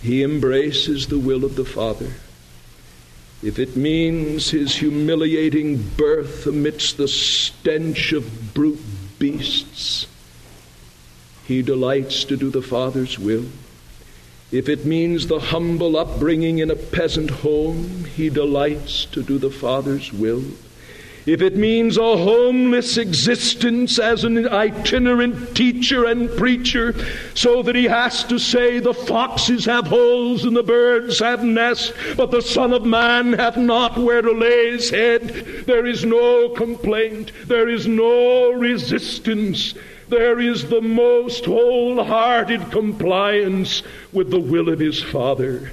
he 0.00 0.22
embraces 0.22 1.08
the 1.08 1.18
will 1.18 1.44
of 1.44 1.56
the 1.56 1.64
Father 1.64 2.12
if 3.42 3.58
it 3.58 3.76
means 3.76 4.50
his 4.50 4.76
humiliating 4.76 5.76
birth 5.96 6.46
amidst 6.46 6.96
the 6.96 7.08
stench 7.08 8.12
of 8.12 8.54
brute 8.54 8.80
beasts, 9.18 10.06
he 11.46 11.62
delights 11.62 12.24
to 12.24 12.36
do 12.36 12.50
the 12.50 12.62
Father's 12.62 13.18
will. 13.18 13.46
If 14.50 14.68
it 14.68 14.84
means 14.84 15.26
the 15.26 15.38
humble 15.38 15.96
upbringing 15.96 16.58
in 16.58 16.70
a 16.70 16.76
peasant 16.76 17.30
home, 17.30 18.04
he 18.16 18.28
delights 18.28 19.04
to 19.06 19.22
do 19.22 19.38
the 19.38 19.50
Father's 19.50 20.12
will 20.12 20.44
if 21.28 21.42
it 21.42 21.56
means 21.56 21.98
a 21.98 22.16
homeless 22.16 22.96
existence 22.96 23.98
as 23.98 24.24
an 24.24 24.48
itinerant 24.48 25.54
teacher 25.54 26.06
and 26.06 26.30
preacher, 26.38 26.94
so 27.34 27.62
that 27.62 27.74
he 27.74 27.84
has 27.84 28.24
to 28.24 28.38
say, 28.38 28.78
The 28.78 28.94
foxes 28.94 29.66
have 29.66 29.86
holes 29.86 30.44
and 30.44 30.56
the 30.56 30.62
birds 30.62 31.18
have 31.18 31.44
nests, 31.44 31.92
but 32.16 32.30
the 32.30 32.40
Son 32.40 32.72
of 32.72 32.86
Man 32.86 33.34
hath 33.34 33.58
not 33.58 33.98
where 33.98 34.22
to 34.22 34.32
lay 34.32 34.70
his 34.70 34.88
head, 34.88 35.64
there 35.66 35.84
is 35.84 36.02
no 36.02 36.48
complaint, 36.48 37.32
there 37.46 37.68
is 37.68 37.86
no 37.86 38.52
resistance. 38.52 39.74
There 40.08 40.40
is 40.40 40.70
the 40.70 40.80
most 40.80 41.44
wholehearted 41.44 42.70
compliance 42.70 43.82
with 44.14 44.30
the 44.30 44.40
will 44.40 44.70
of 44.70 44.78
his 44.78 45.02
Father. 45.02 45.72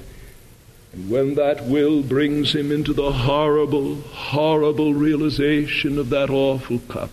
And 0.96 1.10
when 1.10 1.34
that 1.34 1.66
will 1.66 2.02
brings 2.02 2.54
him 2.54 2.72
into 2.72 2.94
the 2.94 3.12
horrible, 3.12 3.96
horrible 3.96 4.94
realization 4.94 5.98
of 5.98 6.08
that 6.08 6.30
awful 6.30 6.78
cup, 6.78 7.10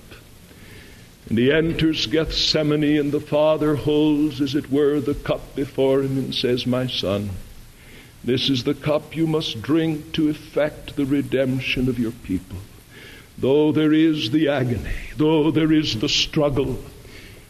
and 1.28 1.38
he 1.38 1.52
enters 1.52 2.06
Gethsemane, 2.06 2.98
and 2.98 3.12
the 3.12 3.20
Father 3.20 3.76
holds, 3.76 4.40
as 4.40 4.56
it 4.56 4.72
were, 4.72 5.02
the 5.02 5.14
cup 5.14 5.54
before 5.54 6.02
him 6.02 6.18
and 6.18 6.34
says, 6.34 6.66
My 6.66 6.88
son, 6.88 7.32
this 8.24 8.50
is 8.50 8.64
the 8.64 8.74
cup 8.74 9.18
you 9.18 9.28
must 9.28 9.62
drink 9.62 10.14
to 10.14 10.30
effect 10.30 10.96
the 10.96 11.06
redemption 11.06 11.90
of 11.90 12.00
your 12.00 12.12
people. 12.12 12.60
Though 13.38 13.74
there 13.74 13.92
is 13.92 14.32
the 14.32 14.48
agony, 14.48 14.96
though 15.18 15.52
there 15.52 15.74
is 15.74 16.00
the 16.00 16.08
struggle, 16.08 16.82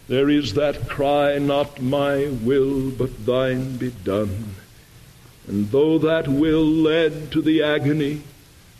there 0.07 0.29
is 0.31 0.55
that 0.55 0.87
cry, 0.89 1.37
Not 1.37 1.79
my 1.79 2.27
will, 2.27 2.89
but 2.89 3.23
thine 3.23 3.77
be 3.77 3.91
done. 3.91 4.55
And 5.47 5.69
though 5.71 5.97
that 5.99 6.27
will 6.27 6.65
led 6.65 7.31
to 7.31 7.41
the 7.41 7.63
agony, 7.63 8.21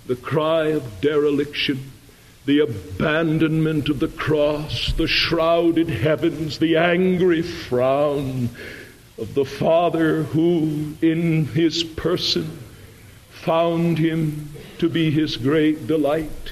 the 0.07 0.15
cry 0.15 0.67
of 0.67 1.01
dereliction, 1.01 1.91
the 2.45 2.59
abandonment 2.59 3.89
of 3.89 3.99
the 3.99 4.07
cross, 4.07 4.93
the 4.93 5.07
shrouded 5.07 5.89
heavens, 5.89 6.59
the 6.59 6.75
angry 6.77 7.41
frown 7.41 8.49
of 9.17 9.33
the 9.33 9.45
Father 9.45 10.23
who, 10.23 10.93
in 11.01 11.45
his 11.47 11.83
person, 11.83 12.59
found 13.29 13.97
him 13.97 14.53
to 14.79 14.89
be 14.89 15.11
his 15.11 15.37
great 15.37 15.87
delight. 15.87 16.51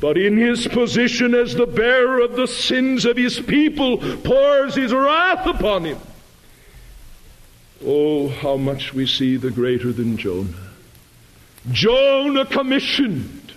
But 0.00 0.18
in 0.18 0.36
his 0.36 0.66
position 0.68 1.34
as 1.34 1.54
the 1.54 1.66
bearer 1.66 2.20
of 2.20 2.36
the 2.36 2.48
sins 2.48 3.04
of 3.04 3.16
his 3.16 3.40
people, 3.40 3.98
pours 3.98 4.74
his 4.74 4.92
wrath 4.92 5.46
upon 5.46 5.84
him. 5.84 5.98
Oh, 7.86 8.28
how 8.28 8.56
much 8.56 8.94
we 8.94 9.06
see 9.06 9.36
the 9.36 9.50
greater 9.50 9.92
than 9.92 10.16
Jonah. 10.16 10.48
Jonah 11.70 12.46
commissioned, 12.46 13.52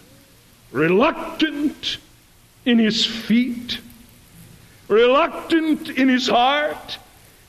reluctant 0.72 1.98
in 2.66 2.80
his 2.80 3.06
feet, 3.06 3.80
reluctant 4.88 5.90
in 5.90 6.10
his 6.10 6.28
heart, 6.28 6.98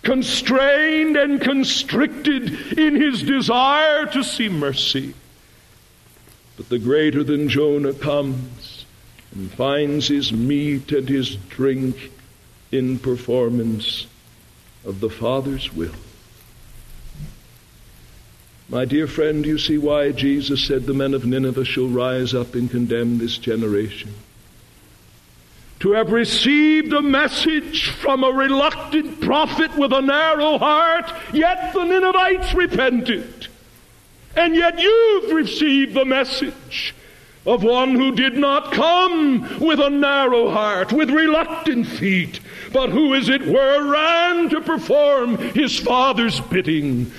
constrained 0.03 1.17
and 1.17 1.41
constricted 1.41 2.79
in 2.79 2.95
his 2.95 3.23
desire 3.23 4.07
to 4.07 4.23
see 4.23 4.49
mercy. 4.49 5.14
But 6.57 6.69
the 6.69 6.79
greater 6.79 7.25
than 7.25 7.49
Jonah 7.49 7.93
comes 7.93 8.85
and 9.33 9.51
finds 9.51 10.09
his 10.09 10.33
meat 10.33 10.93
and 10.93 11.09
his 11.09 11.37
drink 11.37 12.12
in 12.71 12.99
performance 12.99 14.07
of 14.85 15.01
the 15.01 15.11
Father's 15.11 15.73
will. 15.73 15.95
My 18.70 18.85
dear 18.85 19.07
friend, 19.07 19.46
you 19.46 19.57
see 19.57 19.78
why 19.78 20.12
Jesus 20.12 20.66
said 20.66 20.85
the 20.85 20.92
men 20.92 21.14
of 21.14 21.24
Nineveh 21.24 21.64
shall 21.64 21.88
rise 21.88 22.35
up 22.35 22.54
and 22.54 22.70
condemn 22.70 23.16
this 23.16 23.38
generation. 23.38 24.12
To 25.81 25.92
have 25.92 26.12
received 26.12 26.92
a 26.92 27.00
message 27.00 27.88
from 27.88 28.24
a 28.24 28.31
reluctant 28.31 29.22
prophet 29.22 29.74
with 29.78 29.92
a 29.94 30.02
narrow 30.02 30.59
heart, 30.59 31.11
yet 31.33 31.72
the 31.72 31.85
Ninevites 31.85 32.52
repented. 32.52 33.46
And 34.37 34.54
yet 34.54 34.78
you've 34.78 35.33
received 35.33 35.94
the 35.94 36.04
message 36.04 36.94
of 37.46 37.62
one 37.62 37.94
who 37.94 38.14
did 38.14 38.37
not 38.37 38.72
come 38.72 39.61
with 39.61 39.81
a 39.81 39.88
narrow 39.88 40.50
heart, 40.50 40.92
with 40.92 41.09
reluctant 41.09 41.87
feet, 41.87 42.40
but 42.74 42.90
who, 42.90 43.14
as 43.14 43.31
it 43.31 43.46
were, 43.46 43.90
ran 43.90 44.50
to 44.50 44.61
perform 44.61 45.38
his 45.38 45.78
Father's 45.78 46.40
bidding 46.40 47.11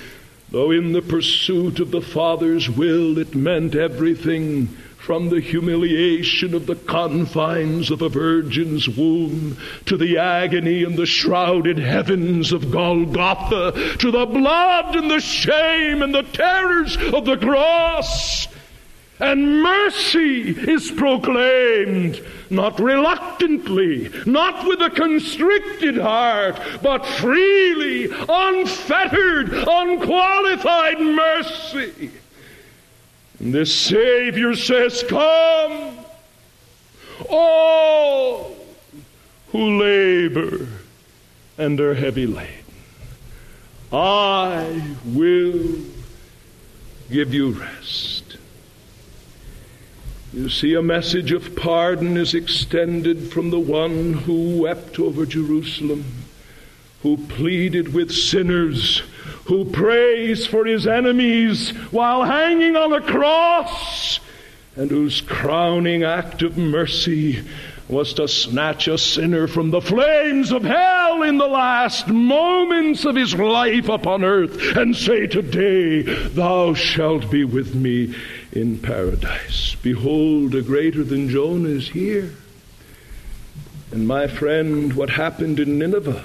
Though 0.50 0.72
in 0.72 0.92
the 0.92 1.02
pursuit 1.02 1.78
of 1.78 1.92
the 1.92 2.00
Father's 2.00 2.68
will 2.68 3.18
it 3.18 3.34
meant 3.34 3.76
everything 3.76 4.66
from 4.98 5.28
the 5.28 5.40
humiliation 5.40 6.54
of 6.54 6.66
the 6.66 6.74
confines 6.74 7.90
of 7.90 8.02
a 8.02 8.08
virgin's 8.08 8.88
womb 8.88 9.56
to 9.86 9.96
the 9.96 10.18
agony 10.18 10.82
and 10.84 10.96
the 10.96 11.06
shrouded 11.06 11.78
heavens 11.78 12.52
of 12.52 12.70
Golgotha 12.70 13.96
to 13.98 14.10
the 14.10 14.26
blood 14.26 14.96
and 14.96 15.10
the 15.10 15.20
shame 15.20 16.02
and 16.02 16.14
the 16.14 16.22
terrors 16.22 16.96
of 16.96 17.24
the 17.24 17.36
cross 17.36 18.46
and 19.20 19.62
mercy 19.62 20.50
is 20.50 20.90
proclaimed, 20.90 22.24
not 22.48 22.80
reluctantly, 22.80 24.10
not 24.24 24.66
with 24.66 24.80
a 24.80 24.90
constricted 24.90 25.98
heart, 25.98 26.58
but 26.82 27.04
freely, 27.04 28.10
unfettered, 28.28 29.52
unqualified 29.52 31.00
mercy. 31.00 32.10
And 33.38 33.54
the 33.54 33.66
Savior 33.66 34.54
says, 34.54 35.04
Come, 35.08 35.98
all 37.28 38.56
who 39.52 39.80
labor 39.80 40.66
and 41.58 41.78
are 41.80 41.94
heavy 41.94 42.26
laden. 42.26 42.54
I 43.92 44.94
will 45.04 45.78
give 47.10 47.34
you 47.34 47.50
rest. 47.50 48.19
You 50.32 50.48
see, 50.48 50.74
a 50.74 50.82
message 50.82 51.32
of 51.32 51.56
pardon 51.56 52.16
is 52.16 52.34
extended 52.34 53.32
from 53.32 53.50
the 53.50 53.58
one 53.58 54.12
who 54.12 54.62
wept 54.62 55.00
over 55.00 55.26
Jerusalem, 55.26 56.04
who 57.02 57.16
pleaded 57.16 57.92
with 57.92 58.12
sinners, 58.12 59.02
who 59.46 59.64
prays 59.64 60.46
for 60.46 60.64
his 60.64 60.86
enemies 60.86 61.70
while 61.90 62.22
hanging 62.22 62.76
on 62.76 62.92
a 62.92 63.00
cross, 63.00 64.20
and 64.76 64.88
whose 64.88 65.20
crowning 65.20 66.04
act 66.04 66.42
of 66.42 66.56
mercy 66.56 67.44
was 67.88 68.14
to 68.14 68.28
snatch 68.28 68.86
a 68.86 68.96
sinner 68.96 69.48
from 69.48 69.72
the 69.72 69.80
flames 69.80 70.52
of 70.52 70.62
hell 70.62 71.24
in 71.24 71.38
the 71.38 71.48
last 71.48 72.06
moments 72.06 73.04
of 73.04 73.16
his 73.16 73.34
life 73.34 73.88
upon 73.88 74.22
earth 74.22 74.76
and 74.76 74.94
say, 74.94 75.26
Today 75.26 76.02
thou 76.02 76.72
shalt 76.74 77.28
be 77.32 77.42
with 77.42 77.74
me 77.74 78.14
in 78.52 78.78
paradise. 78.78 79.76
Behold, 79.82 80.54
a 80.54 80.62
greater 80.62 81.04
than 81.04 81.28
Jonah 81.28 81.68
is 81.68 81.90
here. 81.90 82.32
And 83.92 84.06
my 84.06 84.26
friend, 84.26 84.92
what 84.94 85.10
happened 85.10 85.58
in 85.58 85.78
Nineveh 85.78 86.24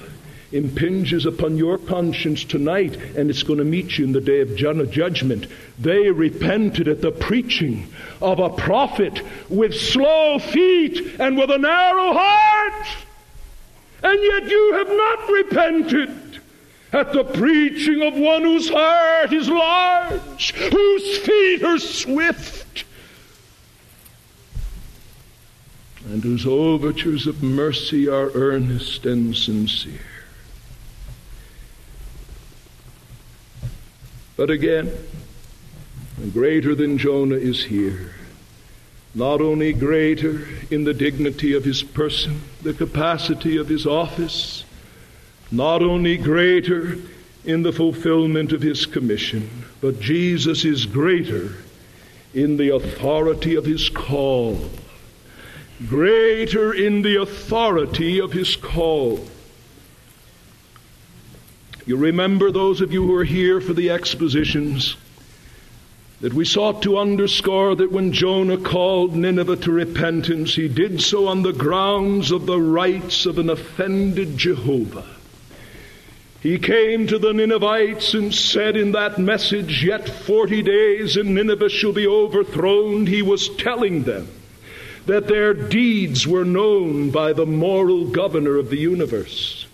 impinges 0.52 1.26
upon 1.26 1.56
your 1.56 1.78
conscience 1.78 2.44
tonight, 2.44 2.94
and 3.16 3.30
it's 3.30 3.42
going 3.42 3.58
to 3.58 3.64
meet 3.64 3.98
you 3.98 4.04
in 4.04 4.12
the 4.12 4.20
day 4.20 4.40
of 4.40 4.56
judgment. 4.56 5.46
They 5.78 6.10
repented 6.10 6.88
at 6.88 7.02
the 7.02 7.10
preaching 7.10 7.92
of 8.20 8.38
a 8.38 8.50
prophet 8.50 9.20
with 9.48 9.74
slow 9.74 10.38
feet 10.38 11.20
and 11.20 11.36
with 11.36 11.50
a 11.50 11.58
narrow 11.58 12.12
heart. 12.12 12.86
And 14.02 14.22
yet 14.22 14.48
you 14.48 14.72
have 14.74 14.88
not 14.88 15.28
repented 15.28 16.25
at 16.92 17.12
the 17.12 17.24
preaching 17.24 18.02
of 18.02 18.14
one 18.14 18.42
whose 18.42 18.68
heart 18.68 19.32
is 19.32 19.48
large, 19.48 20.54
whose 20.54 21.18
feet 21.18 21.62
are 21.62 21.78
swift, 21.78 22.84
and 26.06 26.22
whose 26.22 26.46
overtures 26.46 27.26
of 27.26 27.42
mercy 27.42 28.08
are 28.08 28.30
earnest 28.32 29.04
and 29.04 29.36
sincere. 29.36 30.00
But 34.36 34.50
again, 34.50 34.92
greater 36.32 36.74
than 36.74 36.98
Jonah 36.98 37.36
is 37.36 37.64
here. 37.64 38.12
Not 39.14 39.40
only 39.40 39.72
greater 39.72 40.46
in 40.70 40.84
the 40.84 40.92
dignity 40.92 41.54
of 41.54 41.64
his 41.64 41.82
person, 41.82 42.42
the 42.62 42.74
capacity 42.74 43.56
of 43.56 43.68
his 43.68 43.86
office, 43.86 44.65
not 45.50 45.82
only 45.82 46.16
greater 46.16 46.96
in 47.44 47.62
the 47.62 47.72
fulfillment 47.72 48.52
of 48.52 48.62
his 48.62 48.86
commission, 48.86 49.64
but 49.80 50.00
Jesus 50.00 50.64
is 50.64 50.84
greater 50.86 51.54
in 52.34 52.56
the 52.56 52.74
authority 52.74 53.54
of 53.54 53.64
his 53.64 53.88
call. 53.88 54.58
Greater 55.88 56.72
in 56.72 57.02
the 57.02 57.20
authority 57.20 58.20
of 58.20 58.32
his 58.32 58.56
call. 58.56 59.20
You 61.86 61.96
remember 61.96 62.50
those 62.50 62.80
of 62.80 62.92
you 62.92 63.06
who 63.06 63.14
are 63.14 63.24
here 63.24 63.60
for 63.60 63.72
the 63.72 63.90
expositions 63.90 64.96
that 66.20 66.34
we 66.34 66.44
sought 66.44 66.82
to 66.82 66.98
underscore 66.98 67.76
that 67.76 67.92
when 67.92 68.12
Jonah 68.12 68.56
called 68.56 69.14
Nineveh 69.14 69.56
to 69.56 69.70
repentance, 69.70 70.54
he 70.54 70.66
did 70.66 71.00
so 71.00 71.28
on 71.28 71.42
the 71.42 71.52
grounds 71.52 72.32
of 72.32 72.46
the 72.46 72.60
rights 72.60 73.26
of 73.26 73.38
an 73.38 73.50
offended 73.50 74.36
Jehovah. 74.36 75.15
He 76.46 76.60
came 76.60 77.08
to 77.08 77.18
the 77.18 77.32
Ninevites 77.32 78.14
and 78.14 78.32
said 78.32 78.76
in 78.76 78.92
that 78.92 79.18
message, 79.18 79.82
Yet 79.84 80.08
forty 80.08 80.62
days 80.62 81.16
and 81.16 81.34
Nineveh 81.34 81.68
shall 81.68 81.92
be 81.92 82.06
overthrown. 82.06 83.06
He 83.06 83.20
was 83.20 83.48
telling 83.56 84.04
them 84.04 84.28
that 85.06 85.26
their 85.26 85.52
deeds 85.52 86.24
were 86.24 86.44
known 86.44 87.10
by 87.10 87.32
the 87.32 87.46
moral 87.46 88.04
governor 88.04 88.58
of 88.58 88.70
the 88.70 88.76
universe, 88.76 89.65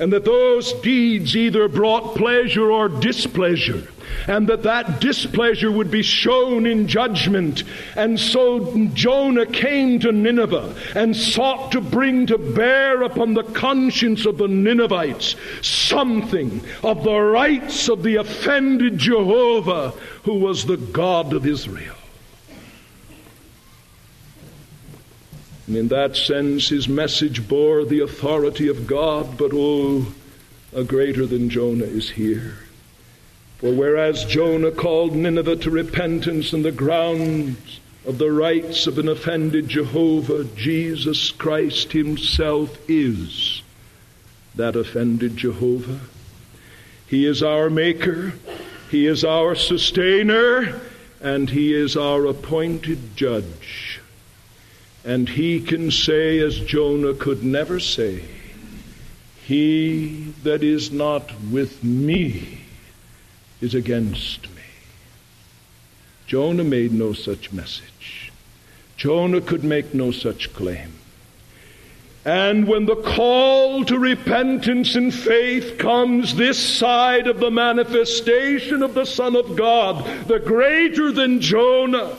and 0.00 0.12
that 0.12 0.24
those 0.24 0.72
deeds 0.74 1.36
either 1.36 1.68
brought 1.68 2.14
pleasure 2.14 2.70
or 2.70 2.88
displeasure 2.88 3.88
and 4.26 4.48
that 4.48 4.62
that 4.62 5.00
displeasure 5.00 5.70
would 5.70 5.90
be 5.90 6.02
shown 6.02 6.66
in 6.66 6.88
judgment. 6.88 7.64
And 7.96 8.18
so 8.18 8.88
Jonah 8.94 9.46
came 9.46 10.00
to 10.00 10.12
Nineveh 10.12 10.74
and 10.94 11.16
sought 11.16 11.72
to 11.72 11.80
bring 11.80 12.26
to 12.26 12.38
bear 12.38 13.02
upon 13.02 13.34
the 13.34 13.42
conscience 13.42 14.26
of 14.26 14.38
the 14.38 14.48
Ninevites 14.48 15.36
something 15.62 16.62
of 16.82 17.04
the 17.04 17.18
rights 17.18 17.88
of 17.88 18.02
the 18.02 18.16
offended 18.16 18.98
Jehovah 18.98 19.90
who 20.24 20.38
was 20.38 20.64
the 20.64 20.76
God 20.76 21.32
of 21.32 21.46
Israel. 21.46 21.97
And 25.68 25.76
in 25.76 25.88
that 25.88 26.16
sense, 26.16 26.70
his 26.70 26.88
message 26.88 27.46
bore 27.46 27.84
the 27.84 28.00
authority 28.00 28.68
of 28.68 28.86
God, 28.86 29.36
but 29.36 29.50
oh, 29.52 30.06
a 30.74 30.82
greater 30.82 31.26
than 31.26 31.50
Jonah 31.50 31.84
is 31.84 32.08
here. 32.08 32.54
For 33.58 33.74
whereas 33.74 34.24
Jonah 34.24 34.70
called 34.70 35.14
Nineveh 35.14 35.56
to 35.56 35.70
repentance 35.70 36.54
on 36.54 36.62
the 36.62 36.72
grounds 36.72 37.80
of 38.06 38.16
the 38.16 38.32
rights 38.32 38.86
of 38.86 38.98
an 38.98 39.08
offended 39.08 39.68
Jehovah, 39.68 40.44
Jesus 40.44 41.32
Christ 41.32 41.92
Himself 41.92 42.78
is 42.88 43.62
that 44.54 44.74
offended 44.74 45.36
Jehovah. 45.36 46.00
He 47.06 47.26
is 47.26 47.42
our 47.42 47.68
Maker, 47.68 48.32
He 48.90 49.06
is 49.06 49.22
our 49.22 49.54
Sustainer, 49.54 50.80
and 51.20 51.50
He 51.50 51.74
is 51.74 51.94
our 51.94 52.24
appointed 52.24 53.14
Judge. 53.16 54.00
And 55.08 55.26
He 55.26 55.62
can 55.62 55.90
say, 55.90 56.38
as 56.38 56.60
Jonah 56.60 57.14
could 57.14 57.42
never 57.42 57.80
say, 57.80 58.22
He 59.46 60.34
that 60.42 60.62
is 60.62 60.92
not 60.92 61.32
with 61.50 61.82
me 61.82 62.60
is 63.62 63.74
against 63.74 64.42
me. 64.50 64.62
Jonah 66.26 66.62
made 66.62 66.92
no 66.92 67.14
such 67.14 67.54
message. 67.54 68.30
Jonah 68.98 69.40
could 69.40 69.64
make 69.64 69.94
no 69.94 70.10
such 70.10 70.52
claim. 70.52 70.92
And 72.26 72.68
when 72.68 72.84
the 72.84 72.96
call 72.96 73.86
to 73.86 73.98
repentance 73.98 74.94
and 74.94 75.14
faith 75.14 75.78
comes 75.78 76.34
this 76.34 76.58
side 76.58 77.28
of 77.28 77.40
the 77.40 77.50
manifestation 77.50 78.82
of 78.82 78.92
the 78.92 79.06
Son 79.06 79.36
of 79.36 79.56
God, 79.56 80.04
the 80.26 80.38
greater 80.38 81.12
than 81.12 81.40
Jonah, 81.40 82.14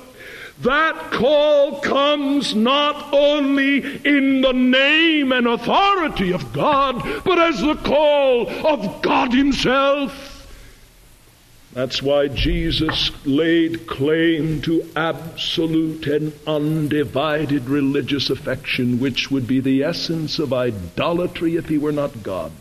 that 0.61 1.11
call 1.11 1.79
comes 1.79 2.53
not 2.53 3.13
only 3.13 3.77
in 4.05 4.41
the 4.41 4.51
name 4.51 5.31
and 5.31 5.47
authority 5.47 6.33
of 6.33 6.51
God, 6.51 7.01
but 7.23 7.39
as 7.39 7.61
the 7.61 7.75
call 7.75 8.49
of 8.65 9.01
God 9.01 9.33
Himself. 9.33 10.29
That's 11.71 12.01
why 12.01 12.27
Jesus 12.27 13.11
laid 13.25 13.85
claim 13.85 14.61
to 14.63 14.89
absolute 14.95 16.07
and 16.07 16.33
undivided 16.47 17.69
religious 17.69 18.29
affection, 18.29 18.99
which 18.99 19.29
would 19.29 19.47
be 19.47 19.59
the 19.59 19.83
essence 19.83 20.39
of 20.39 20.51
idolatry 20.51 21.55
if 21.55 21.69
he 21.69 21.77
were 21.77 21.91
not 21.91 22.23
God. 22.23 22.51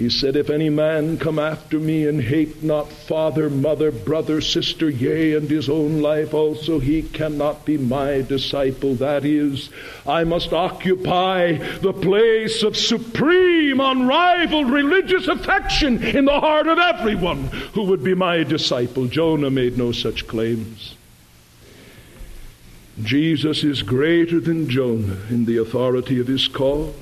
He 0.00 0.08
said, 0.08 0.34
If 0.34 0.48
any 0.48 0.70
man 0.70 1.18
come 1.18 1.38
after 1.38 1.78
me 1.78 2.08
and 2.08 2.22
hate 2.22 2.62
not 2.62 2.90
father, 2.90 3.50
mother, 3.50 3.90
brother, 3.90 4.40
sister, 4.40 4.88
yea, 4.88 5.34
and 5.34 5.46
his 5.46 5.68
own 5.68 6.00
life 6.00 6.32
also, 6.32 6.78
he 6.78 7.02
cannot 7.02 7.66
be 7.66 7.76
my 7.76 8.22
disciple. 8.22 8.94
That 8.94 9.26
is, 9.26 9.68
I 10.06 10.24
must 10.24 10.54
occupy 10.54 11.58
the 11.80 11.92
place 11.92 12.62
of 12.62 12.78
supreme, 12.78 13.78
unrivaled 13.78 14.70
religious 14.70 15.28
affection 15.28 16.02
in 16.02 16.24
the 16.24 16.40
heart 16.40 16.66
of 16.66 16.78
everyone 16.78 17.48
who 17.74 17.82
would 17.82 18.02
be 18.02 18.14
my 18.14 18.42
disciple. 18.42 19.04
Jonah 19.04 19.50
made 19.50 19.76
no 19.76 19.92
such 19.92 20.26
claims. 20.26 20.94
Jesus 23.02 23.64
is 23.64 23.82
greater 23.82 24.40
than 24.40 24.70
Jonah 24.70 25.18
in 25.28 25.44
the 25.44 25.58
authority 25.58 26.18
of 26.18 26.26
his 26.26 26.48
call. 26.48 26.94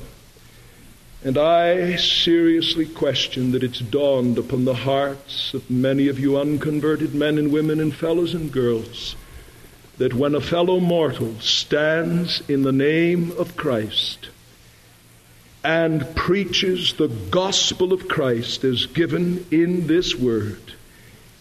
And 1.24 1.36
I 1.36 1.96
seriously 1.96 2.86
question 2.86 3.50
that 3.50 3.64
it's 3.64 3.80
dawned 3.80 4.38
upon 4.38 4.64
the 4.64 4.74
hearts 4.74 5.52
of 5.52 5.68
many 5.68 6.06
of 6.06 6.20
you 6.20 6.38
unconverted 6.38 7.12
men 7.12 7.38
and 7.38 7.52
women 7.52 7.80
and 7.80 7.92
fellows 7.92 8.34
and 8.34 8.52
girls 8.52 9.16
that 9.98 10.14
when 10.14 10.36
a 10.36 10.40
fellow 10.40 10.78
mortal 10.78 11.34
stands 11.40 12.40
in 12.48 12.62
the 12.62 12.72
name 12.72 13.32
of 13.32 13.56
Christ 13.56 14.28
and 15.64 16.14
preaches 16.14 16.92
the 16.92 17.08
gospel 17.08 17.92
of 17.92 18.06
Christ 18.06 18.62
as 18.62 18.86
given 18.86 19.44
in 19.50 19.88
this 19.88 20.14
word, 20.14 20.74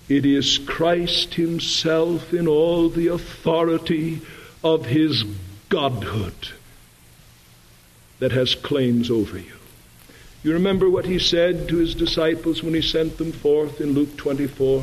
it 0.10 0.26
is 0.26 0.58
Christ 0.58 1.36
Himself 1.36 2.34
in 2.34 2.48
all 2.48 2.90
the 2.90 3.10
authority 3.10 4.22
of 4.64 4.88
His 4.88 5.24
Godhood 5.70 6.50
that 8.18 8.32
has 8.32 8.56
claims 8.56 9.12
over 9.12 9.38
you. 9.38 9.54
You 10.48 10.54
remember 10.54 10.90
what 10.90 11.04
he 11.04 11.20
said 11.20 11.68
to 11.68 11.76
his 11.76 11.94
disciples 11.94 12.64
when 12.64 12.74
he 12.74 12.82
sent 12.82 13.18
them 13.18 13.34
forth 13.34 13.82
in 13.82 13.92
Luke 13.92 14.16
24? 14.16 14.82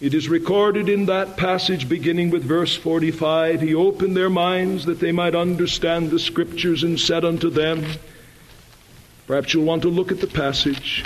It 0.00 0.14
is 0.14 0.28
recorded 0.28 0.88
in 0.88 1.06
that 1.06 1.36
passage 1.36 1.88
beginning 1.88 2.30
with 2.30 2.44
verse 2.44 2.76
45 2.76 3.62
He 3.62 3.74
opened 3.74 4.16
their 4.16 4.30
minds 4.30 4.84
that 4.84 5.00
they 5.00 5.10
might 5.10 5.34
understand 5.34 6.10
the 6.10 6.20
Scriptures 6.20 6.84
and 6.84 7.00
said 7.00 7.24
unto 7.24 7.50
them, 7.50 7.84
Perhaps 9.26 9.54
you'll 9.54 9.64
want 9.64 9.82
to 9.82 9.88
look 9.88 10.12
at 10.12 10.20
the 10.20 10.28
passage, 10.28 11.04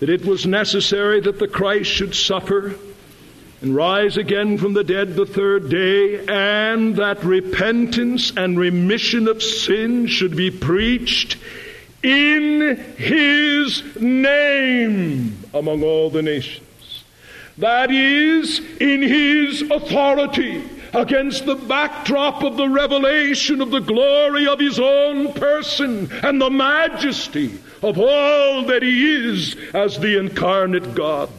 that 0.00 0.08
it 0.08 0.24
was 0.24 0.46
necessary 0.46 1.20
that 1.20 1.38
the 1.38 1.48
Christ 1.48 1.90
should 1.90 2.14
suffer 2.14 2.76
and 3.60 3.76
rise 3.76 4.16
again 4.16 4.56
from 4.56 4.72
the 4.72 4.84
dead 4.84 5.16
the 5.16 5.26
third 5.26 5.68
day, 5.68 6.24
and 6.26 6.96
that 6.96 7.22
repentance 7.24 8.32
and 8.34 8.58
remission 8.58 9.28
of 9.28 9.42
sin 9.42 10.06
should 10.06 10.34
be 10.34 10.50
preached 10.50 11.36
in 12.02 12.76
his 12.96 13.82
name 13.96 15.38
among 15.54 15.82
all 15.82 16.10
the 16.10 16.22
nations. 16.22 17.04
That 17.58 17.90
is, 17.90 18.60
in 18.80 19.02
his 19.02 19.62
authority 19.62 20.64
against 20.92 21.46
the 21.46 21.54
backdrop 21.54 22.42
of 22.42 22.56
the 22.56 22.68
revelation 22.68 23.60
of 23.60 23.70
the 23.70 23.80
glory 23.80 24.46
of 24.46 24.58
his 24.58 24.78
own 24.78 25.32
person 25.32 26.10
and 26.22 26.40
the 26.40 26.50
majesty 26.50 27.58
of 27.82 27.98
all 27.98 28.64
that 28.66 28.82
he 28.82 29.30
is 29.30 29.56
as 29.74 29.98
the 29.98 30.18
incarnate 30.18 30.94
God. 30.94 31.30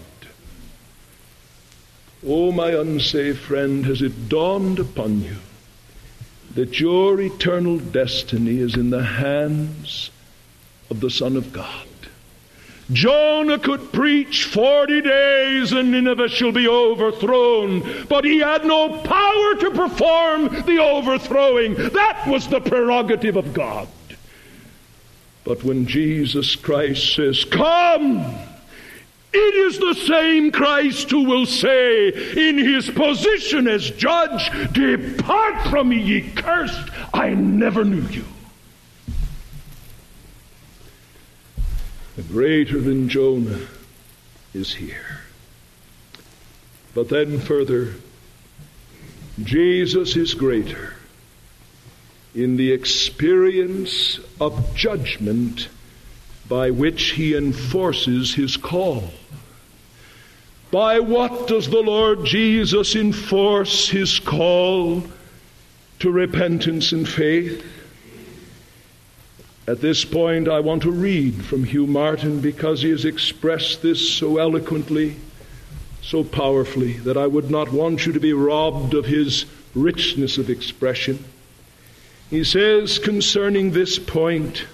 Oh, 2.25 2.51
my 2.51 2.69
unsaved 2.69 3.39
friend, 3.39 3.85
has 3.85 4.01
it 4.01 4.29
dawned 4.29 4.79
upon 4.79 5.21
you 5.21 5.35
that 6.55 6.79
your 6.79 7.19
eternal 7.19 7.79
destiny 7.79 8.59
is 8.59 8.75
in 8.75 8.91
the 8.91 9.03
hands 9.03 10.11
of 10.93 10.99
the 10.99 11.09
Son 11.09 11.35
of 11.35 11.51
God. 11.51 11.87
Jonah 12.91 13.57
could 13.57 13.91
preach 13.91 14.43
40 14.45 15.01
days 15.01 15.71
and 15.71 15.89
Nineveh 15.89 16.29
shall 16.29 16.51
be 16.51 16.67
overthrown, 16.67 18.05
but 18.07 18.23
he 18.23 18.37
had 18.37 18.63
no 18.63 18.99
power 18.99 19.55
to 19.55 19.71
perform 19.71 20.49
the 20.67 20.77
overthrowing. 20.79 21.73
That 21.73 22.27
was 22.27 22.47
the 22.47 22.61
prerogative 22.61 23.37
of 23.37 23.55
God. 23.55 23.87
But 25.43 25.63
when 25.63 25.87
Jesus 25.87 26.55
Christ 26.55 27.15
says, 27.15 27.43
Come, 27.43 28.19
it 29.33 29.55
is 29.55 29.79
the 29.79 29.95
same 29.95 30.51
Christ 30.51 31.09
who 31.09 31.23
will 31.23 31.47
say 31.47 32.09
in 32.09 32.59
his 32.59 32.87
position 32.91 33.67
as 33.67 33.89
judge, 33.89 34.51
Depart 34.73 35.69
from 35.69 35.89
me, 35.89 35.99
ye 35.99 36.21
cursed, 36.35 36.91
I 37.11 37.29
never 37.29 37.83
knew 37.83 38.07
you. 38.09 38.25
Greater 42.21 42.79
than 42.79 43.09
Jonah 43.09 43.67
is 44.53 44.73
here. 44.75 45.21
But 46.93 47.09
then 47.09 47.39
further, 47.39 47.95
Jesus 49.41 50.15
is 50.15 50.33
greater 50.33 50.93
in 52.35 52.57
the 52.57 52.71
experience 52.71 54.19
of 54.39 54.75
judgment 54.75 55.69
by 56.47 56.69
which 56.71 57.11
he 57.11 57.35
enforces 57.35 58.35
his 58.35 58.57
call. 58.57 59.11
By 60.71 60.99
what 60.99 61.47
does 61.47 61.69
the 61.69 61.81
Lord 61.81 62.25
Jesus 62.25 62.95
enforce 62.95 63.89
his 63.89 64.19
call 64.19 65.03
to 65.99 66.11
repentance 66.11 66.91
and 66.91 67.07
faith? 67.07 67.63
At 69.65 69.79
this 69.79 70.03
point, 70.03 70.49
I 70.49 70.59
want 70.59 70.81
to 70.81 70.91
read 70.91 71.45
from 71.45 71.63
Hugh 71.63 71.87
Martin 71.87 72.41
because 72.41 72.81
he 72.81 72.89
has 72.89 73.05
expressed 73.05 73.81
this 73.81 74.11
so 74.11 74.37
eloquently, 74.37 75.15
so 76.01 76.25
powerfully, 76.25 76.93
that 76.99 77.15
I 77.15 77.27
would 77.27 77.49
not 77.49 77.71
want 77.71 78.05
you 78.05 78.11
to 78.11 78.19
be 78.19 78.33
robbed 78.33 78.93
of 78.93 79.05
his 79.05 79.45
richness 79.73 80.37
of 80.37 80.49
expression. 80.49 81.23
He 82.29 82.43
says 82.43 82.99
concerning 82.99 83.71
this 83.71 83.97
point 83.99 84.65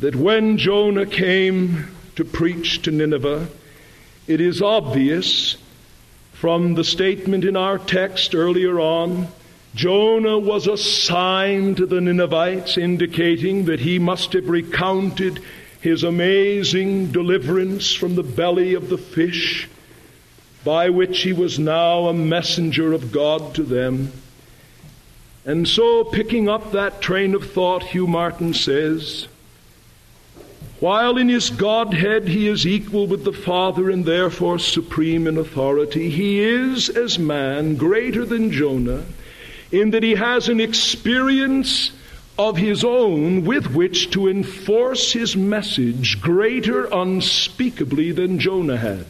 that 0.00 0.16
when 0.16 0.58
Jonah 0.58 1.06
came 1.06 1.94
to 2.16 2.24
preach 2.24 2.82
to 2.82 2.90
Nineveh, 2.90 3.46
it 4.26 4.40
is 4.40 4.60
obvious 4.60 5.56
from 6.32 6.74
the 6.74 6.84
statement 6.84 7.44
in 7.44 7.56
our 7.56 7.78
text 7.78 8.34
earlier 8.34 8.80
on 8.80 9.28
Jonah 9.74 10.38
was 10.38 10.66
a 10.66 10.76
sign 10.76 11.74
to 11.74 11.86
the 11.86 12.00
Ninevites, 12.00 12.78
indicating 12.78 13.66
that 13.66 13.80
he 13.80 13.98
must 13.98 14.32
have 14.32 14.48
recounted 14.48 15.40
his 15.80 16.02
amazing 16.02 17.12
deliverance 17.12 17.92
from 17.92 18.14
the 18.14 18.22
belly 18.22 18.74
of 18.74 18.88
the 18.88 18.98
fish, 18.98 19.68
by 20.64 20.90
which 20.90 21.22
he 21.22 21.32
was 21.32 21.58
now 21.58 22.06
a 22.06 22.14
messenger 22.14 22.92
of 22.92 23.12
God 23.12 23.54
to 23.54 23.62
them. 23.62 24.12
And 25.44 25.68
so, 25.68 26.04
picking 26.04 26.48
up 26.48 26.72
that 26.72 27.00
train 27.00 27.34
of 27.34 27.50
thought, 27.50 27.82
Hugh 27.82 28.06
Martin 28.06 28.54
says, 28.54 29.28
While 30.80 31.16
in 31.16 31.28
his 31.28 31.50
Godhead 31.50 32.28
he 32.28 32.48
is 32.48 32.66
equal 32.66 33.06
with 33.06 33.24
the 33.24 33.32
Father 33.32 33.88
and 33.88 34.04
therefore 34.04 34.58
supreme 34.58 35.26
in 35.26 35.38
authority, 35.38 36.10
he 36.10 36.40
is, 36.40 36.88
as 36.88 37.18
man, 37.18 37.76
greater 37.76 38.24
than 38.26 38.50
Jonah 38.50 39.04
in 39.70 39.90
that 39.90 40.02
he 40.02 40.14
has 40.14 40.48
an 40.48 40.60
experience 40.60 41.90
of 42.38 42.56
his 42.56 42.84
own 42.84 43.44
with 43.44 43.74
which 43.74 44.10
to 44.12 44.28
enforce 44.28 45.12
his 45.12 45.36
message 45.36 46.20
greater 46.20 46.86
unspeakably 46.86 48.12
than 48.12 48.38
Jonah 48.38 48.76
had. 48.76 49.06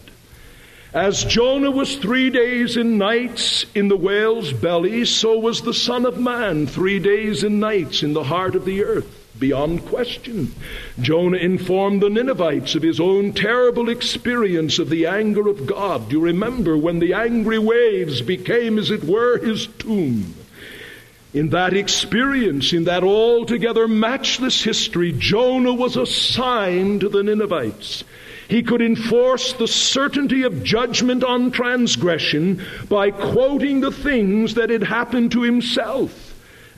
As 0.94 1.22
Jonah 1.24 1.70
was 1.70 1.96
three 1.96 2.30
days 2.30 2.78
and 2.78 2.98
nights 2.98 3.66
in 3.74 3.88
the 3.88 3.96
whale's 3.96 4.54
belly, 4.54 5.04
so 5.04 5.38
was 5.38 5.60
the 5.60 5.74
Son 5.74 6.06
of 6.06 6.18
Man 6.18 6.66
three 6.66 6.98
days 6.98 7.44
and 7.44 7.60
nights 7.60 8.02
in 8.02 8.14
the 8.14 8.24
heart 8.24 8.54
of 8.54 8.64
the 8.64 8.82
earth. 8.82 9.14
Beyond 9.38 9.84
question. 9.84 10.54
Jonah 11.00 11.36
informed 11.36 12.02
the 12.02 12.08
Ninevites 12.08 12.74
of 12.74 12.82
his 12.82 12.98
own 12.98 13.34
terrible 13.34 13.90
experience 13.90 14.78
of 14.78 14.88
the 14.88 15.06
anger 15.06 15.46
of 15.46 15.66
God. 15.66 16.08
Do 16.08 16.16
you 16.16 16.22
remember 16.22 16.76
when 16.76 16.98
the 16.98 17.12
angry 17.12 17.58
waves 17.58 18.22
became, 18.22 18.78
as 18.78 18.90
it 18.90 19.04
were, 19.04 19.38
his 19.38 19.66
tomb? 19.66 20.34
In 21.34 21.50
that 21.50 21.74
experience, 21.74 22.72
in 22.72 22.84
that 22.84 23.04
altogether 23.04 23.86
matchless 23.86 24.62
history, 24.62 25.12
Jonah 25.12 25.74
was 25.74 25.96
a 25.96 26.06
sign 26.06 27.00
to 27.00 27.08
the 27.08 27.22
Ninevites. 27.22 28.04
He 28.48 28.62
could 28.62 28.80
enforce 28.80 29.52
the 29.52 29.68
certainty 29.68 30.44
of 30.44 30.64
judgment 30.64 31.22
on 31.22 31.50
transgression 31.50 32.64
by 32.88 33.10
quoting 33.10 33.80
the 33.80 33.92
things 33.92 34.54
that 34.54 34.70
had 34.70 34.84
happened 34.84 35.32
to 35.32 35.42
himself 35.42 36.27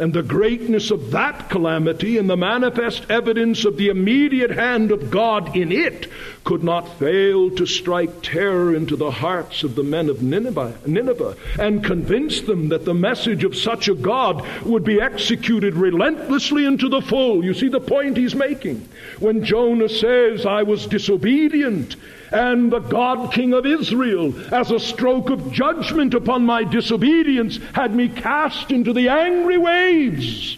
and 0.01 0.15
the 0.15 0.23
greatness 0.23 0.91
of 0.91 1.11
that 1.11 1.51
calamity 1.51 2.17
and 2.17 2.29
the 2.29 2.37
manifest 2.37 3.09
evidence 3.11 3.67
of 3.67 3.77
the 3.77 3.89
immediate 3.89 4.51
hand 4.51 4.91
of 4.91 5.11
God 5.11 5.55
in 5.55 5.71
it 5.71 6.11
could 6.43 6.65
not 6.65 6.99
fail 6.99 7.51
to 7.51 7.67
strike 7.67 8.23
terror 8.23 8.75
into 8.75 8.97
the 8.97 9.11
hearts 9.11 9.63
of 9.63 9.75
the 9.75 9.83
men 9.83 10.09
of 10.09 10.23
Nineveh, 10.23 11.37
and 11.59 11.85
convince 11.85 12.41
them 12.41 12.71
that 12.71 12.87
the 12.87 12.95
message 12.95 13.45
of 13.45 13.55
such 13.55 13.89
a 13.89 13.95
God 13.95 14.43
would 14.65 14.85
be 14.85 15.01
executed 15.01 15.75
relentlessly 15.75 16.65
and 16.65 16.81
to 16.81 16.89
the 16.89 17.03
full. 17.03 17.45
You 17.45 17.53
see 17.53 17.69
the 17.69 17.79
point 17.79 18.17
he's 18.17 18.35
making. 18.35 18.89
When 19.19 19.45
Jonah 19.45 19.91
says, 19.91 20.47
I 20.47 20.63
was 20.63 20.87
disobedient, 20.87 21.97
and 22.31 22.71
the 22.71 22.79
God 22.79 23.33
King 23.33 23.53
of 23.53 23.67
Israel, 23.67 24.35
as 24.55 24.71
a 24.71 24.79
stroke 24.79 25.31
of 25.31 25.53
judgment 25.53 26.15
upon 26.15 26.47
my 26.47 26.65
disobedience, 26.65 27.59
had 27.75 27.95
me 27.95 28.09
cast 28.09 28.71
into 28.71 28.93
the 28.93 29.09
angry 29.09 29.59
waves. 29.59 30.57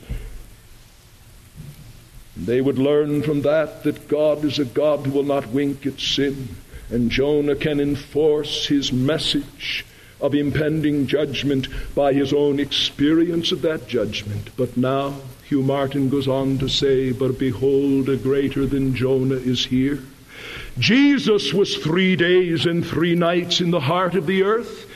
They 2.36 2.60
would 2.60 2.78
learn 2.78 3.22
from 3.22 3.42
that 3.42 3.84
that 3.84 4.08
God 4.08 4.44
is 4.44 4.58
a 4.58 4.64
God 4.64 5.06
who 5.06 5.12
will 5.12 5.22
not 5.22 5.48
wink 5.48 5.86
at 5.86 6.00
sin, 6.00 6.48
and 6.90 7.10
Jonah 7.10 7.56
can 7.56 7.80
enforce 7.80 8.66
his 8.66 8.92
message 8.92 9.86
of 10.20 10.34
impending 10.34 11.06
judgment 11.06 11.68
by 11.94 12.12
his 12.12 12.32
own 12.32 12.60
experience 12.60 13.50
of 13.50 13.62
that 13.62 13.88
judgment. 13.88 14.50
But 14.56 14.76
now, 14.76 15.14
Hugh 15.48 15.62
Martin 15.62 16.08
goes 16.08 16.28
on 16.28 16.58
to 16.58 16.68
say, 16.68 17.12
But 17.12 17.38
behold, 17.38 18.08
a 18.08 18.16
greater 18.16 18.66
than 18.66 18.94
Jonah 18.94 19.34
is 19.34 19.66
here 19.66 20.02
Jesus 20.78 21.52
was 21.52 21.76
three 21.76 22.16
days 22.16 22.66
and 22.66 22.86
three 22.86 23.14
nights 23.14 23.60
in 23.60 23.70
the 23.70 23.80
heart 23.80 24.14
of 24.14 24.26
the 24.26 24.42
earth. 24.42 24.88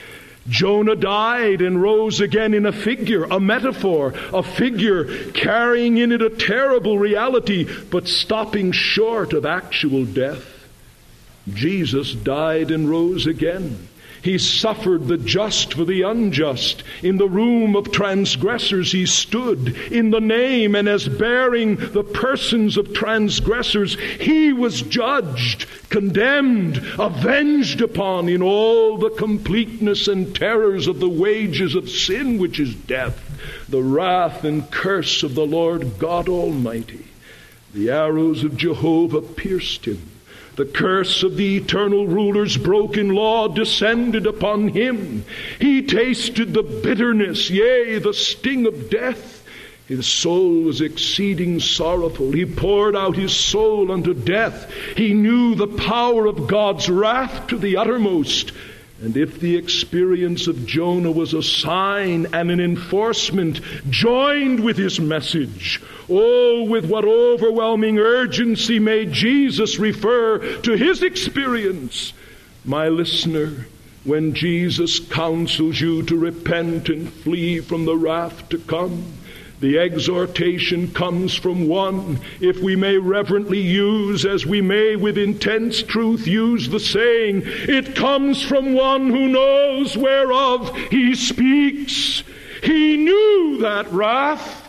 Jonah 0.47 0.95
died 0.95 1.61
and 1.61 1.81
rose 1.81 2.21
again 2.21 2.53
in 2.53 2.65
a 2.65 2.71
figure, 2.71 3.25
a 3.25 3.39
metaphor, 3.39 4.13
a 4.33 4.41
figure 4.41 5.31
carrying 5.31 5.97
in 5.97 6.11
it 6.11 6.21
a 6.21 6.29
terrible 6.29 6.97
reality, 6.97 7.67
but 7.89 8.07
stopping 8.07 8.71
short 8.71 9.33
of 9.33 9.45
actual 9.45 10.05
death. 10.05 10.67
Jesus 11.53 12.13
died 12.13 12.71
and 12.71 12.89
rose 12.89 13.27
again. 13.27 13.86
He 14.27 14.37
suffered 14.37 15.07
the 15.07 15.17
just 15.17 15.73
for 15.73 15.85
the 15.85 16.01
unjust. 16.01 16.83
In 17.01 17.15
the 17.15 17.29
room 17.29 17.77
of 17.77 17.93
transgressors 17.93 18.91
he 18.91 19.05
stood. 19.05 19.73
In 19.89 20.11
the 20.11 20.19
name 20.19 20.75
and 20.75 20.89
as 20.89 21.07
bearing 21.07 21.77
the 21.77 22.03
persons 22.03 22.75
of 22.75 22.93
transgressors, 22.93 23.97
he 24.19 24.51
was 24.51 24.81
judged, 24.81 25.65
condemned, 25.87 26.85
avenged 26.99 27.79
upon 27.79 28.27
in 28.27 28.41
all 28.41 28.97
the 28.97 29.11
completeness 29.11 30.09
and 30.09 30.35
terrors 30.35 30.87
of 30.87 30.99
the 30.99 31.07
wages 31.07 31.73
of 31.73 31.89
sin, 31.89 32.37
which 32.37 32.59
is 32.59 32.75
death, 32.75 33.23
the 33.69 33.81
wrath 33.81 34.43
and 34.43 34.69
curse 34.71 35.23
of 35.23 35.35
the 35.35 35.47
Lord 35.47 35.97
God 35.99 36.27
Almighty. 36.27 37.07
The 37.73 37.91
arrows 37.91 38.43
of 38.43 38.57
Jehovah 38.57 39.21
pierced 39.21 39.85
him. 39.85 40.16
The 40.57 40.65
curse 40.65 41.21
of 41.21 41.37
the 41.37 41.57
eternal 41.57 42.07
ruler's 42.07 42.57
broken 42.57 43.09
law 43.09 43.47
descended 43.47 44.25
upon 44.25 44.69
him. 44.69 45.23
He 45.61 45.83
tasted 45.83 46.51
the 46.51 46.63
bitterness, 46.63 47.51
yea, 47.51 47.99
the 47.99 48.13
sting 48.13 48.65
of 48.65 48.89
death. 48.89 49.43
His 49.87 50.07
soul 50.07 50.63
was 50.63 50.81
exceeding 50.81 51.59
sorrowful. 51.59 52.31
He 52.31 52.45
poured 52.45 52.95
out 52.95 53.15
his 53.15 53.35
soul 53.35 53.91
unto 53.91 54.15
death. 54.15 54.73
He 54.97 55.13
knew 55.13 55.53
the 55.53 55.67
power 55.67 56.25
of 56.25 56.47
God's 56.47 56.89
wrath 56.89 57.45
to 57.47 57.57
the 57.59 57.77
uttermost. 57.77 58.51
And 59.01 59.15
if 59.15 59.39
the 59.39 59.55
experience 59.55 60.47
of 60.47 60.65
Jonah 60.65 61.11
was 61.11 61.33
a 61.33 61.43
sign 61.43 62.25
and 62.33 62.49
an 62.49 62.59
enforcement 62.59 63.61
joined 63.89 64.59
with 64.59 64.75
his 64.75 64.99
message, 64.99 65.81
oh, 66.09 66.63
with 66.63 66.85
what 66.85 67.05
overwhelming 67.05 67.99
urgency 67.99 68.79
may 68.79 69.05
Jesus 69.05 69.77
refer 69.77 70.39
to 70.61 70.71
his 70.75 71.03
experience. 71.03 72.13
My 72.65 72.87
listener, 72.87 73.67
when 74.03 74.33
Jesus 74.33 74.99
counsels 74.99 75.79
you 75.79 76.01
to 76.03 76.17
repent 76.17 76.89
and 76.89 77.13
flee 77.13 77.59
from 77.59 77.85
the 77.85 77.95
wrath 77.95 78.49
to 78.49 78.57
come, 78.57 79.16
the 79.59 79.79
exhortation 79.79 80.91
comes 80.93 81.33
from 81.33 81.67
one, 81.67 82.19
if 82.39 82.59
we 82.59 82.75
may 82.75 82.97
reverently 82.97 83.59
use, 83.59 84.25
as 84.25 84.45
we 84.45 84.61
may 84.61 84.95
with 84.95 85.17
intense 85.17 85.81
truth 85.81 86.27
use 86.27 86.69
the 86.69 86.79
saying, 86.79 87.41
it 87.45 87.95
comes 87.95 88.41
from 88.43 88.73
one 88.73 89.09
who 89.09 89.27
knows 89.27 89.97
whereof 89.97 90.75
he 90.91 91.15
speaks. 91.15 92.23
He 92.61 92.97
knew 92.97 93.57
that 93.61 93.91
wrath. 93.91 94.66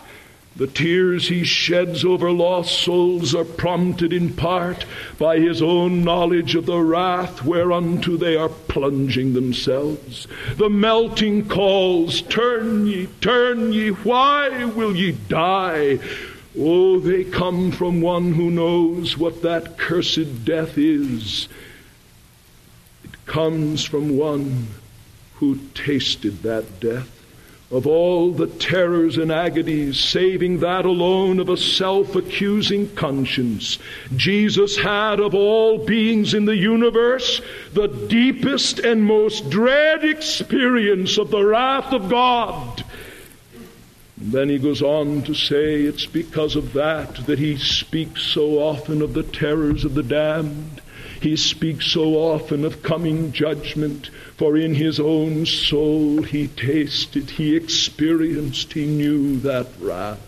The 0.59 0.67
tears 0.67 1.29
he 1.29 1.45
sheds 1.45 2.03
over 2.03 2.33
lost 2.33 2.79
souls 2.79 3.33
are 3.33 3.45
prompted 3.45 4.11
in 4.11 4.33
part 4.33 4.83
by 5.17 5.39
his 5.39 5.61
own 5.61 6.03
knowledge 6.03 6.53
of 6.53 6.65
the 6.65 6.81
wrath 6.81 7.45
whereunto 7.45 8.17
they 8.17 8.35
are 8.35 8.49
plunging 8.49 9.31
themselves. 9.31 10.27
The 10.57 10.69
melting 10.69 11.47
calls, 11.47 12.21
Turn 12.23 12.87
ye, 12.87 13.07
turn 13.21 13.71
ye, 13.71 13.91
why 13.91 14.65
will 14.65 14.97
ye 14.97 15.13
die? 15.13 15.99
Oh, 16.59 16.99
they 16.99 17.23
come 17.23 17.71
from 17.71 18.01
one 18.01 18.33
who 18.33 18.51
knows 18.51 19.17
what 19.17 19.41
that 19.43 19.77
cursed 19.77 20.43
death 20.43 20.77
is. 20.77 21.47
It 23.05 23.25
comes 23.25 23.85
from 23.85 24.17
one 24.17 24.67
who 25.35 25.59
tasted 25.73 26.43
that 26.43 26.81
death 26.81 27.18
of 27.71 27.85
all 27.85 28.31
the 28.31 28.47
terrors 28.47 29.17
and 29.17 29.31
agonies, 29.31 29.99
saving 29.99 30.59
that 30.59 30.85
alone 30.85 31.39
of 31.39 31.49
a 31.49 31.57
self 31.57 32.15
accusing 32.15 32.95
conscience, 32.95 33.77
Jesus 34.15 34.77
had 34.77 35.19
of 35.19 35.35
all 35.35 35.85
beings 35.85 36.33
in 36.33 36.45
the 36.45 36.55
universe 36.55 37.41
the 37.73 37.87
deepest 37.87 38.79
and 38.79 39.03
most 39.03 39.49
dread 39.51 40.03
experience 40.03 41.17
of 41.19 41.29
the 41.29 41.45
wrath 41.45 41.93
of 41.93 42.09
God. 42.09 42.83
And 44.19 44.31
then 44.31 44.49
he 44.49 44.57
goes 44.57 44.81
on 44.81 45.21
to 45.23 45.35
say 45.35 45.81
it's 45.81 46.07
because 46.07 46.55
of 46.55 46.73
that 46.73 47.27
that 47.27 47.39
he 47.39 47.55
speaks 47.57 48.23
so 48.23 48.57
often 48.57 49.01
of 49.01 49.13
the 49.13 49.23
terrors 49.23 49.85
of 49.85 49.93
the 49.93 50.03
damned. 50.03 50.81
He 51.21 51.35
speaks 51.35 51.87
so 51.87 52.15
often 52.15 52.63
of 52.63 52.81
coming 52.81 53.31
judgment, 53.33 54.09
for 54.37 54.55
in 54.55 54.75
his 54.75 54.99
own 54.99 55.45
soul 55.45 56.23
he 56.23 56.47
tasted, 56.47 57.31
he 57.31 57.55
experienced, 57.55 58.73
he 58.73 58.85
knew 58.85 59.37
that 59.41 59.67
wrath. 59.79 60.25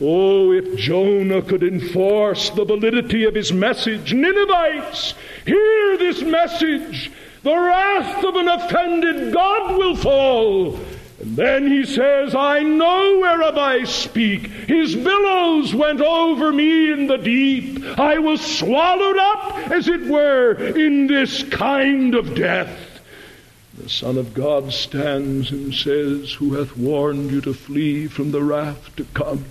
Oh, 0.00 0.52
if 0.52 0.78
Jonah 0.78 1.42
could 1.42 1.62
enforce 1.62 2.50
the 2.50 2.64
validity 2.64 3.24
of 3.24 3.34
his 3.34 3.52
message, 3.52 4.14
Ninevites, 4.14 5.14
hear 5.44 5.98
this 5.98 6.22
message. 6.22 7.10
The 7.42 7.54
wrath 7.54 8.24
of 8.24 8.36
an 8.36 8.48
offended 8.48 9.34
God 9.34 9.76
will 9.76 9.96
fall. 9.96 10.78
And 11.28 11.36
then 11.36 11.70
he 11.70 11.84
says, 11.84 12.34
I 12.34 12.60
know 12.60 13.18
whereof 13.20 13.58
I 13.58 13.84
speak. 13.84 14.46
His 14.46 14.96
billows 14.96 15.74
went 15.74 16.00
over 16.00 16.50
me 16.54 16.90
in 16.90 17.06
the 17.06 17.18
deep. 17.18 17.84
I 17.98 18.16
was 18.16 18.40
swallowed 18.40 19.18
up, 19.18 19.70
as 19.70 19.88
it 19.88 20.06
were, 20.06 20.54
in 20.54 21.06
this 21.06 21.42
kind 21.42 22.14
of 22.14 22.34
death. 22.34 23.02
The 23.76 23.90
Son 23.90 24.16
of 24.16 24.32
God 24.32 24.72
stands 24.72 25.50
and 25.50 25.74
says, 25.74 26.32
Who 26.32 26.54
hath 26.54 26.78
warned 26.78 27.30
you 27.30 27.42
to 27.42 27.52
flee 27.52 28.06
from 28.06 28.30
the 28.30 28.42
wrath 28.42 28.96
to 28.96 29.04
come? 29.12 29.44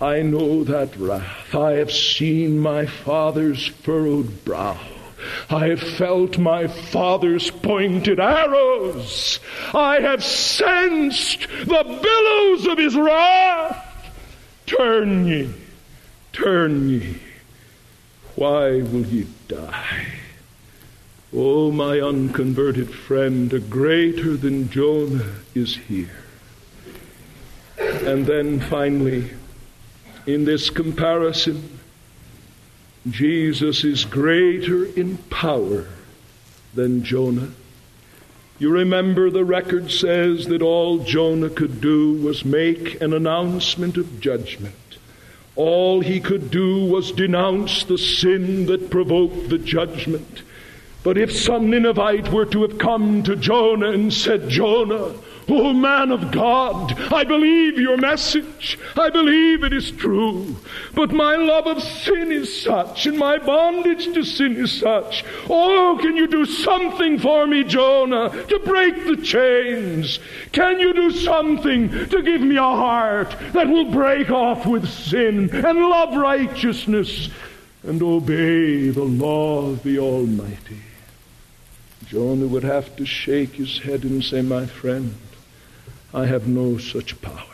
I 0.00 0.22
know 0.22 0.62
that 0.62 0.96
wrath. 0.96 1.52
I 1.52 1.72
have 1.72 1.90
seen 1.90 2.60
my 2.60 2.86
father's 2.86 3.66
furrowed 3.66 4.44
brow. 4.44 4.78
I 5.50 5.68
have 5.68 5.80
felt 5.80 6.38
my 6.38 6.66
father's 6.66 7.50
pointed 7.50 8.20
arrows. 8.20 9.40
I 9.74 10.00
have 10.00 10.24
sensed 10.24 11.40
the 11.40 11.98
billows 12.02 12.66
of 12.66 12.78
his 12.78 12.96
wrath. 12.96 13.88
Turn 14.66 15.26
ye, 15.26 15.52
turn 16.32 16.88
ye. 16.88 17.18
Why 18.34 18.82
will 18.82 19.06
ye 19.06 19.26
die? 19.48 20.06
O 21.34 21.68
oh, 21.68 21.70
my 21.72 21.98
unconverted 21.98 22.92
friend, 22.92 23.52
a 23.52 23.58
greater 23.58 24.36
than 24.36 24.68
Jonah 24.68 25.32
is 25.54 25.76
here. 25.76 26.24
And 27.78 28.26
then 28.26 28.60
finally, 28.60 29.30
in 30.26 30.44
this 30.44 30.68
comparison, 30.68 31.71
Jesus 33.08 33.82
is 33.84 34.04
greater 34.04 34.84
in 34.84 35.16
power 35.16 35.88
than 36.74 37.02
Jonah. 37.02 37.50
You 38.58 38.70
remember 38.70 39.28
the 39.28 39.44
record 39.44 39.90
says 39.90 40.46
that 40.46 40.62
all 40.62 40.98
Jonah 40.98 41.50
could 41.50 41.80
do 41.80 42.14
was 42.14 42.44
make 42.44 43.00
an 43.00 43.12
announcement 43.12 43.96
of 43.96 44.20
judgment. 44.20 44.74
All 45.56 46.00
he 46.00 46.20
could 46.20 46.50
do 46.50 46.84
was 46.84 47.10
denounce 47.10 47.82
the 47.82 47.98
sin 47.98 48.66
that 48.66 48.88
provoked 48.88 49.48
the 49.48 49.58
judgment. 49.58 50.42
But 51.02 51.18
if 51.18 51.36
some 51.36 51.70
Ninevite 51.70 52.32
were 52.32 52.46
to 52.46 52.62
have 52.62 52.78
come 52.78 53.24
to 53.24 53.34
Jonah 53.34 53.90
and 53.90 54.14
said, 54.14 54.48
Jonah, 54.48 55.14
Oh, 55.48 55.72
man 55.72 56.12
of 56.12 56.30
God, 56.30 56.98
I 57.12 57.24
believe 57.24 57.78
your 57.78 57.96
message. 57.96 58.78
I 58.96 59.10
believe 59.10 59.64
it 59.64 59.72
is 59.72 59.90
true. 59.90 60.56
But 60.94 61.10
my 61.10 61.36
love 61.36 61.66
of 61.66 61.82
sin 61.82 62.30
is 62.30 62.62
such, 62.62 63.06
and 63.06 63.18
my 63.18 63.38
bondage 63.38 64.12
to 64.14 64.22
sin 64.22 64.56
is 64.56 64.72
such. 64.72 65.24
Oh, 65.50 65.98
can 66.00 66.16
you 66.16 66.26
do 66.26 66.44
something 66.44 67.18
for 67.18 67.46
me, 67.46 67.64
Jonah, 67.64 68.30
to 68.46 68.58
break 68.60 69.04
the 69.04 69.16
chains? 69.16 70.20
Can 70.52 70.78
you 70.78 70.92
do 70.92 71.10
something 71.10 71.88
to 72.08 72.22
give 72.22 72.40
me 72.40 72.56
a 72.56 72.62
heart 72.62 73.34
that 73.52 73.68
will 73.68 73.90
break 73.90 74.30
off 74.30 74.66
with 74.66 74.88
sin 74.88 75.50
and 75.50 75.78
love 75.78 76.16
righteousness 76.16 77.30
and 77.82 78.00
obey 78.02 78.90
the 78.90 79.02
law 79.02 79.70
of 79.70 79.82
the 79.82 79.98
Almighty? 79.98 80.82
Jonah 82.06 82.46
would 82.46 82.64
have 82.64 82.94
to 82.96 83.06
shake 83.06 83.54
his 83.54 83.78
head 83.78 84.04
and 84.04 84.22
say, 84.22 84.42
My 84.42 84.66
friend, 84.66 85.14
I 86.14 86.26
have 86.26 86.46
no 86.46 86.78
such 86.78 87.20
power. 87.22 87.46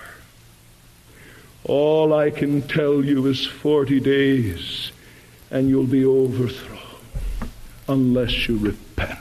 All 1.65 2.15
I 2.15 2.31
can 2.31 2.63
tell 2.63 3.05
you 3.05 3.27
is 3.27 3.47
40 3.47 4.01
days 4.01 4.93
and 5.51 5.69
you'll 5.69 5.87
be 5.87 6.05
overthrown 6.05 6.79
unless 7.87 8.49
you 8.49 8.59
repent. 8.59 9.19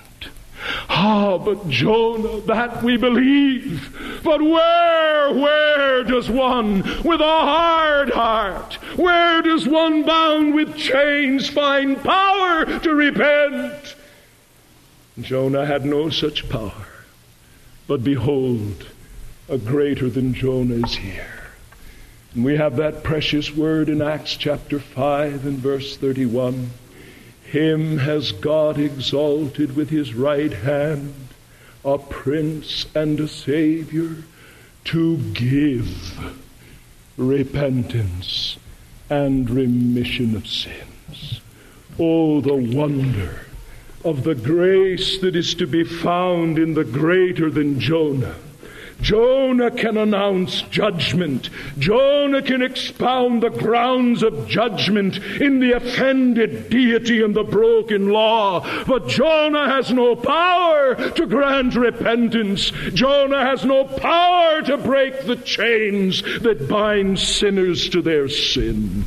Ah, 0.90 1.38
but 1.38 1.70
Jonah, 1.70 2.42
that 2.42 2.84
we 2.84 2.98
believe. 2.98 4.20
But 4.24 4.42
where, 4.42 5.34
where 5.34 6.04
does 6.04 6.30
one 6.30 6.82
with 7.04 7.22
a 7.22 7.40
hard 7.40 8.10
heart, 8.10 8.74
where 8.98 9.42
does 9.42 9.68
one 9.68 10.04
bound 10.04 10.54
with 10.56 10.76
chains 10.76 11.50
find 11.50 12.02
power 12.04 12.80
to 12.80 12.94
repent? 12.94 13.96
Jonah 15.20 15.66
had 15.66 15.86
no 15.86 16.10
such 16.10 16.50
power. 16.50 16.88
But 17.88 18.04
behold, 18.04 18.88
a 19.50 19.58
greater 19.58 20.10
than 20.10 20.34
Jonah 20.34 20.86
is 20.86 20.96
here. 20.96 21.48
And 22.36 22.44
we 22.44 22.58
have 22.58 22.76
that 22.76 23.04
precious 23.04 23.56
word 23.56 23.88
in 23.88 24.02
Acts 24.02 24.36
chapter 24.36 24.80
5 24.80 25.46
and 25.46 25.58
verse 25.58 25.96
31. 25.96 26.72
Him 27.44 28.00
has 28.00 28.34
God 28.34 28.78
exalted 28.78 29.76
with 29.76 29.90
his 29.90 30.14
right 30.14 30.52
hand, 30.52 31.30
a 31.86 31.98
prince 31.98 32.88
and 32.94 33.20
a 33.22 33.28
savior, 33.28 34.18
to 34.86 35.18
give 35.18 36.36
repentance 37.16 38.58
and 39.10 39.50
remission 39.50 40.36
of 40.36 40.46
sins. 40.46 41.40
Oh, 41.98 42.42
the 42.42 42.54
wonder 42.54 43.46
of 44.04 44.24
the 44.24 44.36
grace 44.36 45.20
that 45.22 45.36
is 45.38 45.56
to 45.56 45.66
be 45.66 45.86
found 45.86 46.60
in 46.60 46.74
the 46.74 46.84
greater 46.84 47.50
than 47.50 47.80
Jonah 47.80 48.36
Jonah 49.02 49.72
can 49.72 49.98
announce 49.98 50.62
judgment. 50.64 51.50
Jonah 51.78 52.42
can 52.42 52.62
expound 52.62 53.44
the 53.44 53.50
grounds 53.50 54.24
of 54.24 54.48
judgment 54.48 55.18
in 55.18 55.60
the 55.60 55.74
offended 55.74 56.70
deity 56.70 57.24
and 57.24 57.36
the 57.36 57.44
broken 57.44 58.10
law. 58.10 58.66
But 58.86 59.08
Jonah 59.08 59.70
has 59.70 59.92
no 59.92 60.16
power 60.16 60.96
to 61.12 61.26
grant 61.28 61.76
repentance. 61.76 62.72
Jonah 62.94 63.44
has 63.44 63.64
no 63.64 63.84
power 63.84 64.62
to 64.64 64.78
break 64.78 65.26
the 65.26 65.38
chains 65.38 66.22
that 66.42 66.68
bind 66.68 67.20
sinners 67.20 67.90
to 67.90 68.02
their 68.02 68.28
sin. 68.28 69.06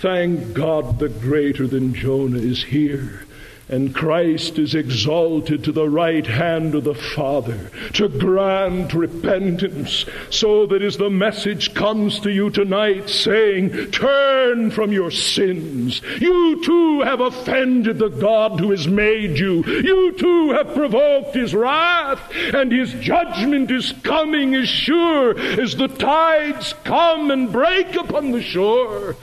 Thank 0.00 0.54
God 0.54 0.98
the 0.98 1.10
greater 1.10 1.66
than 1.66 1.94
Jonah 1.94 2.38
is 2.38 2.64
here 2.64 3.26
and 3.70 3.94
Christ 3.94 4.58
is 4.58 4.74
exalted 4.74 5.62
to 5.64 5.72
the 5.72 5.88
right 5.88 6.26
hand 6.26 6.74
of 6.74 6.84
the 6.84 6.94
Father 6.94 7.70
to 7.94 8.08
grant 8.08 8.92
repentance, 8.92 10.04
so 10.28 10.66
that 10.66 10.82
as 10.82 10.96
the 10.96 11.08
message 11.08 11.72
comes 11.72 12.18
to 12.20 12.30
you 12.30 12.50
tonight 12.50 13.08
saying, 13.08 13.92
turn 13.92 14.70
from 14.72 14.92
your 14.92 15.12
sins. 15.12 16.02
You 16.20 16.62
too 16.64 17.02
have 17.02 17.20
offended 17.20 17.98
the 17.98 18.08
God 18.08 18.58
who 18.58 18.72
has 18.72 18.88
made 18.88 19.38
you. 19.38 19.64
You 19.64 20.12
too 20.18 20.50
have 20.50 20.74
provoked 20.74 21.34
his 21.34 21.54
wrath, 21.54 22.20
and 22.52 22.72
his 22.72 22.92
judgment 22.94 23.70
is 23.70 23.92
coming 24.02 24.54
as 24.54 24.68
sure 24.68 25.38
as 25.38 25.76
the 25.76 25.88
tides 25.88 26.74
come 26.84 27.30
and 27.30 27.52
break 27.52 27.94
upon 27.94 28.32
the 28.32 28.42
shore. 28.42 29.16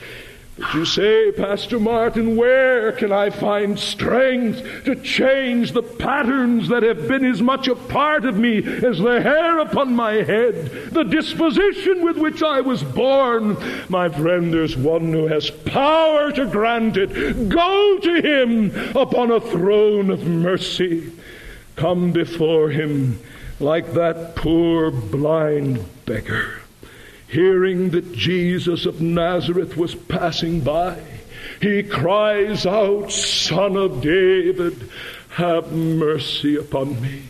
But 0.58 0.74
you 0.74 0.86
say, 0.86 1.32
Pastor 1.32 1.80
Martin, 1.80 2.36
where 2.36 2.92
can 2.92 3.12
I 3.12 3.30
find 3.30 3.78
strength 3.78 4.86
to 4.86 4.96
change 4.96 5.72
the 5.72 5.84
patterns 5.84 6.70
that 6.70 6.82
have 6.82 7.08
been 7.08 7.24
as 7.26 7.44
much 7.44 7.68
a 7.68 7.76
part 7.76 8.26
of 8.26 8.38
me 8.38 8.58
as 8.58 8.98
the 8.98 9.22
hair 9.22 9.60
upon 9.60 9.96
my 9.96 10.14
head, 10.14 10.90
the 10.92 11.04
disposition 11.04 12.04
with 12.04 12.18
which 12.18 12.42
I 12.42 12.62
was 12.62 12.82
born? 12.82 13.56
My 13.88 14.10
friend, 14.10 14.52
there's 14.52 14.76
one 14.76 15.14
who 15.14 15.28
has 15.28 15.52
power 15.52 16.32
to 16.32 16.48
grant 16.48 16.98
it. 16.98 17.50
Go 17.50 18.00
to 18.00 18.22
him 18.22 18.72
upon 18.96 19.30
a 19.30 19.40
throne 19.40 20.10
of 20.10 20.26
mercy. 20.26 21.14
Come 21.76 22.12
before 22.12 22.72
him 22.72 23.20
like 23.60 23.94
that 23.94 24.36
poor 24.36 24.90
blind 24.90 25.86
beggar 26.06 26.62
hearing 27.28 27.90
that 27.92 28.14
Jesus 28.14 28.86
of 28.86 29.02
Nazareth 29.02 29.76
was 29.78 29.96
passing 29.96 30.62
by, 30.62 31.02
he 31.62 31.84
cries 31.84 32.66
out, 32.66 33.12
Son 33.12 33.76
of 33.76 34.02
David, 34.02 34.90
have 35.32 35.72
mercy 35.72 36.56
upon 36.56 37.02
me. 37.02 37.24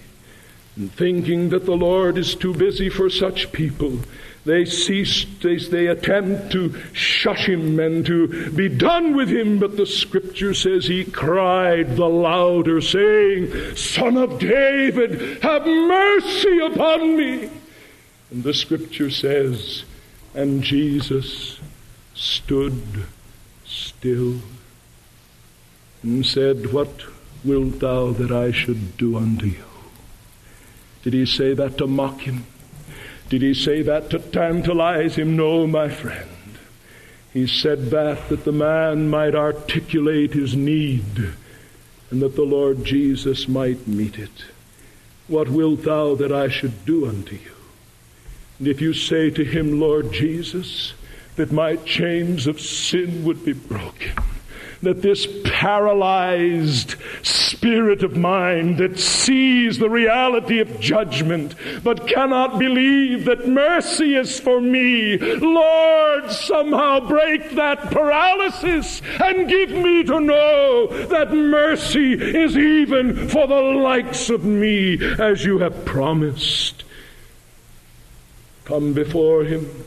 And 0.75 0.91
thinking 0.93 1.49
that 1.49 1.65
the 1.65 1.75
Lord 1.75 2.17
is 2.17 2.35
too 2.35 2.53
busy 2.53 2.89
for 2.89 3.09
such 3.09 3.51
people, 3.51 3.99
they 4.45 4.63
cease, 4.63 5.25
they, 5.41 5.57
they 5.57 5.87
attempt 5.87 6.53
to 6.53 6.73
shush 6.93 7.49
him 7.49 7.79
and 7.79 8.05
to 8.05 8.49
be 8.51 8.69
done 8.69 9.13
with 9.13 9.27
him, 9.27 9.59
but 9.59 9.75
the 9.75 9.85
scripture 9.85 10.53
says 10.53 10.85
he 10.85 11.03
cried 11.03 11.97
the 11.97 12.07
louder, 12.07 12.79
saying, 12.79 13.75
Son 13.75 14.15
of 14.15 14.39
David, 14.39 15.43
have 15.43 15.65
mercy 15.65 16.59
upon 16.59 17.17
me. 17.17 17.49
And 18.29 18.43
the 18.43 18.53
scripture 18.53 19.09
says, 19.09 19.83
and 20.33 20.61
Jesus 20.61 21.59
stood 22.13 23.05
still 23.65 24.39
and 26.03 26.25
said, 26.25 26.71
What 26.73 27.03
wilt 27.43 27.79
thou 27.79 28.11
that 28.11 28.31
I 28.31 28.51
should 28.51 28.97
do 28.97 29.17
unto 29.17 29.47
you? 29.47 29.63
Did 31.03 31.13
he 31.13 31.25
say 31.25 31.53
that 31.53 31.77
to 31.77 31.87
mock 31.87 32.21
him? 32.21 32.45
Did 33.29 33.41
he 33.41 33.53
say 33.53 33.81
that 33.81 34.09
to 34.11 34.19
tantalize 34.19 35.15
him? 35.15 35.35
No, 35.35 35.67
my 35.67 35.89
friend. 35.89 36.29
He 37.33 37.45
said 37.45 37.91
that 37.91 38.29
that 38.29 38.45
the 38.45 38.51
man 38.51 39.09
might 39.09 39.35
articulate 39.35 40.33
his 40.33 40.55
need 40.55 41.33
and 42.09 42.21
that 42.21 42.35
the 42.35 42.43
Lord 42.43 42.83
Jesus 42.85 43.47
might 43.47 43.87
meet 43.87 44.17
it. 44.17 44.45
What 45.27 45.49
wilt 45.49 45.83
thou 45.83 46.15
that 46.15 46.31
I 46.31 46.47
should 46.47 46.85
do 46.85 47.05
unto 47.05 47.35
you? 47.35 47.56
And 48.59 48.67
if 48.67 48.81
you 48.81 48.93
say 48.93 49.29
to 49.29 49.43
him, 49.43 49.79
Lord 49.79 50.11
Jesus, 50.11 50.93
that 51.35 51.51
my 51.51 51.75
chains 51.77 52.47
of 52.47 52.59
sin 52.59 53.23
would 53.23 53.45
be 53.45 53.53
broken, 53.53 54.11
that 54.81 55.03
this 55.03 55.27
paralyzed 55.43 56.95
spirit 57.21 58.01
of 58.03 58.17
mine 58.17 58.77
that 58.77 58.99
sees 58.99 59.77
the 59.77 59.89
reality 59.89 60.59
of 60.59 60.79
judgment 60.79 61.53
but 61.83 62.07
cannot 62.07 62.57
believe 62.57 63.25
that 63.25 63.47
mercy 63.47 64.15
is 64.15 64.39
for 64.39 64.59
me. 64.59 65.17
Lord, 65.17 66.31
somehow 66.31 67.07
break 67.07 67.51
that 67.51 67.91
paralysis 67.91 69.01
and 69.23 69.47
give 69.47 69.69
me 69.69 70.03
to 70.03 70.19
know 70.19 70.87
that 71.07 71.31
mercy 71.31 72.13
is 72.13 72.57
even 72.57 73.27
for 73.29 73.45
the 73.45 73.61
likes 73.61 74.31
of 74.31 74.43
me 74.43 74.97
as 75.19 75.45
you 75.45 75.59
have 75.59 75.85
promised. 75.85 76.83
Come 78.67 78.91
before 78.91 79.45
him, 79.45 79.85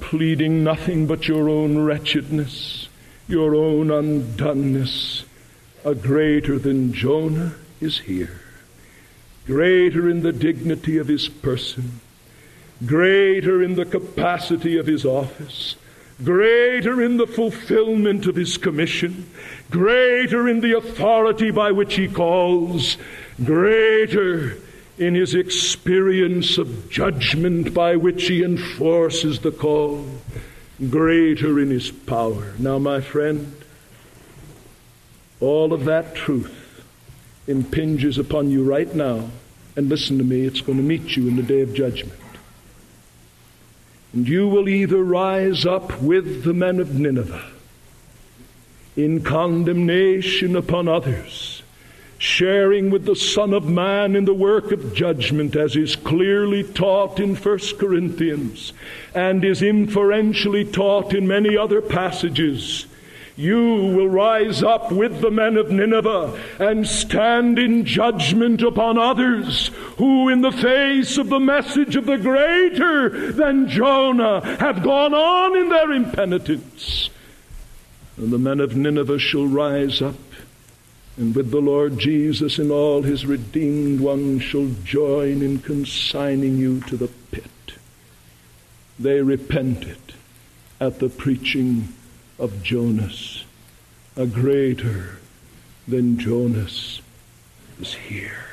pleading 0.00 0.64
nothing 0.64 1.06
but 1.06 1.28
your 1.28 1.50
own 1.50 1.84
wretchedness, 1.84 2.88
your 3.28 3.54
own 3.54 3.88
undoneness. 3.88 5.24
A 5.84 5.94
greater 5.94 6.58
than 6.58 6.94
Jonah 6.94 7.52
is 7.82 7.98
here, 7.98 8.40
greater 9.44 10.08
in 10.08 10.22
the 10.22 10.32
dignity 10.32 10.96
of 10.96 11.08
his 11.08 11.28
person, 11.28 12.00
greater 12.86 13.62
in 13.62 13.74
the 13.74 13.84
capacity 13.84 14.78
of 14.78 14.86
his 14.86 15.04
office, 15.04 15.76
greater 16.24 17.02
in 17.02 17.18
the 17.18 17.26
fulfillment 17.26 18.24
of 18.24 18.36
his 18.36 18.56
commission, 18.56 19.28
greater 19.70 20.48
in 20.48 20.62
the 20.62 20.74
authority 20.74 21.50
by 21.50 21.70
which 21.70 21.96
he 21.96 22.08
calls, 22.08 22.96
greater 23.44 24.56
in 24.98 25.14
his 25.14 25.34
experience 25.34 26.56
of 26.56 26.88
judgment 26.90 27.74
by 27.74 27.96
which 27.96 28.28
he 28.28 28.44
enforces 28.44 29.40
the 29.40 29.50
call, 29.50 30.06
greater 30.88 31.58
in 31.58 31.70
his 31.70 31.90
power. 31.90 32.54
Now, 32.58 32.78
my 32.78 33.00
friend, 33.00 33.56
all 35.40 35.72
of 35.72 35.84
that 35.84 36.14
truth 36.14 36.84
impinges 37.46 38.18
upon 38.18 38.50
you 38.50 38.64
right 38.64 38.94
now. 38.94 39.28
And 39.76 39.88
listen 39.88 40.18
to 40.18 40.24
me, 40.24 40.42
it's 40.46 40.60
going 40.60 40.78
to 40.78 40.84
meet 40.84 41.16
you 41.16 41.26
in 41.26 41.36
the 41.36 41.42
day 41.42 41.60
of 41.60 41.74
judgment. 41.74 42.20
And 44.12 44.28
you 44.28 44.46
will 44.46 44.68
either 44.68 45.02
rise 45.02 45.66
up 45.66 46.00
with 46.00 46.44
the 46.44 46.54
men 46.54 46.78
of 46.78 46.94
Nineveh 46.94 47.50
in 48.96 49.24
condemnation 49.24 50.54
upon 50.54 50.86
others 50.86 51.53
sharing 52.18 52.90
with 52.90 53.04
the 53.04 53.16
Son 53.16 53.52
of 53.52 53.68
Man 53.68 54.16
in 54.16 54.24
the 54.24 54.34
work 54.34 54.72
of 54.72 54.94
judgment 54.94 55.56
as 55.56 55.76
is 55.76 55.96
clearly 55.96 56.62
taught 56.62 57.18
in 57.18 57.34
1 57.34 57.58
Corinthians 57.78 58.72
and 59.14 59.44
is 59.44 59.62
inferentially 59.62 60.64
taught 60.64 61.14
in 61.14 61.26
many 61.26 61.56
other 61.56 61.80
passages. 61.80 62.86
You 63.36 63.58
will 63.96 64.08
rise 64.08 64.62
up 64.62 64.92
with 64.92 65.20
the 65.20 65.30
men 65.30 65.56
of 65.56 65.70
Nineveh 65.70 66.40
and 66.60 66.86
stand 66.86 67.58
in 67.58 67.84
judgment 67.84 68.62
upon 68.62 68.96
others 68.96 69.68
who, 69.98 70.28
in 70.28 70.40
the 70.40 70.52
face 70.52 71.18
of 71.18 71.30
the 71.30 71.40
message 71.40 71.96
of 71.96 72.06
the 72.06 72.16
greater 72.16 73.32
than 73.32 73.68
Jonah, 73.68 74.40
have 74.58 74.84
gone 74.84 75.14
on 75.14 75.56
in 75.56 75.68
their 75.68 75.90
impenitence. 75.90 77.10
And 78.16 78.32
the 78.32 78.38
men 78.38 78.60
of 78.60 78.76
Nineveh 78.76 79.18
shall 79.18 79.46
rise 79.46 80.00
up 80.00 80.14
and 81.16 81.34
with 81.34 81.50
the 81.50 81.60
Lord 81.60 81.98
Jesus 81.98 82.58
and 82.58 82.72
all 82.72 83.02
his 83.02 83.24
redeemed 83.24 84.00
ones 84.00 84.42
shall 84.42 84.68
join 84.82 85.42
in 85.42 85.60
consigning 85.60 86.56
you 86.56 86.80
to 86.82 86.96
the 86.96 87.08
pit. 87.30 87.44
They 88.98 89.20
repented 89.22 89.98
at 90.80 90.98
the 90.98 91.08
preaching 91.08 91.88
of 92.38 92.62
Jonas. 92.62 93.44
A 94.16 94.26
greater 94.26 95.18
than 95.86 96.18
Jonas 96.18 97.00
is 97.80 97.94
here. 97.94 98.46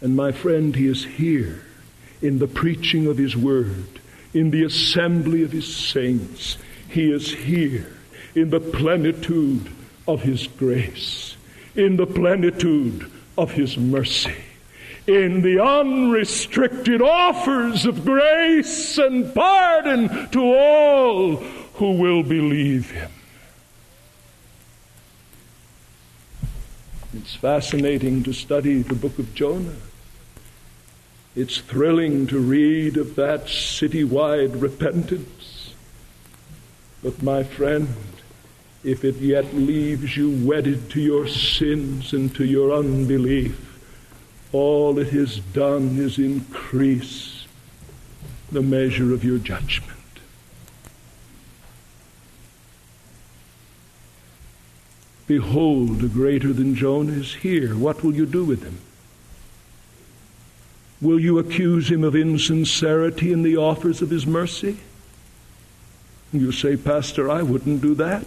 And 0.00 0.16
my 0.16 0.32
friend, 0.32 0.74
he 0.74 0.86
is 0.86 1.04
here 1.04 1.62
in 2.22 2.38
the 2.38 2.48
preaching 2.48 3.06
of 3.06 3.18
his 3.18 3.36
word, 3.36 4.00
in 4.32 4.50
the 4.50 4.64
assembly 4.64 5.42
of 5.42 5.52
his 5.52 5.74
saints. 5.74 6.56
He 6.88 7.12
is 7.12 7.34
here 7.34 7.96
in 8.34 8.50
the 8.50 8.60
plenitude 8.60 9.70
of 10.06 10.22
his 10.22 10.46
grace 10.46 11.36
in 11.74 11.96
the 11.96 12.06
plenitude 12.06 13.10
of 13.36 13.52
His 13.52 13.76
mercy, 13.76 14.36
in 15.06 15.42
the 15.42 15.62
unrestricted 15.62 17.00
offers 17.00 17.86
of 17.86 18.04
grace 18.04 18.98
and 18.98 19.34
pardon 19.34 20.28
to 20.30 20.42
all 20.42 21.36
who 21.36 21.92
will 21.92 22.22
believe 22.22 22.90
Him. 22.90 23.10
It's 27.14 27.34
fascinating 27.34 28.22
to 28.22 28.32
study 28.32 28.82
the 28.82 28.94
book 28.94 29.18
of 29.18 29.34
Jonah. 29.34 29.76
It's 31.34 31.58
thrilling 31.58 32.26
to 32.28 32.38
read 32.38 32.96
of 32.96 33.16
that 33.16 33.46
citywide 33.46 34.60
repentance. 34.60 35.74
But, 37.02 37.22
my 37.22 37.42
friend, 37.42 37.88
if 38.82 39.04
it 39.04 39.16
yet 39.16 39.54
leaves 39.54 40.16
you 40.16 40.30
wedded 40.46 40.90
to 40.90 41.00
your 41.00 41.26
sins 41.26 42.12
and 42.12 42.34
to 42.34 42.44
your 42.44 42.72
unbelief, 42.72 43.78
all 44.52 44.98
it 44.98 45.08
has 45.08 45.38
done 45.38 45.98
is 45.98 46.18
increase 46.18 47.46
the 48.50 48.62
measure 48.62 49.12
of 49.12 49.22
your 49.22 49.38
judgment. 49.38 49.98
Behold, 55.26 56.02
a 56.02 56.08
greater 56.08 56.52
than 56.52 56.74
Jonah 56.74 57.12
is 57.12 57.34
here. 57.34 57.76
What 57.76 58.02
will 58.02 58.14
you 58.14 58.26
do 58.26 58.44
with 58.44 58.64
him? 58.64 58.80
Will 61.00 61.20
you 61.20 61.38
accuse 61.38 61.88
him 61.88 62.02
of 62.02 62.16
insincerity 62.16 63.32
in 63.32 63.42
the 63.42 63.56
offers 63.56 64.02
of 64.02 64.10
his 64.10 64.26
mercy? 64.26 64.80
You 66.32 66.50
say, 66.50 66.76
Pastor, 66.76 67.30
I 67.30 67.42
wouldn't 67.42 67.80
do 67.80 67.94
that. 67.94 68.26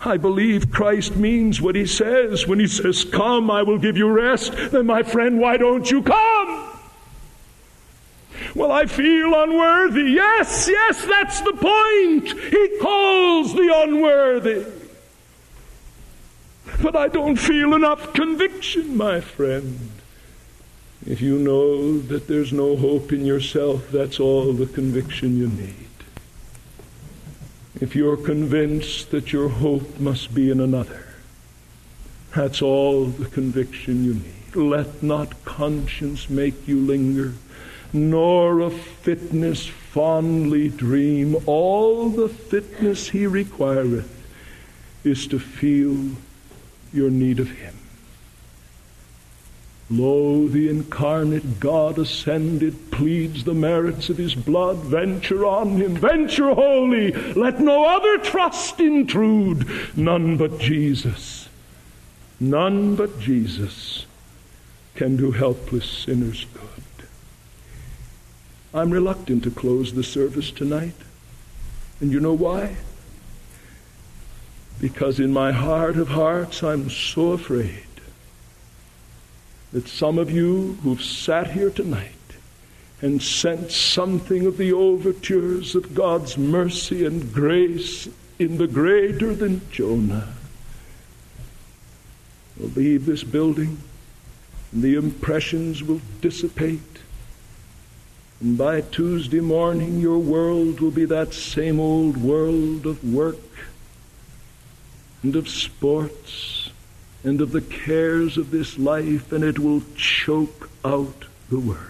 I 0.00 0.16
believe 0.18 0.70
Christ 0.70 1.16
means 1.16 1.60
what 1.60 1.74
he 1.74 1.86
says. 1.86 2.46
When 2.46 2.60
he 2.60 2.66
says, 2.66 3.04
Come, 3.04 3.50
I 3.50 3.62
will 3.62 3.78
give 3.78 3.96
you 3.96 4.08
rest, 4.08 4.52
then 4.70 4.86
my 4.86 5.02
friend, 5.02 5.40
why 5.40 5.56
don't 5.56 5.90
you 5.90 6.02
come? 6.02 6.72
Well, 8.54 8.70
I 8.70 8.86
feel 8.86 9.34
unworthy. 9.34 10.12
Yes, 10.12 10.68
yes, 10.68 11.04
that's 11.04 11.40
the 11.40 11.52
point. 11.52 12.28
He 12.50 12.78
calls 12.80 13.54
the 13.54 13.70
unworthy. 13.74 14.66
But 16.82 16.96
I 16.96 17.08
don't 17.08 17.36
feel 17.36 17.74
enough 17.74 18.12
conviction, 18.12 18.96
my 18.96 19.20
friend. 19.20 19.90
If 21.06 21.20
you 21.20 21.38
know 21.38 21.98
that 21.98 22.28
there's 22.28 22.52
no 22.52 22.76
hope 22.76 23.12
in 23.12 23.24
yourself, 23.24 23.90
that's 23.90 24.20
all 24.20 24.52
the 24.52 24.66
conviction 24.66 25.36
you 25.36 25.48
need 25.48 25.85
if 27.80 27.94
you're 27.94 28.16
convinced 28.16 29.10
that 29.10 29.32
your 29.32 29.48
hope 29.48 29.98
must 29.98 30.34
be 30.34 30.50
in 30.50 30.60
another, 30.60 31.04
that's 32.34 32.62
all 32.62 33.06
the 33.06 33.26
conviction 33.26 34.04
you 34.04 34.14
need. 34.14 34.56
Let 34.56 35.02
not 35.02 35.44
conscience 35.44 36.30
make 36.30 36.66
you 36.66 36.80
linger, 36.80 37.34
nor 37.92 38.60
of 38.60 38.74
fitness 38.74 39.66
fondly 39.66 40.68
dream. 40.68 41.36
All 41.46 42.08
the 42.08 42.28
fitness 42.28 43.08
he 43.08 43.26
requireth 43.26 44.12
is 45.04 45.26
to 45.28 45.38
feel 45.38 46.16
your 46.92 47.10
need 47.10 47.40
of 47.40 47.50
him. 47.50 47.74
Lo, 49.88 50.48
the 50.48 50.68
incarnate 50.68 51.60
God 51.60 51.98
ascended 51.98 52.90
pleads 52.90 53.44
the 53.44 53.54
merits 53.54 54.08
of 54.08 54.16
his 54.18 54.34
blood. 54.34 54.78
Venture 54.78 55.44
on 55.44 55.76
him, 55.76 55.94
venture 55.94 56.52
wholly. 56.54 57.12
Let 57.34 57.60
no 57.60 57.84
other 57.84 58.18
trust 58.18 58.80
intrude. 58.80 59.68
None 59.96 60.36
but 60.36 60.58
Jesus, 60.58 61.48
none 62.40 62.96
but 62.96 63.20
Jesus 63.20 64.06
can 64.96 65.16
do 65.16 65.30
helpless 65.30 65.88
sinners 65.88 66.46
good. 66.52 67.06
I'm 68.74 68.90
reluctant 68.90 69.44
to 69.44 69.50
close 69.50 69.92
the 69.92 70.02
service 70.02 70.50
tonight. 70.50 70.96
And 72.00 72.10
you 72.10 72.18
know 72.18 72.34
why? 72.34 72.76
Because 74.80 75.20
in 75.20 75.32
my 75.32 75.52
heart 75.52 75.96
of 75.96 76.08
hearts, 76.08 76.62
I'm 76.62 76.90
so 76.90 77.32
afraid 77.32 77.86
that 79.72 79.88
some 79.88 80.18
of 80.18 80.30
you 80.30 80.78
who've 80.82 81.02
sat 81.02 81.50
here 81.50 81.70
tonight 81.70 82.12
and 83.02 83.22
sensed 83.22 83.76
something 83.76 84.46
of 84.46 84.56
the 84.56 84.72
overtures 84.72 85.74
of 85.74 85.94
God's 85.94 86.38
mercy 86.38 87.04
and 87.04 87.32
grace 87.32 88.08
in 88.38 88.58
the 88.58 88.66
greater 88.66 89.34
than 89.34 89.60
Jonah 89.70 90.34
will 92.58 92.68
leave 92.68 93.06
this 93.06 93.22
building 93.22 93.78
and 94.72 94.82
the 94.82 94.94
impressions 94.94 95.82
will 95.82 96.00
dissipate. 96.20 96.80
And 98.40 98.58
by 98.58 98.82
Tuesday 98.82 99.40
morning, 99.40 100.00
your 100.00 100.18
world 100.18 100.80
will 100.80 100.90
be 100.90 101.06
that 101.06 101.32
same 101.32 101.80
old 101.80 102.16
world 102.16 102.86
of 102.86 103.02
work 103.04 103.38
and 105.22 105.34
of 105.34 105.48
sports 105.48 106.65
and 107.26 107.40
of 107.40 107.50
the 107.50 107.60
cares 107.60 108.38
of 108.38 108.52
this 108.52 108.78
life, 108.78 109.32
and 109.32 109.42
it 109.42 109.58
will 109.58 109.82
choke 109.96 110.70
out 110.84 111.24
the 111.50 111.58
word. 111.58 111.80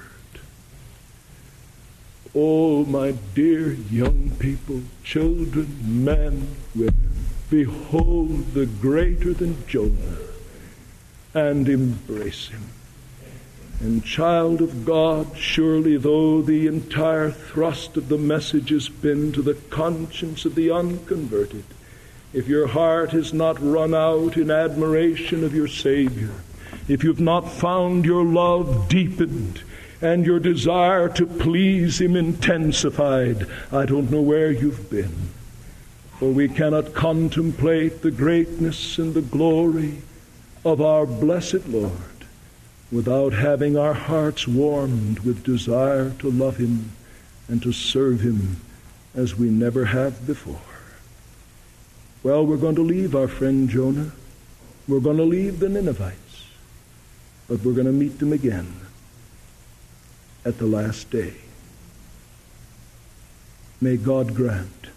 Oh, 2.34 2.86
my 2.86 3.12
dear 3.34 3.72
young 3.72 4.30
people, 4.38 4.80
children, 5.04 6.04
men, 6.04 6.48
women, 6.74 7.26
behold 7.50 8.54
the 8.54 8.64
greater 8.64 9.34
than 9.34 9.66
Jonah 9.66 10.16
and 11.34 11.68
embrace 11.68 12.48
him. 12.48 12.70
And, 13.78 14.02
child 14.02 14.62
of 14.62 14.86
God, 14.86 15.36
surely 15.36 15.98
though 15.98 16.40
the 16.40 16.66
entire 16.66 17.30
thrust 17.30 17.98
of 17.98 18.08
the 18.08 18.16
message 18.16 18.70
has 18.70 18.88
been 18.88 19.32
to 19.32 19.42
the 19.42 19.60
conscience 19.68 20.46
of 20.46 20.54
the 20.54 20.70
unconverted, 20.70 21.64
if 22.32 22.48
your 22.48 22.66
heart 22.66 23.10
has 23.10 23.32
not 23.32 23.56
run 23.60 23.94
out 23.94 24.36
in 24.36 24.50
admiration 24.50 25.44
of 25.44 25.54
your 25.54 25.68
Savior, 25.68 26.32
if 26.88 27.02
you've 27.02 27.20
not 27.20 27.50
found 27.50 28.04
your 28.04 28.24
love 28.24 28.88
deepened 28.88 29.62
and 30.00 30.26
your 30.26 30.38
desire 30.38 31.08
to 31.08 31.26
please 31.26 32.00
Him 32.00 32.16
intensified, 32.16 33.46
I 33.72 33.86
don't 33.86 34.10
know 34.10 34.20
where 34.20 34.50
you've 34.50 34.90
been. 34.90 35.30
For 36.18 36.30
we 36.30 36.48
cannot 36.48 36.94
contemplate 36.94 38.02
the 38.02 38.10
greatness 38.10 38.98
and 38.98 39.14
the 39.14 39.22
glory 39.22 39.98
of 40.64 40.80
our 40.80 41.06
blessed 41.06 41.66
Lord 41.68 41.92
without 42.90 43.32
having 43.32 43.76
our 43.76 43.94
hearts 43.94 44.46
warmed 44.46 45.20
with 45.20 45.42
desire 45.42 46.10
to 46.18 46.30
love 46.30 46.56
Him 46.56 46.92
and 47.48 47.62
to 47.62 47.72
serve 47.72 48.20
Him 48.20 48.60
as 49.14 49.36
we 49.36 49.48
never 49.48 49.86
have 49.86 50.26
before. 50.26 50.75
Well, 52.26 52.44
we're 52.44 52.56
going 52.56 52.74
to 52.74 52.82
leave 52.82 53.14
our 53.14 53.28
friend 53.28 53.68
Jonah. 53.70 54.10
We're 54.88 54.98
going 54.98 55.18
to 55.18 55.22
leave 55.22 55.60
the 55.60 55.68
Ninevites. 55.68 56.48
But 57.46 57.60
we're 57.60 57.72
going 57.72 57.86
to 57.86 57.92
meet 57.92 58.18
them 58.18 58.32
again 58.32 58.74
at 60.44 60.58
the 60.58 60.66
last 60.66 61.08
day. 61.08 61.34
May 63.80 63.96
God 63.96 64.34
grant 64.34 64.88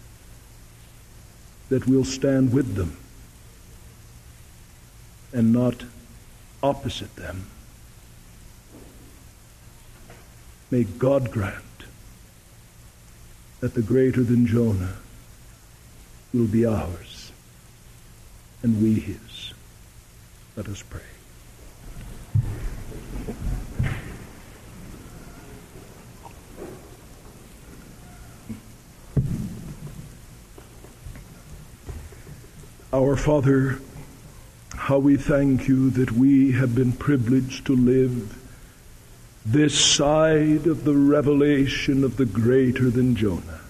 that 1.68 1.86
we'll 1.86 2.04
stand 2.04 2.52
with 2.52 2.74
them 2.74 2.96
and 5.32 5.52
not 5.52 5.84
opposite 6.64 7.14
them. 7.14 7.46
May 10.68 10.82
God 10.82 11.30
grant 11.30 11.84
that 13.60 13.74
the 13.74 13.82
greater 13.82 14.24
than 14.24 14.48
Jonah 14.48 14.96
will 16.34 16.48
be 16.48 16.66
ours 16.66 17.19
and 18.62 18.82
we 18.82 18.94
his. 18.94 19.54
Let 20.56 20.68
us 20.68 20.82
pray. 20.82 21.00
Our 32.92 33.16
Father, 33.16 33.78
how 34.74 34.98
we 34.98 35.16
thank 35.16 35.68
you 35.68 35.90
that 35.90 36.10
we 36.12 36.52
have 36.52 36.74
been 36.74 36.92
privileged 36.92 37.64
to 37.66 37.76
live 37.76 38.36
this 39.46 39.78
side 39.78 40.66
of 40.66 40.84
the 40.84 40.94
revelation 40.94 42.02
of 42.02 42.16
the 42.16 42.26
greater 42.26 42.90
than 42.90 43.14
Jonah. 43.14 43.60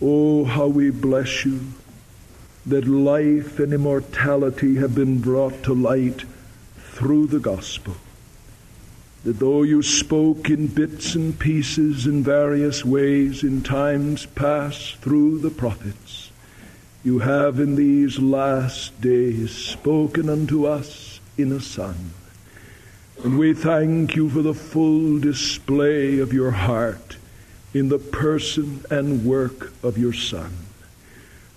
Oh, 0.00 0.44
how 0.44 0.66
we 0.66 0.90
bless 0.90 1.44
you 1.44 1.60
that 2.66 2.86
life 2.86 3.58
and 3.58 3.72
immortality 3.72 4.76
have 4.76 4.94
been 4.94 5.20
brought 5.20 5.62
to 5.64 5.74
light 5.74 6.24
through 6.76 7.26
the 7.26 7.40
gospel. 7.40 7.96
That 9.24 9.38
though 9.38 9.62
you 9.62 9.82
spoke 9.82 10.50
in 10.50 10.68
bits 10.68 11.14
and 11.14 11.38
pieces 11.38 12.06
in 12.06 12.22
various 12.22 12.84
ways 12.84 13.42
in 13.42 13.62
times 13.62 14.26
past 14.26 14.96
through 14.96 15.38
the 15.38 15.50
prophets, 15.50 16.30
you 17.04 17.20
have 17.20 17.58
in 17.58 17.74
these 17.74 18.18
last 18.18 19.00
days 19.00 19.50
spoken 19.50 20.28
unto 20.28 20.66
us 20.66 21.20
in 21.36 21.50
a 21.52 21.60
Son. 21.60 22.12
And 23.24 23.38
we 23.38 23.54
thank 23.54 24.16
you 24.16 24.28
for 24.28 24.42
the 24.42 24.54
full 24.54 25.18
display 25.18 26.18
of 26.18 26.32
your 26.32 26.50
heart 26.52 27.16
in 27.74 27.88
the 27.88 27.98
person 27.98 28.84
and 28.90 29.24
work 29.24 29.72
of 29.82 29.96
your 29.98 30.12
Son. 30.12 30.52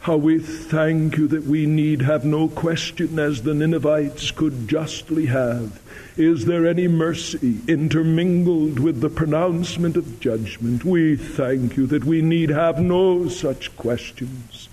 How 0.05 0.17
we 0.17 0.37
thank 0.37 1.17
you 1.17 1.27
that 1.29 1.45
we 1.45 1.65
need 1.65 2.03
have 2.03 2.23
no 2.23 2.47
question, 2.47 3.17
as 3.17 3.41
the 3.41 3.55
Ninevites 3.55 4.29
could 4.29 4.67
justly 4.67 5.25
have. 5.25 5.81
Is 6.15 6.45
there 6.45 6.67
any 6.67 6.87
mercy 6.87 7.61
intermingled 7.67 8.77
with 8.77 9.01
the 9.01 9.09
pronouncement 9.09 9.97
of 9.97 10.19
judgment? 10.19 10.85
We 10.85 11.15
thank 11.15 11.75
you 11.75 11.87
that 11.87 12.05
we 12.05 12.21
need 12.21 12.51
have 12.51 12.79
no 12.79 13.29
such 13.29 13.75
questions. 13.77 14.69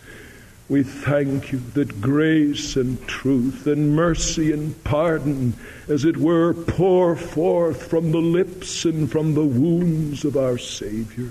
We 0.68 0.82
thank 0.82 1.50
you 1.50 1.62
that 1.72 2.02
grace 2.02 2.76
and 2.76 3.02
truth 3.08 3.66
and 3.66 3.96
mercy 3.96 4.52
and 4.52 4.84
pardon, 4.84 5.54
as 5.88 6.04
it 6.04 6.18
were, 6.18 6.52
pour 6.52 7.16
forth 7.16 7.88
from 7.88 8.12
the 8.12 8.20
lips 8.20 8.84
and 8.84 9.10
from 9.10 9.32
the 9.32 9.46
wounds 9.46 10.26
of 10.26 10.36
our 10.36 10.58
Savior. 10.58 11.30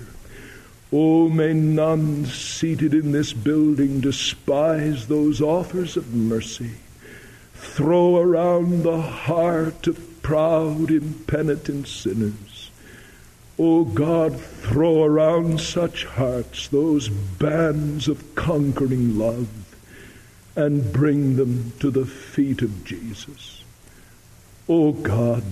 Oh, 0.91 1.29
may 1.29 1.53
none 1.53 2.25
seated 2.25 2.93
in 2.93 3.11
this 3.11 3.33
building 3.33 4.01
despise 4.01 5.07
those 5.07 5.41
offers 5.41 5.95
of 5.95 6.13
mercy. 6.13 6.71
Throw 7.53 8.17
around 8.17 8.83
the 8.83 9.01
heart 9.01 9.87
of 9.87 10.21
proud, 10.21 10.91
impenitent 10.91 11.87
sinners 11.87 12.51
O 13.61 13.81
oh 13.81 13.83
God, 13.85 14.41
throw 14.41 15.03
around 15.03 15.61
such 15.61 16.05
hearts 16.05 16.67
those 16.69 17.09
bands 17.09 18.07
of 18.07 18.33
conquering 18.33 19.19
love 19.19 19.49
and 20.55 20.91
bring 20.91 21.35
them 21.35 21.71
to 21.79 21.91
the 21.91 22.07
feet 22.07 22.63
of 22.63 22.83
Jesus. 22.83 23.63
O 24.67 24.87
oh 24.87 24.91
God, 24.93 25.43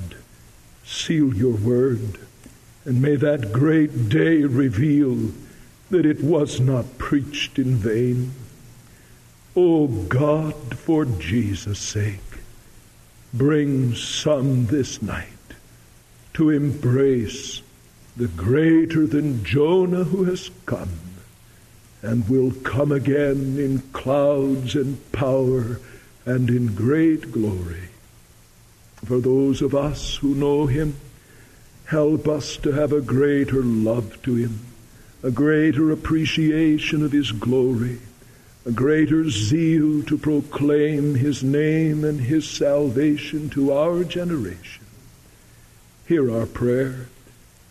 seal 0.84 1.36
your 1.36 1.56
word, 1.56 2.18
and 2.90 3.04
may 3.04 3.16
that 3.16 3.52
great 3.52 4.10
day 4.10 4.42
reveal 4.42 5.32
that 5.92 6.08
it 6.08 6.24
was 6.24 6.60
not 6.60 6.98
preached 6.98 7.60
in 7.60 7.76
vain. 7.76 8.32
O 9.56 9.84
oh 9.84 9.88
God, 9.88 10.76
for 10.76 11.06
Jesus' 11.06 11.78
sake, 11.78 12.40
bring 13.32 13.94
some 13.94 14.66
this 14.66 15.04
night 15.04 15.28
to 16.34 16.50
embrace 16.50 17.62
the 18.18 18.28
greater 18.28 19.06
than 19.06 19.44
Jonah 19.44 20.06
who 20.06 20.24
has 20.24 20.50
come 20.66 21.00
and 22.02 22.28
will 22.28 22.54
come 22.64 22.92
again 22.92 23.60
in 23.60 23.84
clouds 23.94 24.74
and 24.74 25.12
power 25.12 25.80
and 26.26 26.50
in 26.50 26.74
great 26.74 27.32
glory. 27.32 27.90
For 29.06 29.20
those 29.20 29.62
of 29.62 29.76
us 29.76 30.16
who 30.16 30.34
know 30.34 30.66
him, 30.66 30.96
help 31.90 32.28
us 32.28 32.58
to 32.58 32.72
have 32.72 32.92
a 32.92 33.02
greater 33.02 33.62
love 33.62 34.22
to 34.24 34.36
him, 34.36 34.60
a 35.22 35.30
greater 35.30 35.92
appreciation 35.92 37.04
of 37.04 37.12
his 37.12 37.32
glory, 37.32 38.00
a 38.66 38.72
greater 38.72 39.30
zeal 39.30 40.02
to 40.04 40.18
proclaim 40.18 41.16
his 41.16 41.44
name 41.44 42.04
and 42.04 42.22
his 42.22 42.50
salvation 42.50 43.50
to 43.50 43.72
our 43.72 44.04
generation. 44.04 44.86
Hear 46.08 46.32
our 46.32 46.46
prayer 46.46 47.08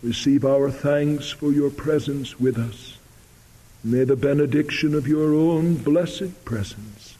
Receive 0.02 0.44
our 0.44 0.70
thanks 0.70 1.30
for 1.30 1.50
your 1.50 1.70
presence 1.70 2.38
with 2.38 2.56
us. 2.56 2.98
May 3.82 4.04
the 4.04 4.14
benediction 4.14 4.94
of 4.94 5.08
your 5.08 5.34
own 5.34 5.74
blessed 5.74 6.44
presence 6.44 7.16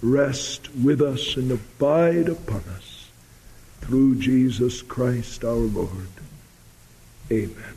rest 0.00 0.72
with 0.76 1.02
us 1.02 1.36
and 1.36 1.50
abide 1.50 2.28
upon 2.28 2.62
us 2.76 3.08
through 3.80 4.16
Jesus 4.16 4.82
Christ 4.82 5.44
our 5.44 5.54
Lord. 5.54 6.15
Amen. 7.30 7.75